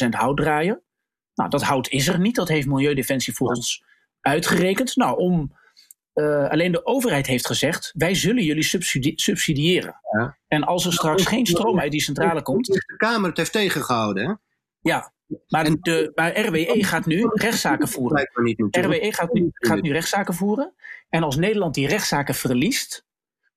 100% 0.05 0.09
hout 0.09 0.37
draaien. 0.37 0.81
Nou, 1.35 1.49
dat 1.49 1.63
hout 1.63 1.89
is 1.89 2.07
er 2.07 2.19
niet. 2.19 2.35
Dat 2.35 2.47
heeft 2.47 2.67
Milieudefensie 2.67 3.33
voor 3.33 3.47
ons 3.47 3.83
uitgerekend. 4.21 4.95
Nou, 4.95 5.17
om 5.17 5.51
uh, 6.13 6.49
alleen 6.49 6.71
de 6.71 6.85
overheid 6.85 7.27
heeft 7.27 7.45
gezegd: 7.45 7.91
wij 7.93 8.15
zullen 8.15 8.43
jullie 8.43 8.63
subsidie 8.63 9.21
subsidiëren. 9.21 9.99
Ja. 10.17 10.37
En 10.47 10.63
als 10.63 10.85
er 10.85 10.93
straks 10.93 11.25
geen 11.25 11.45
stroom 11.45 11.79
uit 11.79 11.91
die 11.91 12.01
centrale 12.01 12.41
komt. 12.41 12.65
De 12.65 12.95
Kamer 12.97 13.29
het 13.29 13.37
heeft 13.37 13.51
tegengehouden, 13.51 14.25
hè? 14.25 14.33
Ja, 14.79 15.13
maar, 15.47 15.63
de, 15.63 16.11
maar 16.15 16.39
RWE 16.39 16.83
gaat 16.83 17.05
nu 17.05 17.29
rechtszaken 17.33 17.87
voeren. 17.87 18.29
RWE 18.71 19.13
gaat 19.13 19.33
nu, 19.33 19.49
gaat 19.53 19.81
nu 19.81 19.91
rechtszaken 19.91 20.33
voeren. 20.33 20.73
En 21.09 21.23
als 21.23 21.35
Nederland 21.35 21.73
die 21.73 21.87
rechtszaken 21.87 22.35
verliest, 22.35 23.05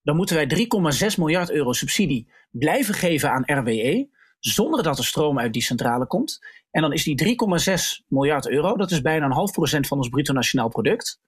dan 0.06 0.16
moeten 0.16 0.36
wij 0.36 0.66
3,6 1.10 1.18
miljard 1.18 1.50
euro 1.50 1.72
subsidie 1.72 2.28
blijven 2.50 2.94
geven 2.94 3.30
aan 3.30 3.58
RWE. 3.58 4.08
Zonder 4.38 4.82
dat 4.82 4.98
er 4.98 5.04
stroom 5.04 5.38
uit 5.38 5.52
die 5.52 5.62
centrale 5.62 6.06
komt. 6.06 6.38
En 6.70 6.82
dan 6.82 6.92
is 6.92 7.04
die 7.04 7.36
3,6 8.00 8.04
miljard 8.08 8.48
euro, 8.48 8.76
dat 8.76 8.90
is 8.90 9.00
bijna 9.00 9.24
een 9.24 9.32
half 9.32 9.52
procent 9.52 9.86
van 9.86 9.98
ons 9.98 10.08
bruto 10.08 10.32
nationaal 10.32 10.68
product 10.68 11.20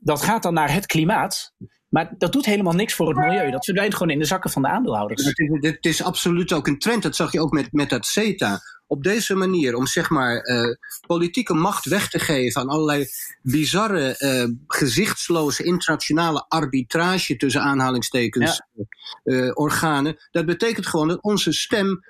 dat 0.00 0.22
gaat 0.22 0.42
dan 0.42 0.54
naar 0.54 0.72
het 0.72 0.86
klimaat. 0.86 1.54
Maar 1.88 2.14
dat 2.18 2.32
doet 2.32 2.46
helemaal 2.46 2.72
niks 2.72 2.94
voor 2.94 3.08
het 3.08 3.16
milieu. 3.16 3.50
Dat 3.50 3.64
verdwijnt 3.64 3.92
gewoon 3.94 4.10
in 4.10 4.18
de 4.18 4.24
zakken 4.24 4.50
van 4.50 4.62
de 4.62 4.68
aandeelhouders. 4.68 5.24
Het 5.24 5.38
is, 5.64 5.78
is 5.80 6.02
absoluut 6.02 6.52
ook 6.52 6.66
een 6.66 6.78
trend. 6.78 7.02
Dat 7.02 7.16
zag 7.16 7.32
je 7.32 7.40
ook 7.40 7.52
met, 7.52 7.72
met 7.72 7.90
dat 7.90 8.06
CETA. 8.06 8.60
Op 8.90 9.02
deze 9.02 9.34
manier, 9.34 9.74
om 9.74 9.86
zeg 9.86 10.10
maar 10.10 10.46
uh, 10.46 10.74
politieke 11.06 11.54
macht 11.54 11.84
weg 11.84 12.08
te 12.08 12.18
geven 12.18 12.60
aan 12.60 12.68
allerlei 12.68 13.06
bizarre, 13.42 14.16
uh, 14.18 14.54
gezichtsloze 14.66 15.62
internationale 15.62 16.44
arbitrage 16.48 17.36
tussen 17.36 17.62
aanhalingstekens 17.62 18.62
ja. 18.74 18.84
uh, 19.24 19.50
organen. 19.54 20.16
Dat 20.30 20.46
betekent 20.46 20.86
gewoon 20.86 21.08
dat 21.08 21.22
onze 21.22 21.52
stem 21.52 22.04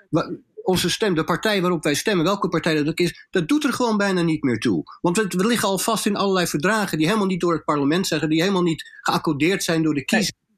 onze 0.62 0.90
stem, 0.90 1.14
de 1.14 1.24
partij 1.24 1.60
waarop 1.60 1.82
wij 1.82 1.94
stemmen, 1.94 2.24
welke 2.24 2.48
partij 2.48 2.74
dat 2.74 2.88
ook 2.88 2.98
is, 2.98 3.26
dat 3.30 3.48
doet 3.48 3.64
er 3.64 3.72
gewoon 3.72 3.96
bijna 3.96 4.22
niet 4.22 4.42
meer 4.42 4.58
toe. 4.58 4.82
Want 5.00 5.16
we, 5.16 5.24
we 5.28 5.46
liggen 5.46 5.68
al 5.68 5.78
vast 5.78 6.06
in 6.06 6.16
allerlei 6.16 6.46
verdragen 6.46 6.98
die 6.98 7.06
helemaal 7.06 7.26
niet 7.26 7.40
door 7.40 7.52
het 7.52 7.64
parlement 7.64 8.06
zeggen, 8.06 8.28
die 8.28 8.40
helemaal 8.40 8.62
niet 8.62 8.98
geaccordeerd 9.00 9.64
zijn 9.64 9.82
door 9.82 9.94
de 9.94 10.04
kiezer. 10.04 10.34
Nee. 10.36 10.49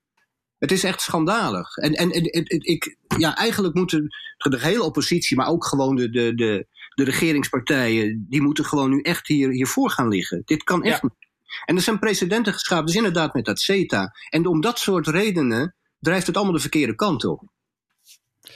Het 0.62 0.72
is 0.72 0.84
echt 0.84 1.00
schandalig. 1.00 1.76
En, 1.76 1.92
en, 1.92 2.10
en, 2.10 2.24
en, 2.24 2.44
ik, 2.46 2.96
ja, 3.18 3.36
eigenlijk 3.36 3.74
moeten 3.74 4.06
de 4.36 4.60
hele 4.60 4.82
oppositie, 4.82 5.36
maar 5.36 5.46
ook 5.46 5.64
gewoon 5.66 5.96
de, 5.96 6.10
de, 6.10 6.34
de, 6.34 6.66
de 6.94 7.04
regeringspartijen, 7.04 8.26
die 8.28 8.42
moeten 8.42 8.64
gewoon 8.64 8.90
nu 8.90 9.00
echt 9.00 9.26
hier, 9.26 9.50
hiervoor 9.50 9.90
gaan 9.90 10.08
liggen. 10.08 10.42
Dit 10.44 10.62
kan 10.62 10.82
echt 10.82 11.00
ja. 11.02 11.08
niet. 11.08 11.30
En 11.64 11.76
er 11.76 11.82
zijn 11.82 11.98
precedenten 11.98 12.52
geschapen, 12.52 12.86
dus 12.86 12.94
inderdaad 12.94 13.34
met 13.34 13.44
dat 13.44 13.60
CETA. 13.60 14.14
En 14.30 14.46
om 14.46 14.60
dat 14.60 14.78
soort 14.78 15.06
redenen 15.06 15.74
drijft 15.98 16.26
het 16.26 16.36
allemaal 16.36 16.54
de 16.54 16.60
verkeerde 16.60 16.94
kant 16.94 17.24
op. 17.24 17.42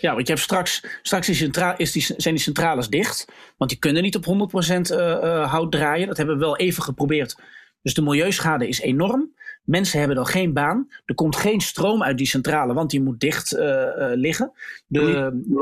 Ja, 0.00 0.14
want 0.14 0.26
je 0.26 0.32
hebt 0.32 0.44
straks, 0.44 0.84
straks 1.02 1.28
is 1.28 1.42
is 1.76 1.92
die, 1.92 2.02
zijn 2.02 2.34
die 2.34 2.44
centrales 2.44 2.88
dicht. 2.88 3.24
Want 3.56 3.70
die 3.70 3.78
kunnen 3.78 4.02
niet 4.02 4.16
op 4.16 4.24
100% 4.24 4.28
uh, 4.80 5.50
hout 5.50 5.72
draaien. 5.72 6.06
Dat 6.06 6.16
hebben 6.16 6.34
we 6.38 6.44
wel 6.44 6.56
even 6.56 6.82
geprobeerd. 6.82 7.36
Dus 7.82 7.94
de 7.94 8.02
milieuschade 8.02 8.68
is 8.68 8.80
enorm. 8.80 9.34
Mensen 9.66 9.98
hebben 9.98 10.16
dan 10.16 10.26
geen 10.26 10.52
baan. 10.52 10.88
Er 11.04 11.14
komt 11.14 11.36
geen 11.36 11.60
stroom 11.60 12.02
uit 12.02 12.18
die 12.18 12.26
centrale, 12.26 12.74
want 12.74 12.90
die 12.90 13.02
moet 13.02 13.20
dicht 13.20 13.52
uh, 13.52 13.60
liggen. 14.14 14.52
De, 14.86 15.00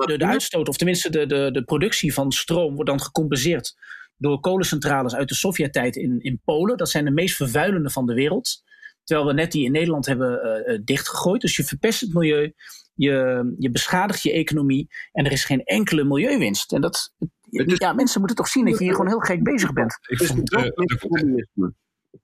de, 0.07 0.19
de, 0.19 0.27
uitstoot, 0.27 0.69
of 0.69 0.77
tenminste 0.77 1.11
de, 1.11 1.27
de, 1.27 1.51
de 1.53 1.65
productie 1.65 2.15
van 2.15 2.33
stroom, 2.33 2.75
wordt 2.75 2.91
dan 2.91 3.01
gecompenseerd 3.01 3.77
door 4.17 4.41
kolencentrales 4.41 5.15
uit 5.15 5.29
de 5.29 5.35
Sovjet-tijd 5.35 5.97
in, 5.97 6.21
in 6.21 6.41
Polen. 6.45 6.77
Dat 6.77 6.91
zijn 6.91 7.05
de 7.05 7.11
meest 7.11 7.37
vervuilende 7.37 7.91
van 7.91 8.07
de 8.07 8.15
wereld. 8.15 8.63
Terwijl 9.05 9.29
we 9.29 9.35
net 9.35 9.53
die 9.53 9.65
in 9.65 9.73
Nederland 9.73 10.07
hebben 10.07 10.65
uh, 10.67 10.79
dichtgegooid. 10.85 11.41
Dus 11.41 11.57
je 11.57 11.65
verpest 11.65 12.01
het 12.01 12.15
milieu, 12.15 12.53
je, 12.95 13.55
je 13.59 13.71
beschadigt 13.71 14.23
je 14.23 14.33
economie 14.33 14.89
en 15.13 15.25
er 15.25 15.33
is 15.33 15.45
geen 15.45 15.65
enkele 15.65 16.05
milieuwinst. 16.05 16.73
En 16.73 16.81
dat, 16.81 17.15
ja, 17.51 17.93
mensen 17.93 18.19
moeten 18.19 18.37
toch 18.37 18.49
zien 18.49 18.65
dat 18.65 18.79
je 18.79 18.85
hier 18.85 18.95
gewoon 18.95 19.09
heel 19.09 19.19
gek 19.19 19.43
bezig 19.43 19.73
bent. 19.73 19.99
Ik 20.07 20.23
vond, 20.23 20.53
uh, 20.53 20.63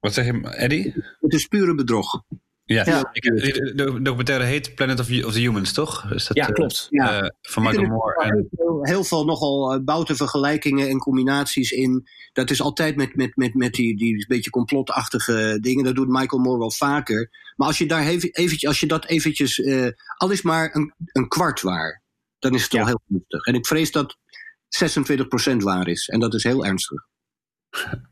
wat 0.00 0.14
zeg 0.14 0.24
je, 0.24 0.40
Eddie? 0.48 0.94
Het 1.20 1.32
is 1.32 1.46
pure 1.46 1.74
bedrog. 1.74 2.22
Ja, 2.74 2.84
ja. 2.86 3.08
Ik, 3.12 3.22
de, 3.22 3.72
de 3.74 4.02
documentaire 4.02 4.44
heet 4.44 4.74
Planet 4.74 5.00
of, 5.00 5.24
of 5.24 5.32
the 5.32 5.40
Humans, 5.40 5.72
toch? 5.72 6.08
dat, 6.08 6.30
ja, 6.32 6.48
eh, 6.48 6.54
klopt. 6.54 6.86
Uh, 6.90 7.18
van 7.40 7.62
Michael 7.62 7.86
Moore. 7.86 8.22
En... 8.22 8.48
Heel, 8.56 8.78
heel, 8.82 9.04
veel 9.04 9.24
nogal 9.24 9.74
uh, 9.74 9.84
bouten 9.84 10.16
vergelijkingen 10.16 10.88
en 10.88 10.98
combinaties 10.98 11.70
in. 11.70 12.08
Dat 12.32 12.50
is 12.50 12.62
altijd 12.62 12.96
met, 12.96 13.16
met, 13.16 13.36
met, 13.36 13.54
met 13.54 13.72
die, 13.72 13.96
die 13.96 14.26
beetje 14.28 14.50
complotachtige 14.50 15.58
dingen. 15.60 15.84
Dat 15.84 15.94
doet 15.94 16.08
Michael 16.08 16.42
Moore 16.42 16.58
wel 16.58 16.70
vaker. 16.70 17.30
Maar 17.56 17.66
als 17.66 17.78
je, 17.78 17.86
daar 17.86 18.06
even, 18.06 18.30
eventjes, 18.30 18.68
als 18.68 18.80
je 18.80 18.86
dat 18.86 19.06
eventjes, 19.06 19.58
uh, 19.58 19.88
al 20.16 20.30
is 20.30 20.42
maar 20.42 20.74
een, 20.74 20.94
een 21.12 21.28
kwart 21.28 21.60
waar, 21.60 22.02
dan 22.38 22.54
is 22.54 22.62
het 22.62 22.72
ja. 22.72 22.80
al 22.80 22.86
heel 22.86 23.02
gunstig. 23.08 23.44
En 23.44 23.54
ik 23.54 23.66
vrees 23.66 23.92
dat 23.92 24.16
26% 25.52 25.56
waar 25.56 25.88
is. 25.88 26.08
En 26.08 26.20
dat 26.20 26.34
is 26.34 26.42
heel 26.42 26.64
ernstig. 26.64 27.06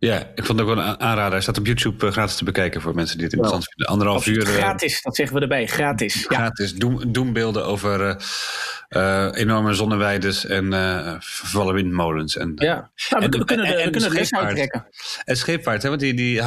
Ja, 0.00 0.18
ik 0.34 0.44
vond 0.44 0.58
het 0.58 0.68
ook 0.68 0.74
wel 0.74 0.84
een 0.84 1.00
aanrader. 1.00 1.32
Hij 1.32 1.40
staat 1.40 1.58
op 1.58 1.66
YouTube 1.66 2.06
uh, 2.06 2.12
gratis 2.12 2.36
te 2.36 2.44
bekijken 2.44 2.80
voor 2.80 2.94
mensen 2.94 3.16
die 3.16 3.24
het 3.24 3.34
interessant 3.34 3.68
vinden. 3.68 3.86
Anderhalf 3.86 4.26
uur. 4.26 4.48
Uh, 4.48 4.54
gratis, 4.54 5.02
dat 5.02 5.16
zeggen 5.16 5.36
we 5.36 5.42
erbij. 5.42 5.66
Gratis. 5.66 6.24
Gratis. 6.28 6.74
Ja. 6.76 7.04
doembeelden 7.08 7.64
over 7.64 8.00
uh, 8.00 8.14
uh, 8.90 9.28
enorme 9.32 9.74
zonneweiden 9.74 10.34
en 10.48 10.72
uh, 10.72 11.14
vervallen 11.18 11.74
windmolens. 11.74 12.36
En, 12.36 12.52
ja, 12.54 12.90
nou, 13.10 13.28
we, 13.28 13.38
we, 13.38 13.44
kunnen 13.44 13.66
de, 13.66 13.84
we 13.84 13.90
kunnen 13.90 14.12
les 14.12 14.32
uittrekken. 14.32 14.86
En 15.24 15.36
scheepvaart, 15.36 15.82
hè, 15.82 15.88
want 15.88 16.00
die, 16.00 16.14
die 16.14 16.42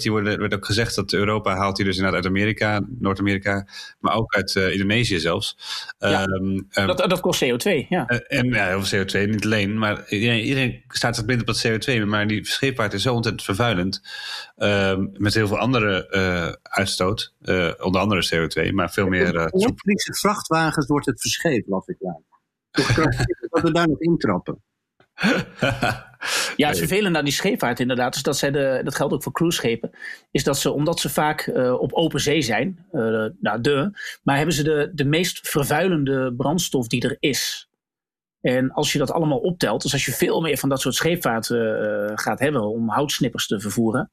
die 0.00 0.10
worden, 0.10 0.38
werd 0.38 0.54
ook 0.54 0.66
gezegd 0.66 0.94
dat 0.94 1.12
Europa 1.12 1.56
haalt 1.56 1.76
die 1.76 1.84
dus 1.84 1.96
inderdaad 1.96 2.24
uit 2.24 2.30
Amerika, 2.30 2.80
Noord-Amerika, 2.98 3.66
maar 4.00 4.14
ook 4.14 4.34
uit 4.34 4.54
uh, 4.54 4.72
Indonesië 4.72 5.18
zelfs. 5.18 5.56
Ja, 5.98 6.26
um, 6.26 6.68
dat, 6.70 6.98
dat 6.98 7.20
kost 7.20 7.44
CO2, 7.44 7.88
ja. 7.88 8.06
en 8.06 8.48
ja, 8.48 8.66
heel 8.66 8.84
veel 8.84 9.04
CO2, 9.04 9.28
niet 9.28 9.44
alleen, 9.44 9.78
maar 9.78 10.08
iedereen, 10.08 10.82
staat 10.88 11.16
het 11.16 11.26
minder 11.26 11.48
op 11.48 11.54
dat 11.54 11.68
CO2, 11.68 12.06
maar 12.06 12.26
die 12.26 12.46
scheepvaart 12.46 12.92
is 12.92 12.97
zo 13.00 13.14
ontzettend 13.14 13.44
vervuilend. 13.44 14.02
Uh, 14.56 14.96
met 15.12 15.34
heel 15.34 15.46
veel 15.46 15.58
andere 15.58 16.08
uh, 16.10 16.52
uitstoot, 16.62 17.34
uh, 17.40 17.72
onder 17.78 18.00
andere 18.00 18.48
CO2, 18.48 18.72
maar 18.72 18.90
veel 18.90 19.06
meer. 19.06 19.34
Uh, 19.34 19.46
elektrische 19.50 20.14
vrachtwagens 20.14 20.86
wordt 20.86 21.06
het 21.06 21.20
verscheept, 21.20 21.68
las 21.68 21.86
ik 21.86 21.96
laat. 21.98 22.22
dat 23.50 23.62
we 23.62 23.72
daar 23.72 23.88
nog 23.88 24.00
intrappen. 24.00 24.62
ja, 26.56 26.68
het 26.68 26.78
vervelende 26.78 27.18
aan 27.18 27.24
die 27.24 27.32
scheepvaart 27.32 27.80
inderdaad, 27.80 28.14
is 28.14 28.22
dat 28.22 28.36
zij 28.36 28.50
de, 28.50 28.80
dat 28.84 28.94
geldt 28.94 29.14
ook 29.14 29.22
voor 29.22 29.32
cruiseschepen, 29.32 29.90
is 30.30 30.44
dat 30.44 30.58
ze, 30.58 30.70
omdat 30.70 31.00
ze 31.00 31.08
vaak 31.08 31.46
uh, 31.46 31.80
op 31.80 31.92
open 31.92 32.20
zee 32.20 32.42
zijn, 32.42 32.86
uh, 32.92 33.26
nou 33.40 33.60
de, 33.60 33.90
maar 34.22 34.36
hebben 34.36 34.54
ze 34.54 34.62
de, 34.62 34.90
de 34.94 35.04
meest 35.04 35.48
vervuilende 35.48 36.34
brandstof 36.36 36.86
die 36.86 37.08
er 37.08 37.16
is. 37.20 37.67
En 38.40 38.70
als 38.72 38.92
je 38.92 38.98
dat 38.98 39.12
allemaal 39.12 39.38
optelt, 39.38 39.82
dus 39.82 39.92
als 39.92 40.04
je 40.04 40.12
veel 40.12 40.40
meer 40.40 40.58
van 40.58 40.68
dat 40.68 40.80
soort 40.80 40.94
scheepvaart 40.94 41.48
uh, 41.48 42.10
gaat 42.14 42.38
hebben 42.38 42.62
om 42.62 42.88
houtsnippers 42.88 43.46
te 43.46 43.60
vervoeren, 43.60 44.10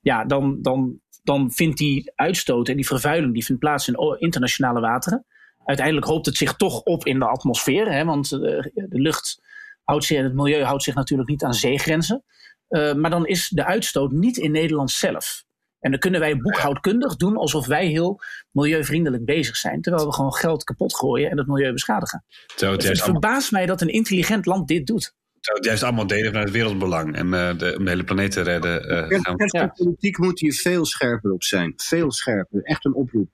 ja, 0.00 0.24
dan, 0.24 0.58
dan, 0.62 1.00
dan 1.22 1.52
vindt 1.52 1.78
die 1.78 2.12
uitstoot 2.14 2.68
en 2.68 2.76
die 2.76 2.86
vervuiling 2.86 3.34
die 3.34 3.44
vindt 3.44 3.60
plaats 3.60 3.88
in 3.88 4.16
internationale 4.18 4.80
wateren. 4.80 5.26
Uiteindelijk 5.64 6.06
hoopt 6.06 6.26
het 6.26 6.36
zich 6.36 6.56
toch 6.56 6.80
op 6.80 7.06
in 7.06 7.18
de 7.18 7.28
atmosfeer, 7.28 7.92
hè, 7.92 8.04
want 8.04 8.28
de, 8.28 8.70
de 8.74 9.00
lucht 9.00 9.42
houdt 9.84 10.04
zich, 10.04 10.22
het 10.22 10.34
milieu 10.34 10.62
houdt 10.62 10.82
zich 10.82 10.94
natuurlijk 10.94 11.28
niet 11.28 11.44
aan 11.44 11.54
zeegrenzen. 11.54 12.24
Uh, 12.68 12.94
maar 12.94 13.10
dan 13.10 13.26
is 13.26 13.48
de 13.48 13.64
uitstoot 13.64 14.12
niet 14.12 14.36
in 14.36 14.50
Nederland 14.50 14.90
zelf. 14.90 15.44
En 15.80 15.90
dan 15.90 16.00
kunnen 16.00 16.20
wij 16.20 16.36
boekhoudkundig 16.36 17.16
doen 17.16 17.36
alsof 17.36 17.66
wij 17.66 17.86
heel 17.86 18.20
milieuvriendelijk 18.50 19.24
bezig 19.24 19.56
zijn. 19.56 19.80
Terwijl 19.80 20.06
we 20.06 20.12
gewoon 20.12 20.34
geld 20.34 20.64
kapot 20.64 20.96
gooien 20.96 21.30
en 21.30 21.38
het 21.38 21.46
milieu 21.46 21.72
beschadigen. 21.72 22.24
Zo, 22.56 22.70
het, 22.70 22.80
dus 22.80 22.90
het 22.90 23.02
verbaast 23.02 23.52
mij 23.52 23.66
dat 23.66 23.80
een 23.80 23.88
intelligent 23.88 24.46
land 24.46 24.68
dit 24.68 24.86
doet. 24.86 25.14
Zou 25.40 25.56
het 25.56 25.66
juist 25.66 25.82
allemaal 25.82 26.06
delen 26.06 26.26
vanuit 26.26 26.44
het 26.44 26.56
wereldbelang 26.56 27.16
en 27.16 27.26
uh, 27.26 27.58
de, 27.58 27.74
om 27.78 27.84
de 27.84 27.90
hele 27.90 28.04
planeet 28.04 28.30
te 28.30 28.40
redden. 28.40 28.90
Uh, 28.90 29.20
ja, 29.20 29.34
ja. 29.60 29.66
politiek 29.66 30.18
moet 30.18 30.40
hier 30.40 30.52
veel 30.52 30.84
scherper 30.84 31.32
op 31.32 31.42
zijn. 31.42 31.72
Veel 31.76 32.12
scherper. 32.12 32.62
Echt 32.62 32.84
een 32.84 32.94
oproep. 32.94 33.28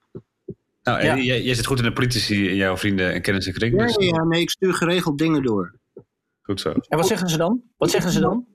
Nou, 0.83 1.05
ja. 1.05 1.17
jij, 1.17 1.43
jij, 1.43 1.55
zit 1.55 1.67
goed 1.67 1.79
in 1.79 1.85
de 1.85 1.93
politici 1.93 2.49
in 2.49 2.57
jouw 2.57 2.77
vrienden 2.77 3.13
en 3.13 3.23
kennis 3.23 3.47
en 3.47 3.53
kring. 3.53 3.79
Dus... 3.79 3.95
Ja, 3.95 4.07
ja, 4.07 4.25
nee, 4.25 4.41
ik 4.41 4.51
stuur 4.51 4.75
geregeld 4.75 5.19
dingen 5.19 5.43
door. 5.43 5.75
Goed 6.43 6.61
zo. 6.61 6.71
En 6.89 6.99
wat 6.99 7.07
zeggen 7.07 7.29
ze 7.29 7.37
dan? 7.37 7.63
Wat 7.77 7.91
zeggen 7.91 8.11
ze 8.11 8.21
dan? 8.21 8.47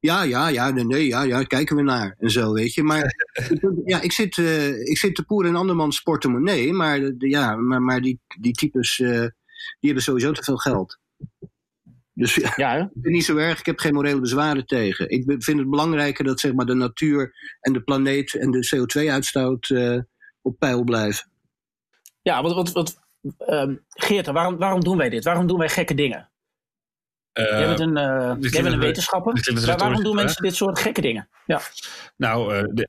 Ja, 0.00 0.22
ja, 0.22 0.48
ja, 0.48 0.70
nee, 0.70 1.06
ja, 1.06 1.22
ja, 1.22 1.42
kijken 1.42 1.76
we 1.76 1.82
naar 1.82 2.14
en 2.18 2.30
zo, 2.30 2.52
weet 2.52 2.74
je. 2.74 2.82
Maar 2.82 3.14
ja, 3.84 4.00
ik 4.00 4.12
zit, 4.12 4.36
uh, 4.36 4.80
ik 4.80 4.98
zit 4.98 5.14
te 5.14 5.24
poer 5.24 5.46
in 5.46 5.56
andermans 5.56 6.00
portemonnee, 6.00 6.72
maar, 6.72 7.00
de, 7.00 7.28
ja, 7.28 7.56
maar, 7.56 7.82
maar 7.82 8.00
die, 8.00 8.20
die 8.40 8.52
types, 8.52 8.98
uh, 8.98 9.10
die 9.10 9.30
hebben 9.80 10.02
sowieso 10.02 10.32
te 10.32 10.42
veel 10.42 10.56
geld. 10.56 10.98
Dus 12.12 12.34
ja, 12.56 12.90
niet 13.02 13.24
zo 13.24 13.36
erg, 13.36 13.58
ik 13.58 13.66
heb 13.66 13.78
geen 13.78 13.94
morele 13.94 14.20
bezwaren 14.20 14.66
tegen. 14.66 15.10
Ik 15.10 15.24
vind 15.26 15.58
het 15.58 15.70
belangrijker 15.70 16.24
dat 16.24 16.40
zeg 16.40 16.52
maar, 16.52 16.66
de 16.66 16.74
natuur 16.74 17.34
en 17.60 17.72
de 17.72 17.82
planeet 17.82 18.34
en 18.34 18.50
de 18.50 18.76
CO2-uitstoot 18.76 19.68
uh, 19.68 19.98
op 20.42 20.58
peil 20.58 20.84
blijven. 20.84 21.30
Ja, 22.22 22.42
wat, 22.42 22.54
wat, 22.54 22.72
wat 22.72 23.00
um, 23.48 23.84
Geert, 23.88 24.26
waarom, 24.26 24.56
waarom 24.56 24.80
doen 24.80 24.96
wij 24.96 25.08
dit? 25.08 25.24
Waarom 25.24 25.46
doen 25.46 25.58
wij 25.58 25.68
gekke 25.68 25.94
dingen? 25.94 26.29
Uh, 27.40 27.58
jij 27.58 27.66
bent 27.66 27.80
een, 27.80 27.96
uh, 27.96 28.50
jij 28.50 28.62
bent 28.62 28.74
een 28.74 28.80
wetenschapper. 28.80 29.52
Maar 29.66 29.76
waarom 29.76 30.02
doen 30.02 30.14
mensen 30.14 30.42
dit 30.42 30.54
soort 30.54 30.78
gekke 30.78 31.00
dingen? 31.00 31.28
Ja. 31.46 31.60
Nou, 32.16 32.68
de, 32.74 32.86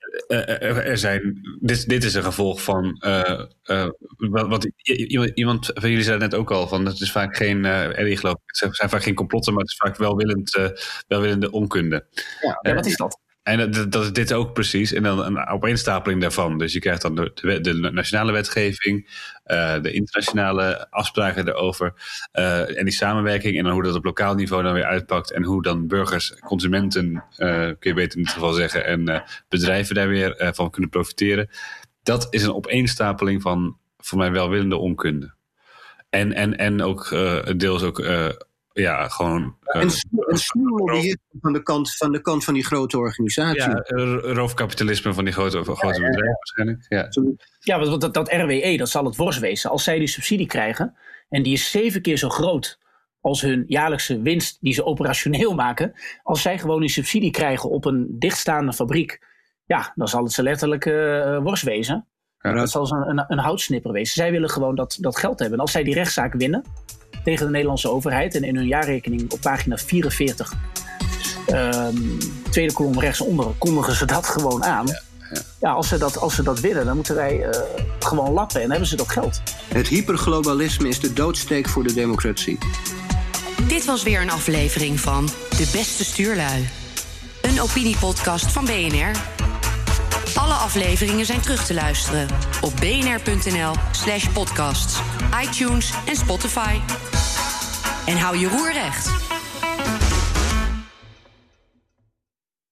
er 0.84 0.98
zijn, 0.98 1.40
dit, 1.60 1.90
dit 1.90 2.04
is 2.04 2.14
een 2.14 2.24
gevolg 2.24 2.64
van. 2.64 2.98
wat, 4.18 4.48
wat, 4.48 4.72
iemand 5.34 5.72
van 5.74 5.90
jullie 5.90 6.06
zei 6.06 6.18
net 6.18 6.36
ook 6.36 6.52
al: 6.52 6.68
van 6.68 6.86
het 6.86 7.02
is 7.02 7.12
vaak 7.12 7.36
geen. 7.38 7.66
Eddie 7.66 8.18
geloof 8.18 8.36
ik, 8.36 8.42
het 8.46 8.76
zijn 8.76 8.90
vaak 8.90 9.04
geen 9.04 9.16
complotten, 9.16 9.54
maar 9.54 9.62
het 9.62 9.72
is 9.72 9.78
vaak 9.78 9.98
welwillend, 9.98 10.72
welwillende 11.08 11.52
onkunde. 11.52 12.06
Ja, 12.42 12.60
ja 12.62 12.74
wat 12.74 12.86
is 12.86 12.96
dat? 12.96 13.20
En 13.44 13.72
dat, 13.72 13.92
dat 13.92 14.04
is 14.04 14.14
dit 14.14 14.34
ook 14.34 14.54
precies. 14.54 14.94
En 14.94 15.04
dan 15.04 15.26
een 15.26 15.48
opeenstapeling 15.48 16.22
daarvan. 16.22 16.58
Dus 16.58 16.74
je 16.74 16.80
krijgt 16.80 17.02
dan 17.02 17.16
de, 17.16 17.90
nationale 17.94 18.32
wetgeving, 18.32 19.10
uh, 19.46 19.82
de 19.82 19.92
internationale 19.92 20.88
afspraken 20.90 21.48
erover. 21.48 21.94
Uh, 22.34 22.78
en 22.78 22.86
die 22.86 22.94
samenwerking. 22.94 23.58
En 23.58 23.64
dan 23.64 23.74
hoe 23.74 23.84
dat 23.84 23.96
op 23.96 24.06
lokaal 24.06 24.36
niveau 24.36 24.64
dan 24.64 24.74
weer 24.74 24.86
uitpakt. 24.86 25.32
En 25.32 25.44
hoe 25.44 25.62
dan 25.62 25.88
burgers, 25.88 26.36
consumenten, 26.40 27.24
uh, 27.38 27.48
kun 27.58 27.78
je 27.80 27.94
beter 27.94 28.18
in 28.18 28.24
dit 28.24 28.34
geval 28.34 28.54
zeggen. 28.54 28.86
En 28.86 29.24
bedrijven 29.50 29.96
daar 29.96 30.08
weer 30.08 30.52
van 30.54 30.70
kunnen 30.70 30.90
profiteren. 30.90 31.50
Dat 32.04 32.28
is 32.30 32.44
een 32.44 32.54
opeenstapeling 32.54 33.42
van 33.42 33.78
voor 33.98 34.18
mij 34.18 34.32
welwillende 34.32 34.78
onkunde. 34.78 35.34
En, 36.10 36.34
en, 36.34 36.58
en 36.58 36.82
ook 36.82 37.10
deels 37.58 37.84
ook 37.84 38.00
ja, 38.74 39.08
gewoon. 39.08 39.58
Uh, 39.64 39.82
en, 39.82 39.82
en 39.82 40.40
van 41.42 41.54
de, 41.54 41.64
kant, 41.64 41.96
van 41.96 42.12
de 42.12 42.22
kant 42.22 42.44
van 42.44 42.54
die 42.54 42.66
grote 42.66 42.98
organisatie. 42.98 43.62
Ja, 43.62 43.84
roofkapitalisme 44.34 45.14
van 45.14 45.24
die 45.24 45.34
grote, 45.34 45.64
grote 45.64 46.02
ja, 46.02 46.08
bedrijven 46.08 46.38
waarschijnlijk. 46.38 46.86
Ja, 46.90 47.10
ja 47.60 47.80
want 47.80 48.02
dat, 48.02 48.14
dat 48.14 48.32
RWE, 48.32 48.78
dat 48.78 48.90
zal 48.90 49.06
het 49.06 49.16
worst 49.16 49.40
wezen. 49.40 49.70
Als 49.70 49.84
zij 49.84 50.00
die 50.00 50.08
subsidie 50.08 50.48
krijgen, 50.48 50.96
en 51.30 51.44
die 51.44 51.54
is 51.54 51.72
zeven 51.72 52.02
keer 52.02 52.18
zo 52.18 52.30
groot 52.30 52.80
als 53.22 53.42
hun 53.42 53.64
jaarlijkse 53.68 54.22
winst 54.22 54.58
die 54.62 54.74
ze 54.74 54.86
operationeel 54.86 55.56
maken. 55.66 55.94
Als 56.24 56.42
zij 56.42 56.60
gewoon 56.60 56.80
die 56.80 56.90
subsidie 56.90 57.32
krijgen 57.32 57.70
op 57.70 57.86
een 57.86 58.16
dichtstaande 58.20 58.74
fabriek, 58.74 59.28
ja, 59.66 59.92
dan 59.96 60.08
zal 60.08 60.24
het 60.24 60.32
ze 60.32 60.44
letterlijk 60.44 60.86
uh, 60.86 61.38
worst 61.38 61.64
wezen. 61.64 62.06
Ja, 62.38 62.54
dat 62.54 62.70
zal 62.70 62.92
een, 62.92 63.10
een, 63.10 63.26
een 63.28 63.38
houtsnipper 63.38 63.92
wezen. 63.92 64.14
Zij 64.14 64.32
willen 64.32 64.50
gewoon 64.50 64.76
dat, 64.76 64.98
dat 65.00 65.18
geld 65.18 65.40
hebben. 65.40 65.58
En 65.58 65.64
als 65.64 65.72
zij 65.72 65.84
die 65.84 65.94
rechtszaak 65.94 66.34
winnen, 66.34 66.64
tegen 67.24 67.46
de 67.46 67.52
Nederlandse 67.52 67.90
overheid. 67.90 68.36
En 68.36 68.44
in 68.44 68.56
hun 68.56 68.68
jaarrekening 68.68 69.32
op 69.32 69.40
pagina 69.42 69.78
44, 69.78 70.54
um, 71.48 71.56
ehm, 71.56 71.96
tweede 72.50 72.74
kolom 72.74 73.00
rechtsonder, 73.00 73.46
kondigen 73.58 73.96
ze 73.96 74.06
dat 74.06 74.26
gewoon 74.26 74.64
aan. 74.64 74.88
Ja, 74.88 75.02
ja. 75.34 75.42
ja, 75.60 75.72
als, 75.72 75.88
ze 75.88 75.98
dat, 75.98 76.18
als 76.18 76.36
ze 76.36 76.44
dat 76.44 76.60
willen, 76.60 76.86
dan 76.86 76.96
moeten 76.96 77.16
wij 77.16 77.46
uh, 77.46 77.50
gewoon 78.00 78.34
lappen 78.34 78.62
en 78.62 78.70
hebben 78.70 78.88
ze 78.88 78.96
dat 78.96 79.10
geld. 79.10 79.42
Het 79.74 79.88
hyperglobalisme 79.88 80.88
is 80.88 81.00
de 81.00 81.14
doodsteek 81.14 81.70
voor 81.70 81.84
de 81.84 81.94
democratie. 81.94 82.58
Dit 83.68 83.86
was 83.86 84.04
weer 84.04 84.22
een 84.22 84.32
aflevering 84.32 85.00
van 85.00 85.26
De 85.50 85.70
Beste 85.72 86.04
Stuurlui. 86.04 86.70
Een 87.42 87.62
opiniepodcast 87.62 88.52
van 88.52 88.66
BNR. 88.66 89.12
Alle 90.36 90.54
afleveringen 90.54 91.26
zijn 91.26 91.42
terug 91.42 91.66
te 91.66 91.74
luisteren 91.74 92.28
op 92.62 92.74
bnr.nl/slash 92.76 94.28
podcasts, 94.28 95.00
iTunes 95.44 95.92
en 96.06 96.16
Spotify. 96.16 96.80
En 98.06 98.18
hou 98.18 98.38
je 98.38 98.48
roer 98.48 98.74
recht. 98.74 99.10